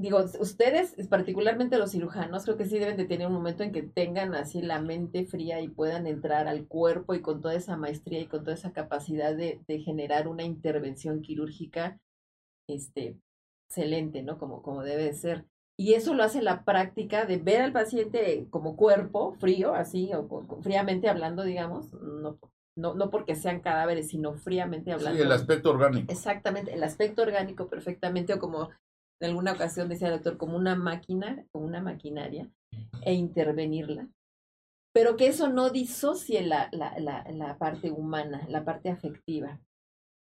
[0.00, 3.82] digo, ustedes, particularmente los cirujanos, creo que sí deben de tener un momento en que
[3.82, 8.20] tengan así la mente fría y puedan entrar al cuerpo y con toda esa maestría
[8.20, 12.00] y con toda esa capacidad de, de generar una intervención quirúrgica,
[12.66, 13.18] este,
[13.68, 14.38] excelente, ¿no?
[14.38, 15.44] Como, como debe de ser.
[15.80, 20.28] Y eso lo hace la práctica de ver al paciente como cuerpo frío, así, o
[20.60, 22.38] fríamente hablando, digamos, no,
[22.76, 25.16] no, no porque sean cadáveres, sino fríamente hablando.
[25.16, 26.12] Sí, el aspecto orgánico.
[26.12, 28.68] Exactamente, el aspecto orgánico perfectamente, o como
[29.22, 32.50] en alguna ocasión decía el doctor, como una máquina, como una maquinaria,
[33.00, 34.06] e intervenirla.
[34.92, 39.58] Pero que eso no disocie la, la, la, la parte humana, la parte afectiva,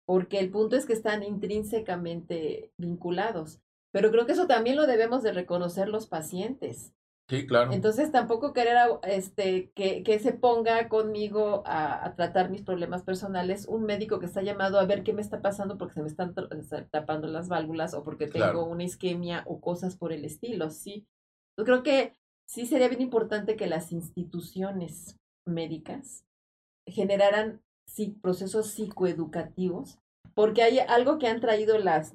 [0.08, 3.60] porque el punto es que están intrínsecamente vinculados.
[3.92, 6.94] Pero creo que eso también lo debemos de reconocer los pacientes.
[7.32, 7.72] Sí, claro.
[7.72, 13.68] Entonces tampoco querer este, que, que se ponga conmigo a, a, tratar mis problemas personales
[13.70, 16.36] un médico que está llamado a ver qué me está pasando porque se me están
[16.90, 21.08] tapando las válvulas o porque tengo una isquemia o cosas por el estilo, ¿sí?
[21.58, 22.12] Yo creo que
[22.46, 26.26] sí sería bien importante que las instituciones médicas
[26.86, 30.01] generaran sí, procesos psicoeducativos
[30.34, 32.14] porque hay algo que han traído las,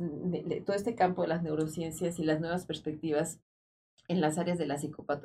[0.65, 3.41] todo este campo de las neurociencias y las nuevas perspectivas
[4.09, 4.77] en las áreas de la,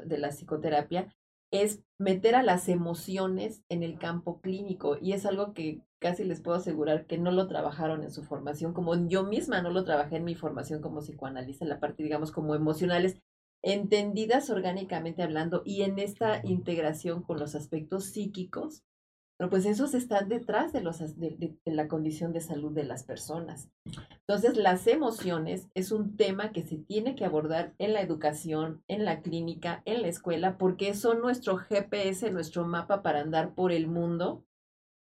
[0.06, 1.14] de la psicoterapia
[1.52, 6.42] es meter a las emociones en el campo clínico y es algo que casi les
[6.42, 10.16] puedo asegurar que no lo trabajaron en su formación, como yo misma no lo trabajé
[10.16, 13.18] en mi formación como psicoanalista, en la parte, digamos, como emocionales,
[13.62, 18.84] entendidas orgánicamente hablando y en esta integración con los aspectos psíquicos
[19.42, 23.72] pero pues esos están detrás de, los, de, la condición de salud de las personas.
[24.28, 29.04] Entonces, las emociones es un tema que se tiene que abordar en la educación, en
[29.04, 33.88] la clínica, en la escuela, porque son nuestro GPS, nuestro mapa para andar por el
[33.88, 34.46] mundo.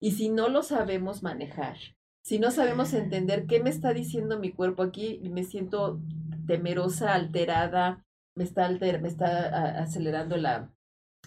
[0.00, 1.76] Y si no lo sabemos manejar,
[2.24, 6.00] si no sabemos entender qué me está diciendo mi cuerpo aquí, me siento
[6.46, 10.72] temerosa, alterada, me está, alter, me está acelerando la,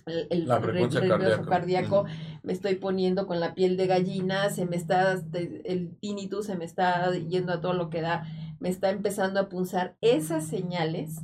[0.05, 2.05] el, el ritmo cardíaco,
[2.43, 6.65] me estoy poniendo con la piel de gallina, se me está, el tinnitus se me
[6.65, 8.25] está yendo a todo lo que da,
[8.59, 9.97] me está empezando a punzar.
[10.01, 11.21] Esas señales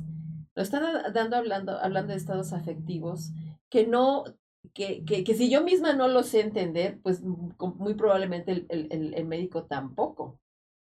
[0.54, 0.82] lo están
[1.12, 3.32] dando hablando, hablando de estados afectivos
[3.70, 4.24] que no,
[4.74, 9.14] que, que, que si yo misma no lo sé entender, pues muy probablemente el, el,
[9.14, 10.38] el médico tampoco.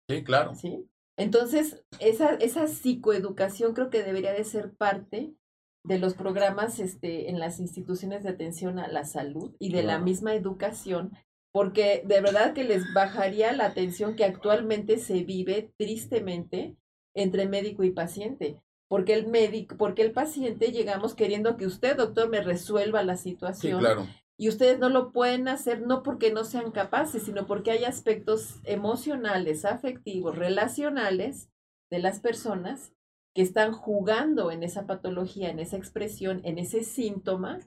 [0.10, 0.56] Sí, claro.
[0.56, 0.90] ¿Sí?
[1.16, 5.36] Entonces, esa, esa psicoeducación creo que debería de ser parte
[5.84, 10.00] de los programas este, en las instituciones de atención a la salud y de la
[10.00, 11.12] misma educación,
[11.52, 16.76] porque de verdad que les bajaría la atención que actualmente se vive tristemente
[17.14, 18.62] entre médico y paciente.
[18.88, 23.80] Porque el médico, porque el paciente llegamos queriendo que usted, doctor, me resuelva la situación.
[23.80, 24.08] claro.
[24.38, 28.60] Y ustedes no lo pueden hacer no porque no sean capaces, sino porque hay aspectos
[28.64, 31.50] emocionales, afectivos, relacionales
[31.92, 32.94] de las personas
[33.36, 37.60] que están jugando en esa patología, en esa expresión, en ese síntoma,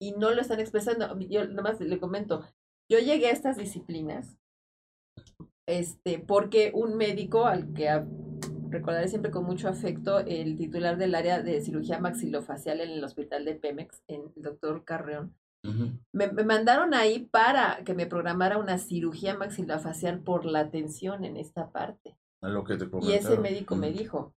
[0.00, 1.18] y no lo están expresando.
[1.20, 2.44] Yo nomás le comento,
[2.90, 4.36] yo llegué a estas disciplinas
[5.66, 7.88] este, porque un médico al que
[8.68, 13.44] recordaré siempre con mucho afecto, el titular del área de cirugía maxilofacial en el hospital
[13.44, 15.34] de Pemex, el doctor Carreón,
[16.12, 21.70] me, mandaron ahí para que me programara una cirugía maxilofacial por la tensión en esta
[21.70, 22.16] parte.
[22.40, 24.32] lo que te y ese médico me dijo,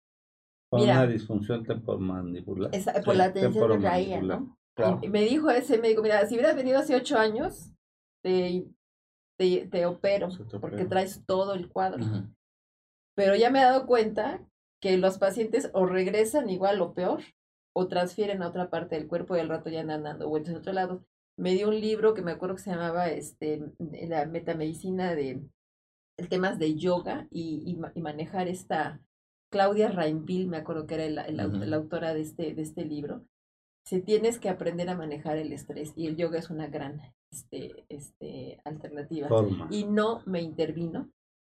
[0.70, 2.70] por una disfunción temporomandibular.
[3.04, 4.56] por la tensión de caía, ¿no?
[5.02, 7.72] Y me dijo ese médico, mira, si hubieras venido hace ocho años,
[8.22, 8.66] te,
[9.36, 10.28] te, opero,
[10.60, 12.04] porque traes todo el cuadro.
[13.14, 14.46] Pero ya me he dado cuenta
[14.80, 17.22] que los pacientes o regresan igual o peor,
[17.74, 20.58] o transfieren a otra parte del cuerpo y al rato ya andan dando vueltas a
[20.58, 21.04] otro lado.
[21.36, 25.42] Me dio un libro que me acuerdo que se llamaba este, La metamedicina de
[26.16, 29.00] el temas de yoga y, y, manejar esta
[29.50, 33.24] Claudia Rainville, me acuerdo que era la, autora de este, de este libro.
[33.84, 37.00] Si tienes que aprender a manejar el estrés y el yoga es una gran
[37.32, 39.28] este, este, alternativa.
[39.70, 41.10] Y no me intervino,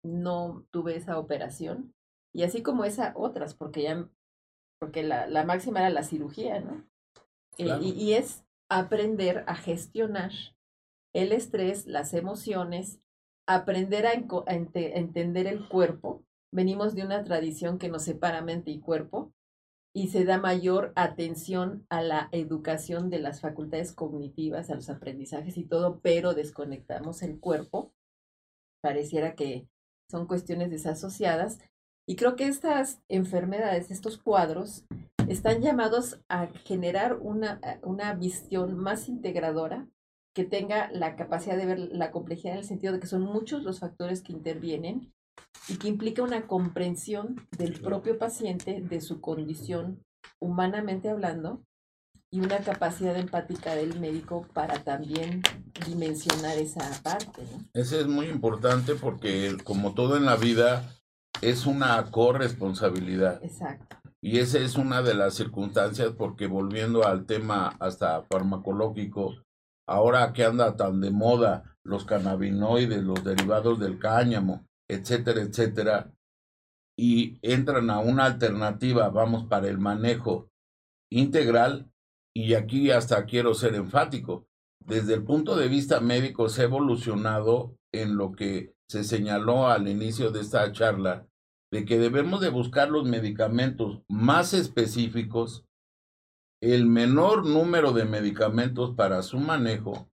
[0.04, 1.94] no tuve esa operación.
[2.34, 4.10] Y así como esa, otras, porque ya,
[4.80, 6.84] porque la, la máxima era la cirugía, ¿no?
[7.60, 10.32] Eh, y, y, es aprender a gestionar
[11.14, 13.00] el estrés, las emociones,
[13.46, 16.24] aprender a, a entender el cuerpo.
[16.54, 19.34] Venimos de una tradición que nos separa mente y cuerpo
[19.92, 25.58] y se da mayor atención a la educación de las facultades cognitivas, a los aprendizajes
[25.58, 27.92] y todo, pero desconectamos el cuerpo.
[28.84, 29.68] Pareciera que
[30.12, 31.58] son cuestiones desasociadas.
[32.08, 34.86] Y creo que estas enfermedades, estos cuadros,
[35.28, 39.88] están llamados a generar una, una visión más integradora
[40.36, 43.64] que tenga la capacidad de ver la complejidad en el sentido de que son muchos
[43.64, 45.12] los factores que intervienen
[45.68, 50.04] y que implica una comprensión del propio paciente, de su condición
[50.40, 51.64] humanamente hablando,
[52.34, 55.44] y una capacidad empática del médico para también
[55.86, 57.44] dimensionar esa parte.
[57.74, 60.90] Ese es muy importante porque como todo en la vida
[61.42, 63.44] es una corresponsabilidad.
[63.44, 63.98] Exacto.
[64.20, 69.36] Y esa es una de las circunstancias porque volviendo al tema hasta farmacológico,
[69.88, 76.14] ahora que anda tan de moda los cannabinoides, los derivados del cáñamo, etcétera, etcétera,
[76.98, 80.50] y entran a una alternativa, vamos, para el manejo
[81.12, 81.92] integral,
[82.36, 84.48] y aquí hasta quiero ser enfático,
[84.80, 89.88] desde el punto de vista médico se ha evolucionado en lo que se señaló al
[89.88, 91.28] inicio de esta charla,
[91.72, 95.66] de que debemos de buscar los medicamentos más específicos,
[96.62, 100.10] el menor número de medicamentos para su manejo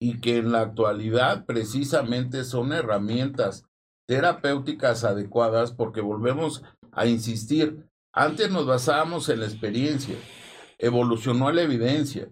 [0.00, 3.67] y que en la actualidad precisamente son herramientas
[4.08, 10.16] terapéuticas adecuadas porque volvemos a insistir, antes nos basábamos en la experiencia,
[10.78, 12.28] evolucionó la evidencia,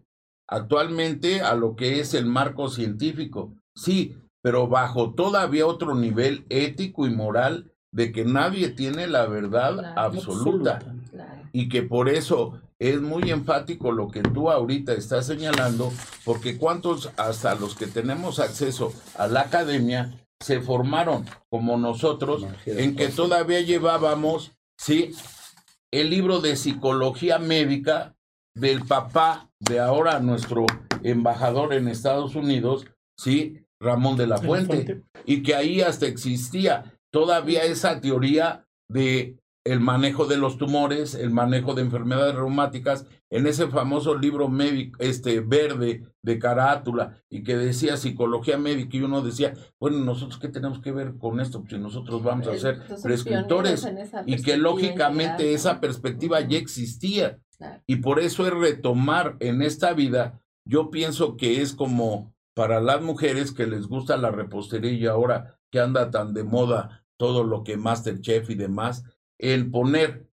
[0.49, 7.07] actualmente a lo que es el marco científico, sí, pero bajo todavía otro nivel ético
[7.07, 10.79] y moral de que nadie tiene la verdad absoluta.
[11.53, 15.93] Y que por eso es muy enfático lo que tú ahorita estás señalando,
[16.25, 22.97] porque cuántos, hasta los que tenemos acceso a la academia, se formaron como nosotros, en
[22.97, 25.15] que todavía llevábamos, ¿sí?
[25.91, 28.15] El libro de psicología médica
[28.55, 30.67] del papá de ahora nuestro
[31.03, 32.87] embajador en Estados Unidos,
[33.17, 33.63] ¿sí?
[33.81, 40.27] Ramón de la Fuente, y que ahí hasta existía todavía esa teoría de el manejo
[40.27, 46.05] de los tumores, el manejo de enfermedades reumáticas, en ese famoso libro médico, este verde
[46.23, 50.93] de carátula, y que decía psicología médica, y uno decía, bueno, nosotros qué tenemos que
[50.93, 53.87] ver con esto, pues si nosotros vamos a eh, ser prescriptores,
[54.25, 57.39] y que lógicamente esa perspectiva ya existía,
[57.87, 63.03] y por eso es retomar en esta vida, yo pienso que es como para las
[63.03, 67.65] mujeres que les gusta la repostería y ahora que anda tan de moda todo lo
[67.65, 69.05] que Masterchef y demás,
[69.39, 70.29] el poner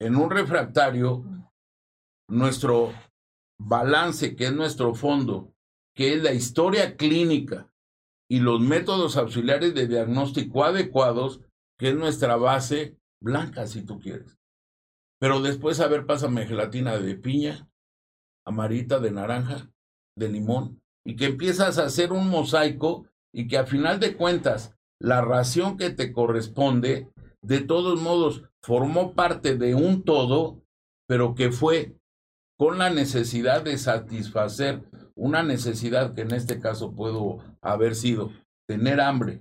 [0.00, 1.24] en un refractario
[2.28, 2.92] nuestro
[3.58, 5.52] balance, que es nuestro fondo,
[5.94, 7.70] que es la historia clínica
[8.28, 11.40] y los métodos auxiliares de diagnóstico adecuados,
[11.78, 14.38] que es nuestra base blanca, si tú quieres.
[15.20, 17.68] Pero después, a ver, pásame gelatina de piña,
[18.44, 19.70] amarita, de naranja,
[20.16, 24.76] de limón, y que empiezas a hacer un mosaico y que a final de cuentas,
[25.00, 27.10] la ración que te corresponde
[27.44, 30.62] de todos modos formó parte de un todo,
[31.06, 31.96] pero que fue
[32.58, 34.82] con la necesidad de satisfacer
[35.14, 38.32] una necesidad que en este caso puedo haber sido
[38.66, 39.40] tener hambre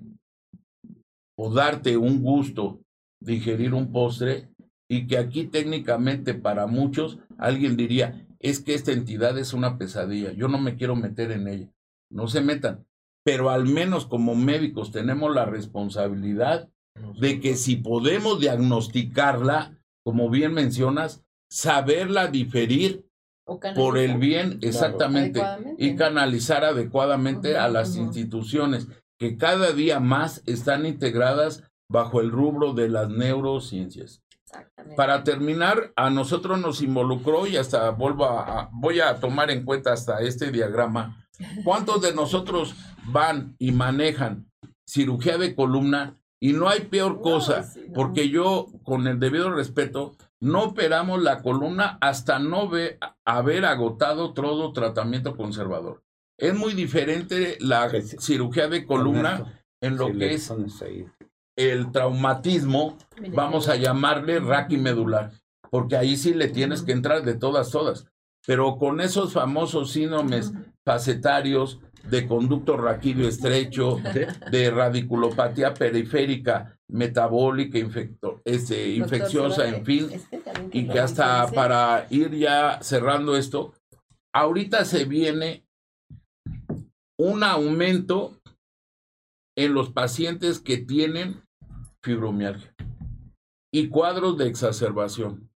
[1.38, 2.82] o darte un gusto,
[3.22, 4.50] digerir un postre,
[4.90, 10.34] y que aquí técnicamente para muchos alguien diría, es que esta entidad es una pesadilla,
[10.34, 11.72] yo no me quiero meter en ella,
[12.12, 12.86] no se metan,
[13.24, 20.54] pero al menos como médicos tenemos la responsabilidad de que si podemos diagnosticarla, como bien
[20.54, 23.06] mencionas, saberla diferir
[23.76, 25.42] por el bien exactamente
[25.78, 28.88] y canalizar adecuadamente a las instituciones
[29.20, 34.22] que cada día más están integradas bajo el rubro de las neurociencias.
[34.96, 39.94] Para terminar, a nosotros nos involucró y hasta vuelvo a, voy a tomar en cuenta
[39.94, 41.26] hasta este diagrama.
[41.64, 42.76] ¿Cuántos de nosotros
[43.06, 44.52] van y manejan
[44.88, 46.18] cirugía de columna?
[46.44, 51.98] Y no hay peor cosa, porque yo, con el debido respeto, no operamos la columna
[52.02, 52.70] hasta no
[53.24, 56.04] haber agotado todo tratamiento conservador.
[56.38, 57.90] Es muy diferente la
[58.20, 60.52] cirugía de columna en lo que es
[61.56, 62.98] el traumatismo,
[63.34, 65.32] vamos a llamarle raquimedular,
[65.72, 68.06] porque ahí sí le tienes que entrar de todas, todas.
[68.46, 70.52] Pero con esos famosos síndromes
[70.84, 73.98] facetarios de conducto raquídeo estrecho,
[74.52, 77.80] de radiculopatía periférica metabólica,
[78.46, 83.74] este, infecciosa, en fin, este y que hasta para ir ya cerrando esto,
[84.34, 85.66] ahorita se viene
[87.18, 88.40] un aumento
[89.58, 91.44] en los pacientes que tienen
[92.04, 92.74] fibromialgia
[93.74, 95.50] y cuadros de exacerbación.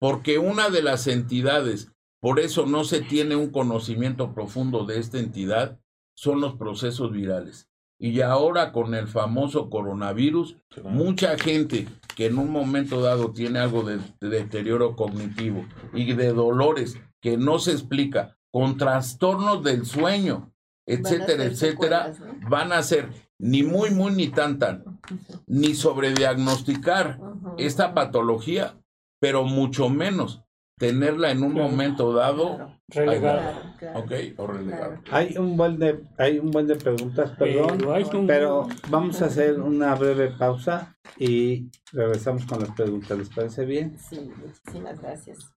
[0.00, 1.92] Porque una de las entidades,
[2.22, 5.80] por eso no se tiene un conocimiento profundo de esta entidad,
[6.14, 7.68] son los procesos virales.
[7.98, 13.82] Y ahora con el famoso coronavirus, mucha gente que en un momento dado tiene algo
[13.82, 20.54] de, deterioro cognitivo y de dolores que no se explica, con trastornos del sueño,
[20.86, 22.12] etcétera, etcétera,
[22.48, 25.00] van a ser ni muy, muy, ni tan, tan,
[25.48, 27.18] ni sobrediagnosticar
[27.58, 28.80] esta patología,
[29.18, 30.41] pero mucho menos
[30.82, 33.72] tenerla en un momento dado relegada.
[33.94, 35.00] Ok, o relegada.
[35.12, 37.78] Hay un buen de, hay un buen de preguntas, perdón,
[38.26, 43.16] pero vamos a hacer una breve pausa y regresamos con las preguntas.
[43.16, 43.96] ¿Les parece bien?
[43.96, 45.52] Sí, muchísimas gracias.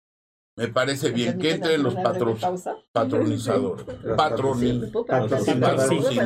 [0.56, 3.84] Me parece bien que entren los patronizadores.
[4.16, 6.25] Patronizadores.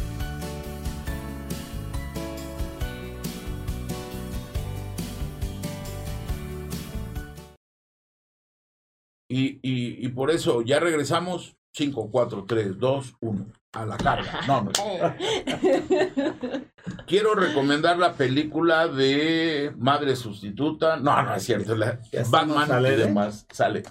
[10.11, 14.41] Por eso ya regresamos 5, 4, 3, 2, 1 a la carga.
[14.47, 14.71] No, no.
[17.07, 20.97] Quiero recomendar la película de Madre Sustituta.
[20.97, 21.75] No, no es cierto.
[21.75, 23.45] La, Batman sale y demás.
[23.49, 23.83] Sale.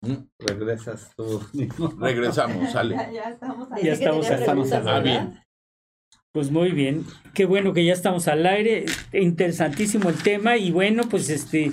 [0.00, 0.14] ¿Mm?
[0.38, 1.42] Regresas tú.
[1.98, 2.96] Regresamos, sale.
[2.96, 3.84] Ya, ya estamos ahí.
[3.84, 5.42] Ya estamos, estamos al Ah, bien.
[6.32, 8.84] Pues muy bien, qué bueno que ya estamos al aire,
[9.14, 11.72] interesantísimo el tema y bueno, pues este,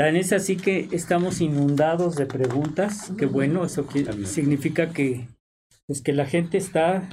[0.00, 5.28] tan es así que estamos inundados de preguntas, qué bueno, eso que, significa que,
[5.86, 7.06] pues que la gente está,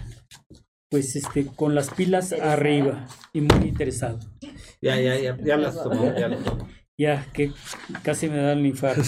[0.90, 4.20] pues este, con las pilas arriba y muy interesado.
[4.82, 6.66] Ya, ya, ya, ya las tomó, ya las tomó.
[6.98, 7.52] Ya, que
[8.04, 9.02] casi me da un infarto.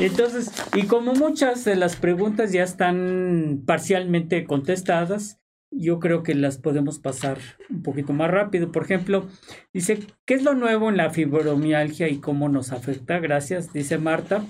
[0.00, 5.38] Entonces, y como muchas de las preguntas ya están parcialmente contestadas,
[5.70, 7.38] yo creo que las podemos pasar
[7.70, 8.72] un poquito más rápido.
[8.72, 9.28] Por ejemplo,
[9.72, 13.18] dice, ¿qué es lo nuevo en la fibromialgia y cómo nos afecta?
[13.18, 14.44] Gracias, dice Marta.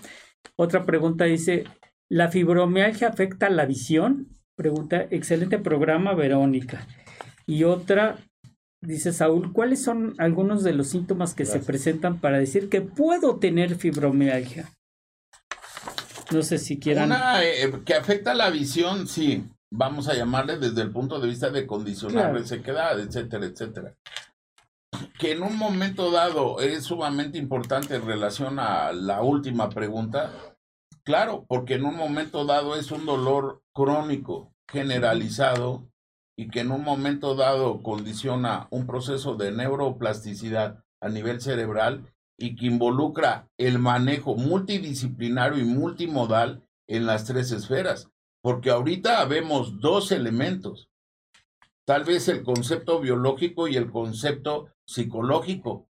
[0.57, 1.65] Otra pregunta dice,
[2.09, 4.29] ¿la fibromialgia afecta la visión?
[4.57, 6.87] Pregunta, excelente programa, Verónica.
[7.47, 8.19] Y otra,
[8.81, 13.39] dice Saúl, ¿cuáles son algunos de los síntomas que se presentan para decir que puedo
[13.39, 14.71] tener fibromialgia?
[16.33, 17.07] No sé si quieran.
[17.07, 19.45] Una eh, que afecta la visión, sí.
[19.73, 22.39] Vamos a llamarle desde el punto de vista de condicionar Claro.
[22.39, 23.95] resequedad, etcétera, etcétera.
[25.19, 30.33] Que en un momento dado es sumamente importante en relación a la última pregunta.
[31.05, 35.89] Claro, porque en un momento dado es un dolor crónico, generalizado,
[36.39, 42.57] y que en un momento dado condiciona un proceso de neuroplasticidad a nivel cerebral y
[42.57, 48.11] que involucra el manejo multidisciplinario y multimodal en las tres esferas.
[48.47, 50.89] Porque ahorita vemos dos elementos,
[51.85, 55.89] tal vez el concepto biológico y el concepto psicológico,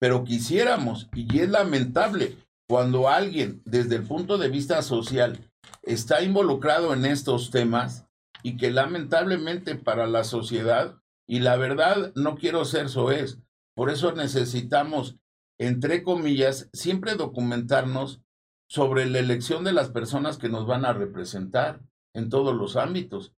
[0.00, 5.50] pero quisiéramos, y es lamentable, cuando alguien desde el punto de vista social
[5.82, 8.06] está involucrado en estos temas
[8.42, 13.38] y que lamentablemente para la sociedad, y la verdad no quiero ser soez,
[13.74, 15.16] por eso necesitamos,
[15.58, 18.22] entre comillas, siempre documentarnos
[18.66, 21.82] sobre la elección de las personas que nos van a representar
[22.14, 23.34] en todos los ámbitos,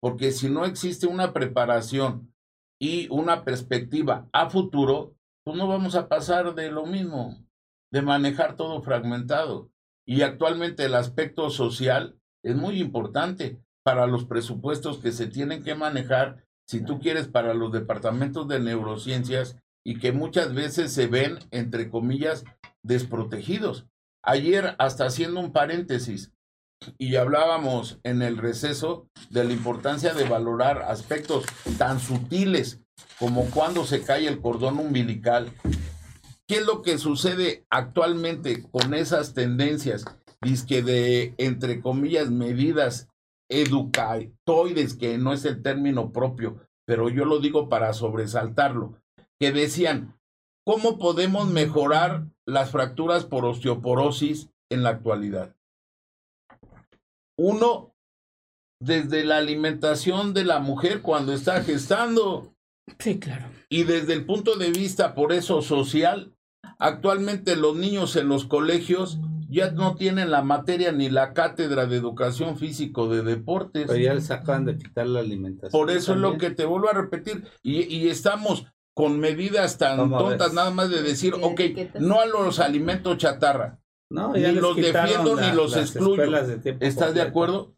[0.00, 2.34] porque si no existe una preparación
[2.78, 5.14] y una perspectiva a futuro,
[5.44, 7.46] pues no vamos a pasar de lo mismo,
[7.90, 9.70] de manejar todo fragmentado.
[10.06, 15.74] Y actualmente el aspecto social es muy importante para los presupuestos que se tienen que
[15.74, 21.38] manejar, si tú quieres, para los departamentos de neurociencias y que muchas veces se ven,
[21.50, 22.44] entre comillas,
[22.82, 23.86] desprotegidos.
[24.22, 26.33] Ayer, hasta haciendo un paréntesis,
[26.98, 31.44] y hablábamos en el receso de la importancia de valorar aspectos
[31.78, 32.80] tan sutiles
[33.18, 35.52] como cuando se cae el cordón umbilical.
[36.46, 40.04] ¿Qué es lo que sucede actualmente con esas tendencias?
[40.42, 43.08] Dice de, entre comillas, medidas
[43.48, 48.94] educatoides, que no es el término propio, pero yo lo digo para sobresaltarlo,
[49.38, 50.18] que decían,
[50.64, 55.53] ¿cómo podemos mejorar las fracturas por osteoporosis en la actualidad?
[57.36, 57.94] Uno,
[58.80, 62.54] desde la alimentación de la mujer cuando está gestando.
[62.98, 63.46] Sí, claro.
[63.68, 66.34] Y desde el punto de vista, por eso, social,
[66.78, 71.96] actualmente los niños en los colegios ya no tienen la materia ni la cátedra de
[71.96, 73.86] educación físico de deportes.
[73.86, 75.70] Pero ya les acaban de quitar la alimentación.
[75.70, 77.44] Por eso es lo que te vuelvo a repetir.
[77.62, 81.60] Y, y estamos con medidas tan tontas, nada más de decir, ok,
[82.00, 83.80] no a los alimentos chatarra.
[84.14, 86.22] No, ni los defiendo ni los excluyo.
[86.78, 87.74] ¿Estás de acuerdo?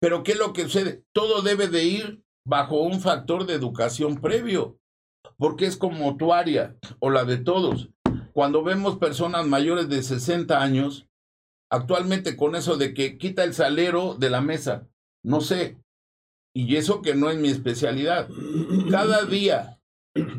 [0.00, 1.04] Pero ¿qué es lo que sucede?
[1.12, 4.78] Todo debe de ir bajo un factor de educación previo,
[5.36, 7.90] porque es como tu área o la de todos.
[8.32, 11.08] Cuando vemos personas mayores de 60 años,
[11.70, 14.88] actualmente con eso de que quita el salero de la mesa,
[15.22, 15.76] no sé,
[16.54, 18.30] y eso que no es mi especialidad.
[18.90, 19.78] Cada día,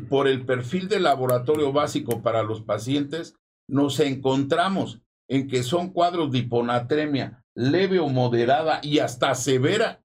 [0.08, 3.36] por el perfil de laboratorio básico para los pacientes,
[3.68, 10.00] nos encontramos en que son cuadros de hiponatremia leve o moderada y hasta severa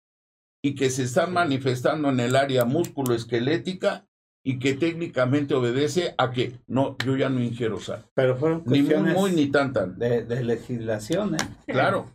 [0.64, 4.06] y que se están manifestando en el área músculo-esquelética
[4.44, 8.06] y que técnicamente obedece a que no, yo ya no ingiero sal.
[8.14, 9.98] Pero fueron ni muy, muy ni tan tan.
[9.98, 11.38] De, legislación, ¿eh?
[11.66, 12.10] Claro.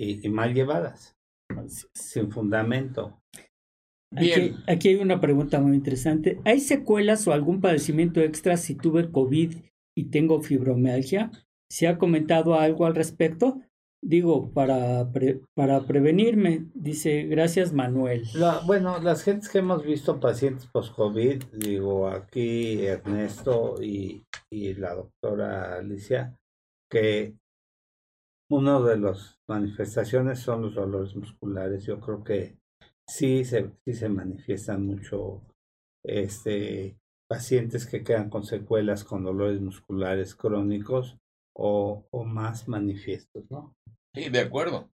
[0.00, 1.14] Y, mal llevadas,
[1.94, 3.20] sin fundamento.
[4.10, 4.54] Bien.
[4.54, 6.40] Aquí, aquí hay una pregunta muy interesante.
[6.44, 9.56] ¿Hay secuelas o algún padecimiento extra si tuve COVID
[9.96, 11.30] y tengo fibromialgia?
[11.74, 13.60] ¿Se ha comentado algo al respecto?
[14.00, 15.10] Digo, para,
[15.54, 18.22] para prevenirme, dice, gracias Manuel.
[18.64, 24.22] bueno, las gentes que hemos visto pacientes post-COVID, digo, aquí Ernesto y,
[24.52, 26.38] y la doctora Alicia,
[26.88, 27.34] que
[28.48, 31.84] una de las manifestaciones son los dolores musculares.
[31.86, 32.56] Yo creo que
[33.04, 35.42] sí se, sí se manifiestan mucho
[36.04, 36.96] este,
[37.28, 41.18] pacientes que quedan con secuelas con dolores musculares crónicos
[41.54, 43.74] o, o más manifiestos, ¿no?
[44.14, 44.90] Sí, de acuerdo.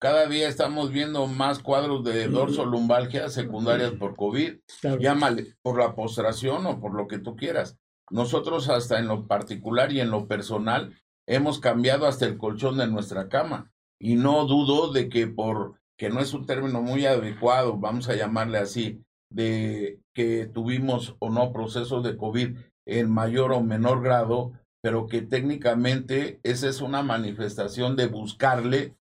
[0.00, 4.58] Cada día estamos viendo más cuadros de dorso-lumbalgia secundarias por COVID.
[5.00, 7.78] Llámale por la postración o por lo que tú quieras.
[8.10, 10.94] Nosotros hasta en lo particular y en lo personal
[11.26, 13.72] hemos cambiado hasta el colchón de nuestra cama.
[13.98, 18.14] Y no dudo de que por, que no es un término muy adecuado, vamos a
[18.14, 24.52] llamarle así, de que tuvimos o no procesos de COVID en mayor o menor grado,
[24.84, 28.94] pero que técnicamente esa es una manifestación de buscarle,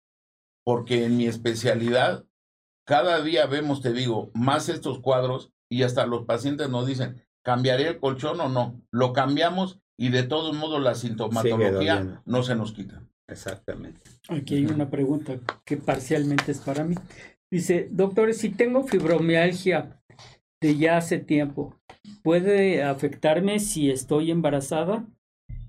[0.64, 2.24] porque en mi especialidad,
[2.88, 7.90] cada día vemos, te digo, más estos cuadros y hasta los pacientes nos dicen, ¿cambiaré
[7.90, 8.82] el colchón o no?
[8.92, 13.04] Lo cambiamos y de todos modos la sintomatología no se nos quita.
[13.28, 14.00] Exactamente.
[14.30, 16.96] Aquí hay una pregunta que parcialmente es para mí.
[17.52, 20.02] Dice, doctores, si tengo fibromialgia
[20.62, 21.76] de ya hace tiempo,
[22.24, 25.06] ¿puede afectarme si estoy embarazada?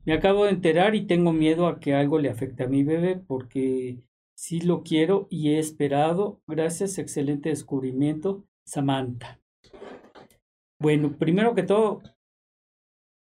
[0.07, 3.17] Me acabo de enterar y tengo miedo a que algo le afecte a mi bebé
[3.17, 4.03] porque
[4.35, 6.43] sí lo quiero y he esperado.
[6.47, 9.41] Gracias, excelente descubrimiento, Samantha.
[10.79, 12.03] Bueno, primero que todo,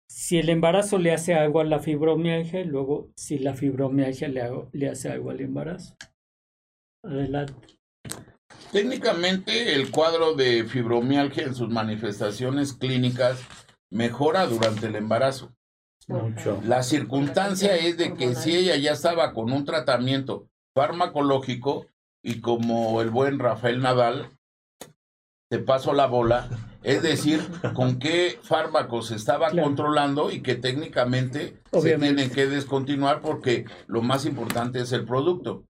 [0.09, 4.89] si el embarazo le hace algo a la fibromialgia y luego si la fibromialgia le,
[4.89, 5.95] hace algo al embarazo.
[7.03, 7.79] Adelante.
[8.71, 13.41] Técnicamente el cuadro de fibromialgia en sus manifestaciones clínicas
[13.89, 15.55] mejora durante el embarazo.
[16.63, 21.85] La circunstancia es de que si ella ya estaba con un tratamiento farmacológico
[22.21, 24.31] y como el buen Rafael Nadal,
[25.49, 26.49] te paso la bola,
[26.81, 27.41] es decir,
[27.73, 34.01] con qué fármacos se estaba controlando y que técnicamente se tienen que descontinuar porque lo
[34.01, 35.63] más importante es el producto.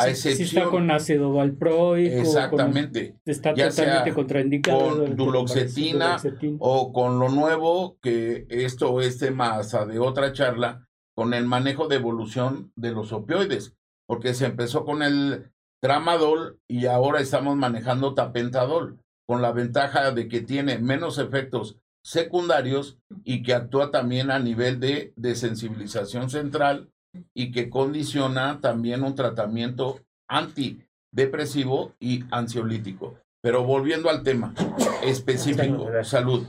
[0.00, 2.16] A excepción, si está con ácido valproico.
[2.16, 3.16] Exactamente.
[3.24, 5.04] está totalmente contraindicado.
[5.04, 6.16] Con duloxetina
[6.58, 11.96] o con lo nuevo, que esto es tema de otra charla, con el manejo de
[11.96, 13.76] evolución de los opioides.
[14.06, 20.28] Porque se empezó con el tramadol y ahora estamos manejando tapentadol, con la ventaja de
[20.28, 26.90] que tiene menos efectos secundarios y que actúa también a nivel de, de sensibilización central
[27.34, 33.18] y que condiciona también un tratamiento antidepresivo y ansiolítico.
[33.42, 34.54] Pero volviendo al tema
[35.02, 36.46] específico, salud.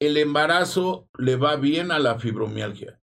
[0.00, 3.00] El embarazo le va bien a la fibromialgia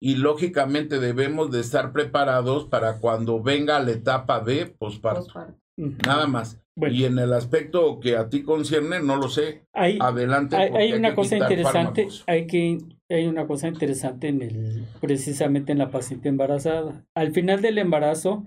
[0.00, 5.32] y lógicamente debemos de estar preparados para cuando venga la etapa de posparto.
[5.76, 6.63] Nada más.
[6.76, 9.66] Y en el aspecto que a ti concierne, no lo sé.
[9.72, 10.56] Adelante.
[10.56, 12.78] Hay, una cosa interesante, hay que
[13.08, 17.04] hay una cosa interesante en el precisamente en la paciente embarazada.
[17.14, 18.44] Al final del embarazo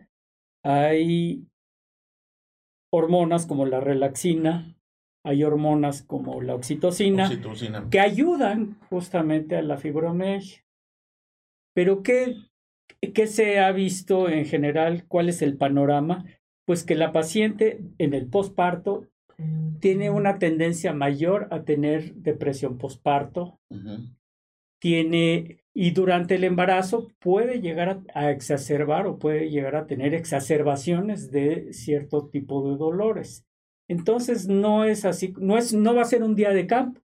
[0.64, 1.48] hay
[2.92, 4.76] hormonas como la relaxina,
[5.24, 7.30] hay hormonas como la oxitocina,
[7.90, 10.66] que ayudan justamente a la fibromialgia.
[11.74, 12.36] Pero ¿qué,
[13.14, 15.06] ¿qué se ha visto en general?
[15.08, 16.26] ¿Cuál es el panorama?
[16.68, 19.08] Pues que la paciente en el posparto
[19.80, 23.58] tiene una tendencia mayor a tener depresión posparto,
[24.82, 31.32] tiene y durante el embarazo puede llegar a, exacerbar o puede llegar a tener exacerbaciones
[31.32, 33.46] de cierto tipo de dolores.
[33.88, 37.00] Entonces no es así, no es no va a ser un día de campo.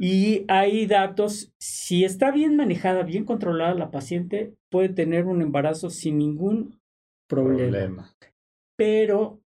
[0.00, 5.88] Y hay datos, si está bien manejada, bien controlada la paciente, puede tener un embarazo
[5.88, 6.80] sin ningún
[7.28, 8.12] problema
[8.78, 9.42] pero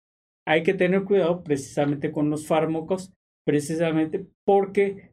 [0.46, 3.12] hay que tener cuidado precisamente con los fármacos,
[3.44, 5.12] precisamente porque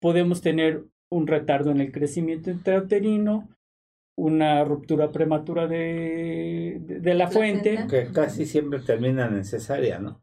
[0.00, 3.48] podemos tener un retardo en el crecimiento intrauterino,
[4.18, 7.86] una ruptura prematura de, de, la fuente.
[7.88, 10.22] Que casi siempre termina necesaria, ¿no?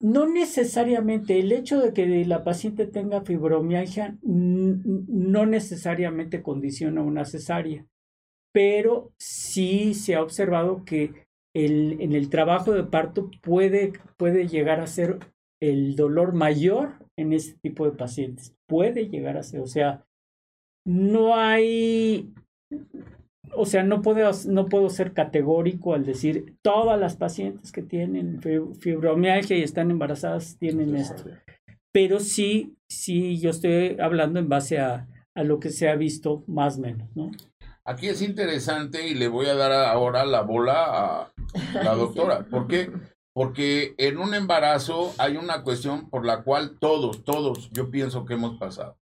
[0.00, 1.40] No necesariamente.
[1.40, 7.86] El hecho de que la paciente tenga fibromialgia no necesariamente condiciona una cesárea,
[8.52, 14.80] pero sí se ha observado que el, en el trabajo de parto puede, puede llegar
[14.80, 15.18] a ser
[15.60, 18.54] el dolor mayor en este tipo de pacientes.
[18.66, 20.04] Puede llegar a ser, o sea,
[20.84, 22.32] no hay,
[23.54, 28.40] o sea, no puedo, no puedo ser categórico al decir todas las pacientes que tienen
[28.80, 31.24] fibromialgia y están embarazadas tienen esto.
[31.92, 36.42] Pero sí, sí, yo estoy hablando en base a, a lo que se ha visto
[36.46, 37.30] más o menos, ¿no?
[37.84, 41.31] Aquí es interesante y le voy a dar ahora la bola a
[41.74, 42.44] la doctora.
[42.44, 42.92] ¿Por qué?
[43.34, 48.34] Porque en un embarazo hay una cuestión por la cual todos, todos, yo pienso que
[48.34, 48.98] hemos pasado.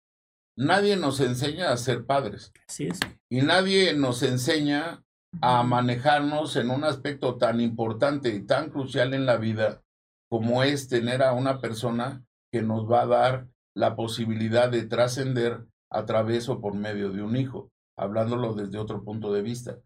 [0.56, 2.52] Nadie nos enseña a ser padres.
[2.68, 2.98] Así es.
[3.30, 5.04] Y nadie nos enseña
[5.42, 9.82] a manejarnos en un aspecto tan importante y tan crucial en la vida
[10.30, 15.66] como es tener a una persona que nos va a dar la posibilidad de trascender
[15.90, 19.78] a través o por medio de un hijo hablándolo desde otro punto de vista.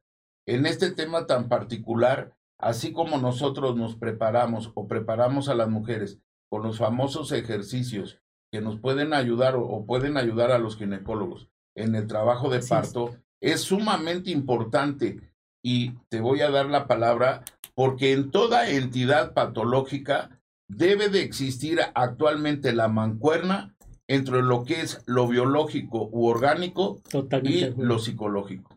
[0.47, 6.19] En este tema tan particular, así como nosotros nos preparamos o preparamos a las mujeres
[6.51, 8.21] con los famosos ejercicios
[8.53, 13.17] que nos pueden ayudar o, pueden ayudar a los ginecólogos en el trabajo de parto,
[13.41, 15.21] es sumamente importante.
[15.63, 21.81] Y te voy a dar la palabra porque en toda entidad patológica debe de existir
[21.95, 23.77] actualmente la mancuerna
[24.09, 27.01] entre lo que es lo biológico u orgánico
[27.45, 28.77] y lo psicológico.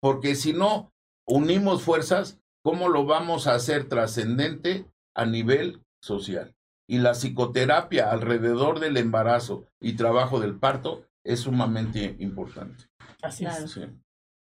[0.00, 0.92] Porque si no
[1.26, 6.54] unimos fuerzas, ¿cómo lo vamos a hacer trascendente a nivel social?
[6.88, 12.84] Y la psicoterapia alrededor del embarazo y trabajo del parto es sumamente importante.
[13.22, 13.78] Así es.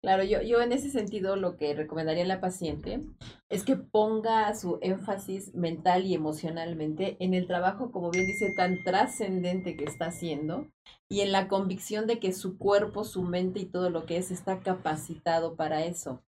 [0.05, 3.01] Claro, yo, yo en ese sentido lo que recomendaría a la paciente
[3.49, 8.85] es que ponga su énfasis mental y emocionalmente en el trabajo, como bien dice, tan
[8.85, 10.67] trascendente que está haciendo
[11.09, 14.31] y en la convicción de que su cuerpo, su mente y todo lo que es
[14.31, 16.23] está capacitado para eso.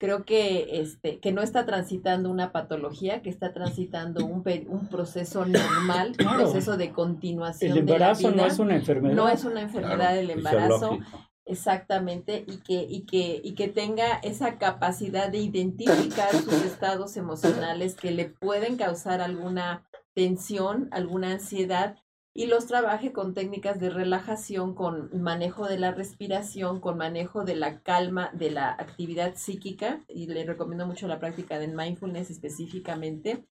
[0.00, 5.44] Creo que, este, que no está transitando una patología, que está transitando un, un proceso
[5.44, 7.72] normal, un proceso de continuación.
[7.72, 9.14] El embarazo no es una enfermedad.
[9.14, 10.98] No es una enfermedad el embarazo.
[11.44, 17.94] Exactamente, y que, y, que, y que tenga esa capacidad de identificar sus estados emocionales
[17.94, 21.96] que le pueden causar alguna tensión, alguna ansiedad,
[22.34, 27.56] y los trabaje con técnicas de relajación, con manejo de la respiración, con manejo de
[27.56, 33.44] la calma, de la actividad psíquica, y le recomiendo mucho la práctica del mindfulness específicamente,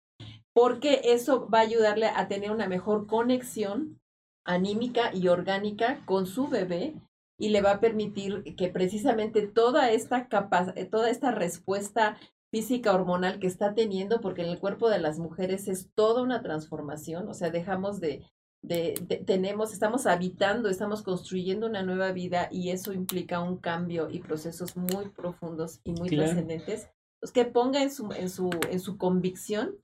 [0.52, 4.00] porque eso va a ayudarle a tener una mejor conexión
[4.46, 6.94] anímica y orgánica con su bebé
[7.38, 10.28] y le va a permitir que precisamente toda esta
[10.90, 12.16] toda esta respuesta
[12.50, 16.42] física hormonal que está teniendo, porque en el cuerpo de las mujeres es toda una
[16.42, 18.24] transformación, o sea, dejamos de,
[18.62, 18.94] de,
[19.26, 24.76] tenemos, estamos habitando, estamos construyendo una nueva vida y eso implica un cambio y procesos
[24.76, 26.88] muy profundos y muy trascendentes,
[27.20, 29.76] pues que ponga en su, en su, en su convicción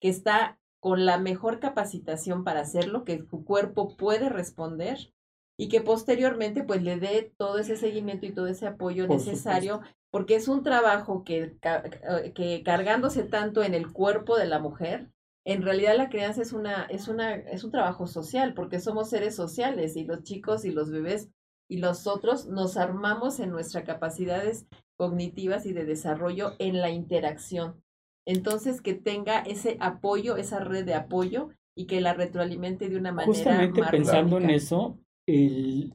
[0.00, 5.12] que está con la mejor capacitación para hacerlo, que su cuerpo puede responder
[5.58, 10.34] y que posteriormente pues le dé todo ese seguimiento y todo ese apoyo necesario porque
[10.34, 15.10] es un trabajo que, eh, que cargándose tanto en el cuerpo de la mujer,
[15.52, 19.34] en realidad la crianza es una, es una, es un trabajo social, porque somos seres
[19.34, 21.28] sociales y los chicos y los bebés
[21.68, 24.66] y los otros nos armamos en nuestras capacidades
[24.96, 27.82] cognitivas y de desarrollo en la interacción.
[28.26, 33.10] Entonces, que tenga ese apoyo, esa red de apoyo y que la retroalimente de una
[33.10, 33.32] manera.
[33.32, 35.94] Justamente pensando en eso, el,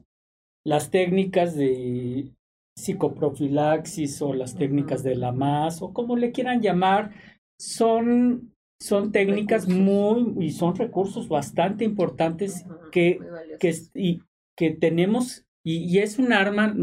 [0.66, 2.30] las técnicas de
[2.76, 7.14] psicoprofilaxis o las técnicas de la MAS o como le quieran llamar,
[7.58, 13.18] son, son técnicas muy y son recursos bastante importantes que,
[13.58, 14.22] que, y,
[14.56, 16.76] que tenemos y, es un arma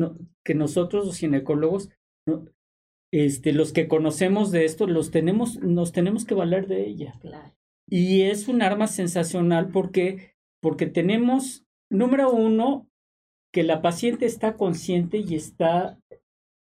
[0.43, 1.89] que nosotros los ginecólogos,
[3.13, 7.13] este, los que conocemos de esto, los tenemos, nos tenemos que valer de ella.
[7.87, 12.89] Y es un arma sensacional porque, porque tenemos, número uno,
[13.53, 15.97] que la paciente está consciente y está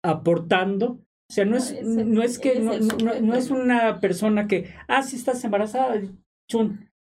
[0.01, 1.01] aportando.
[1.29, 2.77] O sea, no es, no es que, no,
[3.21, 6.01] no, es una persona que, ah, si estás embarazada,
[6.49, 6.91] chun.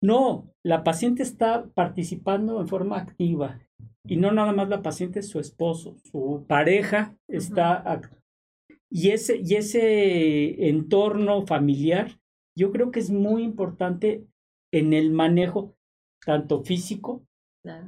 [0.00, 3.60] No, la paciente está participando en forma activa.
[4.06, 8.00] Y no nada más la paciente, su esposo, su pareja está...
[8.90, 12.18] Y ese, y ese entorno familiar,
[12.56, 14.26] yo creo que es muy importante
[14.72, 15.76] en el manejo
[16.24, 17.22] tanto físico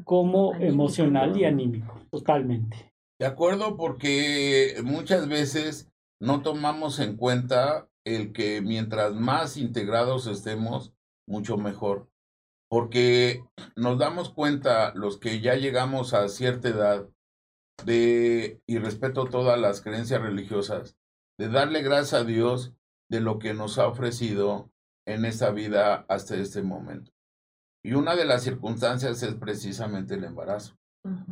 [0.05, 2.90] como emocional y anímico, totalmente.
[3.21, 5.93] De acuerdo, porque muchas veces
[6.23, 10.95] no tomamos en cuenta el que mientras más integrados estemos,
[11.29, 12.09] mucho mejor.
[12.71, 13.45] Porque
[13.77, 17.11] nos damos cuenta los que ya llegamos a cierta edad
[17.85, 20.97] de, y respeto todas las creencias religiosas,
[21.39, 22.73] de darle gracias a Dios
[23.11, 24.73] de lo que nos ha ofrecido
[25.07, 27.13] en esta vida hasta este momento.
[27.85, 30.80] Y una de las circunstancias es precisamente el embarazo,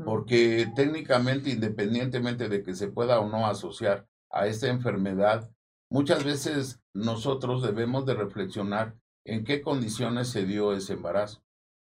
[0.04, 5.50] porque técnicamente, independientemente de que se pueda o no asociar a esta enfermedad,
[5.90, 8.94] muchas veces nosotros debemos de reflexionar
[9.26, 11.42] en qué condiciones se dio ese embarazo.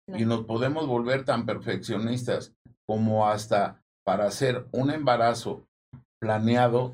[0.08, 2.54] Y nos podemos volver tan perfeccionistas
[2.86, 5.66] como hasta para hacer un embarazo
[6.20, 6.94] planeado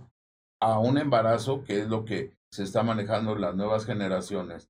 [0.61, 4.69] a un embarazo, que es lo que se está manejando en las nuevas generaciones,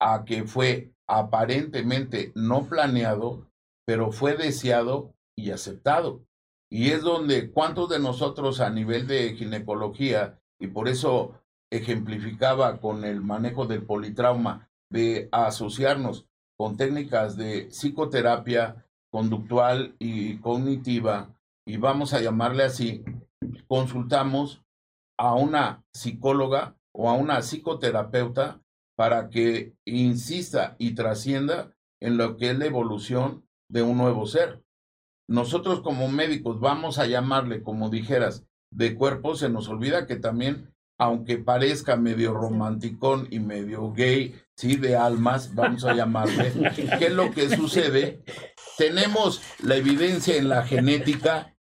[0.00, 3.46] a que fue aparentemente no planeado,
[3.86, 6.24] pero fue deseado y aceptado.
[6.70, 11.40] Y es donde cuántos de nosotros a nivel de ginecología, y por eso
[11.70, 16.26] ejemplificaba con el manejo del politrauma, de asociarnos
[16.56, 21.34] con técnicas de psicoterapia conductual y cognitiva,
[21.66, 23.04] y vamos a llamarle así,
[23.68, 24.62] consultamos
[25.18, 28.60] a una psicóloga o a una psicoterapeuta
[28.96, 34.62] para que insista y trascienda en lo que es la evolución de un nuevo ser.
[35.28, 40.72] Nosotros como médicos vamos a llamarle, como dijeras, de cuerpo, se nos olvida que también,
[40.98, 46.52] aunque parezca medio romanticón y medio gay, sí, de almas, vamos a llamarle,
[46.98, 48.22] ¿qué es lo que sucede?
[48.78, 51.56] Tenemos la evidencia en la genética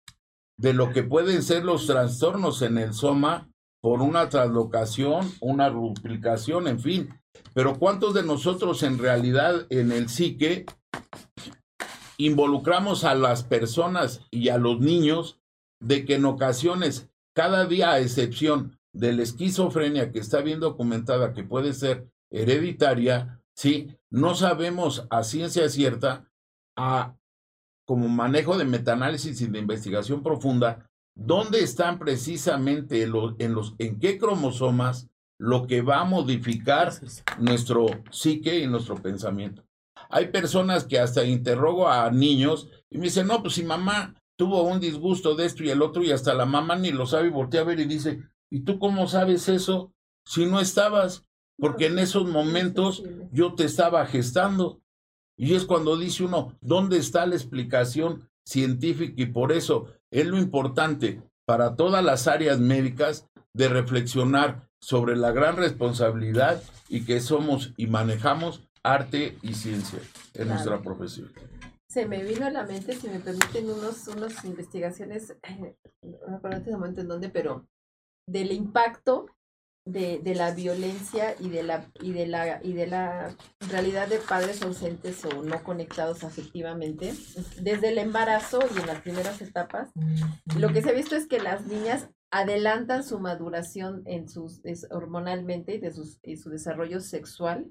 [0.57, 3.49] de lo que pueden ser los trastornos en el soma
[3.81, 7.09] por una translocación, una duplicación, en fin,
[7.53, 10.65] pero ¿cuántos de nosotros en realidad en el psique
[12.25, 15.39] involucramos a las personas y a los niños
[15.79, 21.33] de que en ocasiones, cada día a excepción de la esquizofrenia que está bien documentada,
[21.33, 26.29] que puede ser hereditaria, sí, no sabemos a ciencia cierta,
[26.75, 27.15] a,
[27.85, 33.99] como manejo de metaanálisis y de investigación profunda, dónde están precisamente los, en, los, en
[33.99, 36.93] qué cromosomas lo que va a modificar
[37.39, 39.63] nuestro psique y nuestro pensamiento.
[40.11, 44.63] Hay personas que hasta interrogo a niños y me dicen, no, pues si mamá tuvo
[44.63, 47.31] un disgusto de esto y el otro y hasta la mamá ni lo sabe y
[47.31, 48.19] voltea a ver y dice,
[48.49, 49.93] ¿y tú cómo sabes eso
[50.25, 51.25] si no estabas?
[51.57, 54.81] Porque en esos momentos yo te estaba gestando.
[55.37, 59.13] Y es cuando dice uno, ¿dónde está la explicación científica?
[59.15, 65.31] Y por eso es lo importante para todas las áreas médicas de reflexionar sobre la
[65.31, 69.99] gran responsabilidad y que somos y manejamos arte y ciencia
[70.33, 71.31] en nuestra profesión.
[71.87, 75.35] Se me vino a la mente, si me permiten, unos, unas investigaciones,
[76.01, 77.67] no me acuerdo en este momento en dónde, pero
[78.25, 79.25] del impacto
[79.85, 84.19] de, de, la violencia y de la y de la y de la realidad de
[84.19, 87.15] padres ausentes o no conectados afectivamente
[87.59, 89.89] desde el embarazo y en las primeras etapas
[90.55, 95.73] lo que se ha visto es que las niñas adelantan su maduración en sus hormonalmente
[95.73, 97.65] y de sus, y su desarrollo sexual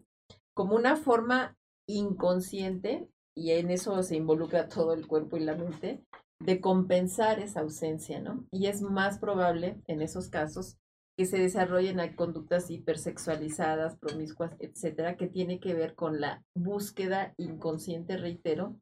[0.60, 1.56] como una forma
[1.88, 6.04] inconsciente y en eso se involucra todo el cuerpo y la mente
[6.38, 8.44] de compensar esa ausencia, ¿no?
[8.52, 10.76] Y es más probable en esos casos
[11.16, 18.18] que se desarrollen conductas hipersexualizadas, promiscuas, etcétera, que tiene que ver con la búsqueda inconsciente,
[18.18, 18.78] reitero,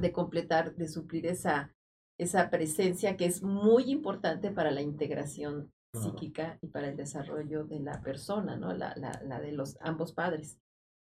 [0.00, 1.74] de completar, de suplir esa,
[2.20, 7.80] esa presencia que es muy importante para la integración psíquica y para el desarrollo de
[7.80, 8.72] la persona, ¿no?
[8.72, 10.60] La, la, la de los ambos padres.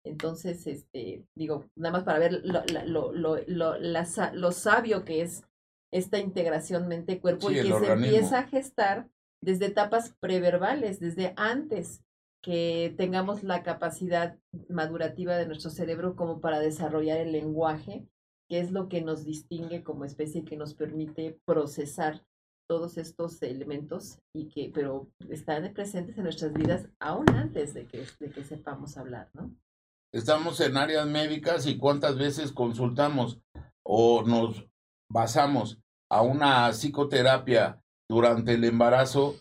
[0.06, 5.42] Entonces, este, digo, nada más para ver lo, lo, lo, lo, lo sabio que es
[5.92, 9.08] esta integración mente-cuerpo y que se empieza a gestar
[9.42, 12.02] desde etapas preverbales, desde antes
[12.42, 14.38] que tengamos la capacidad
[14.68, 18.06] madurativa de nuestro cerebro como para desarrollar el lenguaje,
[18.48, 22.24] que es lo que nos distingue como especie, que nos permite procesar
[22.68, 28.04] todos estos elementos y que, pero están presentes en nuestras vidas aún antes de que,
[28.20, 29.54] de que sepamos hablar, ¿no?
[30.12, 33.40] Estamos en áreas médicas y cuántas veces consultamos
[33.84, 34.66] o nos
[35.10, 35.78] basamos
[36.10, 39.36] a una psicoterapia durante el embarazo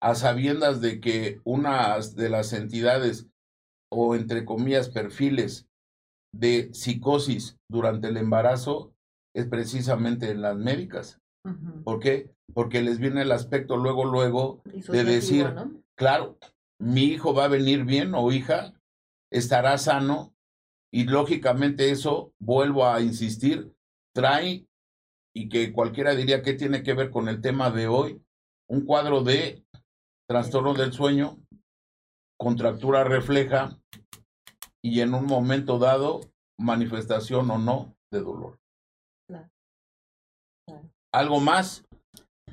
[0.00, 3.26] a sabiendas de que una de las entidades
[3.90, 5.66] o entre comillas perfiles
[6.32, 8.92] de psicosis durante el embarazo
[9.34, 11.20] es precisamente en las médicas.
[11.84, 12.30] ¿Por qué?
[12.52, 15.54] Porque les viene el aspecto luego, luego de decir,
[15.96, 16.38] claro,
[16.78, 18.74] mi hijo va a venir bien o hija,
[19.30, 20.34] estará sano
[20.92, 23.74] y lógicamente eso, vuelvo a insistir,
[24.14, 24.66] trae
[25.34, 28.22] y que cualquiera diría que tiene que ver con el tema de hoy,
[28.68, 29.64] un cuadro de
[30.28, 31.38] trastorno del sueño,
[32.38, 33.78] contractura refleja
[34.82, 36.20] y en un momento dado
[36.58, 38.58] manifestación o no de dolor.
[41.12, 41.87] ¿Algo más?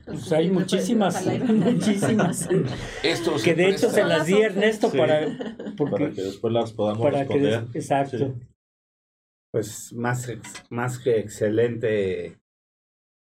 [0.06, 2.48] Pues hay muchísimas, muchísimas.
[3.44, 5.22] que de hecho se las di Ernesto para,
[5.92, 7.66] para que después las podamos responder.
[7.74, 8.36] exacto.
[9.52, 10.32] Pues más,
[10.70, 12.38] más que excelente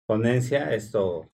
[0.07, 1.31] ponencia, esto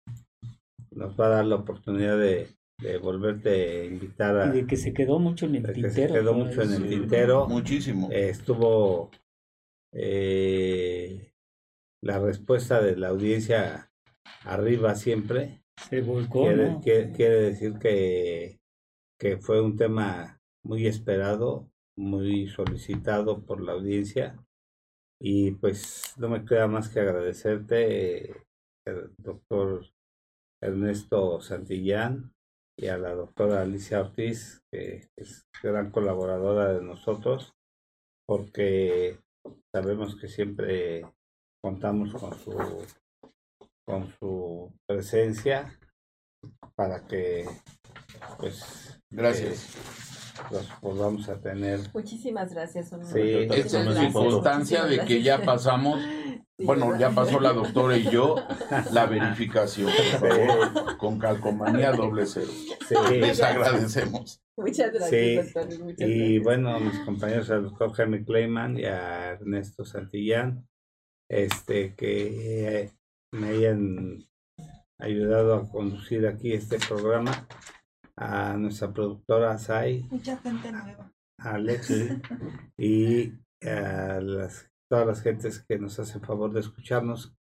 [0.91, 2.47] nos va a dar la oportunidad de,
[2.81, 4.47] de volverte a invitar a...
[4.47, 5.91] Y de que se quedó mucho en el tintero.
[5.91, 7.47] se quedó mucho en el tintero.
[7.47, 8.09] Muchísimo.
[8.11, 9.11] estuvo
[9.93, 11.31] eh,
[12.01, 13.86] la respuesta de la audiencia
[14.43, 15.61] arriba siempre.
[15.89, 16.43] Se volcó.
[16.81, 18.59] Quiere, quiere, decir que,
[19.19, 24.43] que fue un tema muy esperado, muy solicitado por la audiencia.
[25.19, 28.43] Y pues no me queda más que agradecerte,
[28.85, 29.85] el doctor
[30.61, 32.33] Ernesto Santillán,
[32.79, 37.55] y a la doctora Alicia Ortiz, que es gran colaboradora de nosotros,
[38.27, 39.19] porque
[39.73, 41.03] sabemos que siempre
[41.63, 42.51] contamos con su
[43.87, 45.79] con su presencia
[46.75, 47.45] para que
[48.37, 49.75] pues gracias.
[49.75, 51.79] eh, los podamos a tener.
[51.93, 55.99] Muchísimas gracias sí, esta es circunstancia de que ya pasamos
[56.59, 58.35] bueno, ya pasó la doctora y yo
[58.91, 59.91] la verificación,
[60.97, 62.51] con calcomanía doble cero.
[63.11, 64.41] Les agradecemos.
[64.57, 65.53] Muchas gracias,
[65.99, 70.67] y bueno, mis compañeros, al doctor Jaime Kleiman y a Ernesto Santillán,
[71.29, 72.96] este, que
[73.31, 74.27] me hayan
[74.99, 77.47] ayudado a conducir aquí este programa,
[78.15, 80.03] a nuestra productora Sai.
[80.09, 81.11] Mucha gente nueva.
[81.39, 81.91] Alex
[82.77, 83.31] y
[83.61, 87.35] a las todas las gentes que nos hacen favor de escucharnos,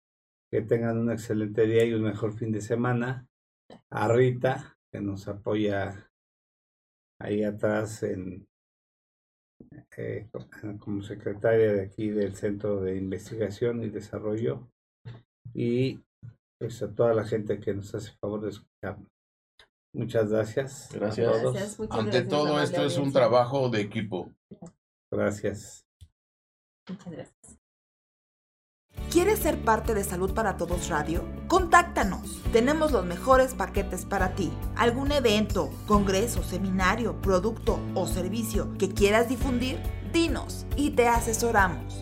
[0.52, 3.28] que tengan un excelente día y un mejor fin de semana.
[3.90, 6.10] A Rita, que nos apoya
[7.20, 8.48] ahí atrás en,
[9.98, 10.30] eh,
[10.80, 14.70] como secretaria de aquí del Centro de Investigación y Desarrollo.
[15.54, 16.00] Y
[16.60, 19.08] pues a toda la gente que nos hace favor de escucharnos.
[19.94, 20.90] Muchas gracias.
[20.92, 21.28] Gracias.
[21.28, 21.80] A todos.
[21.92, 24.32] Ante todo esto es un trabajo de equipo.
[25.12, 25.86] Gracias.
[26.90, 27.60] Muchas gracias.
[29.12, 31.24] ¿Quieres ser parte de Salud para Todos Radio?
[31.48, 32.42] Contáctanos.
[32.52, 34.52] Tenemos los mejores paquetes para ti.
[34.76, 39.80] ¿Algún evento, congreso, seminario, producto o servicio que quieras difundir?
[40.12, 42.02] Dinos y te asesoramos.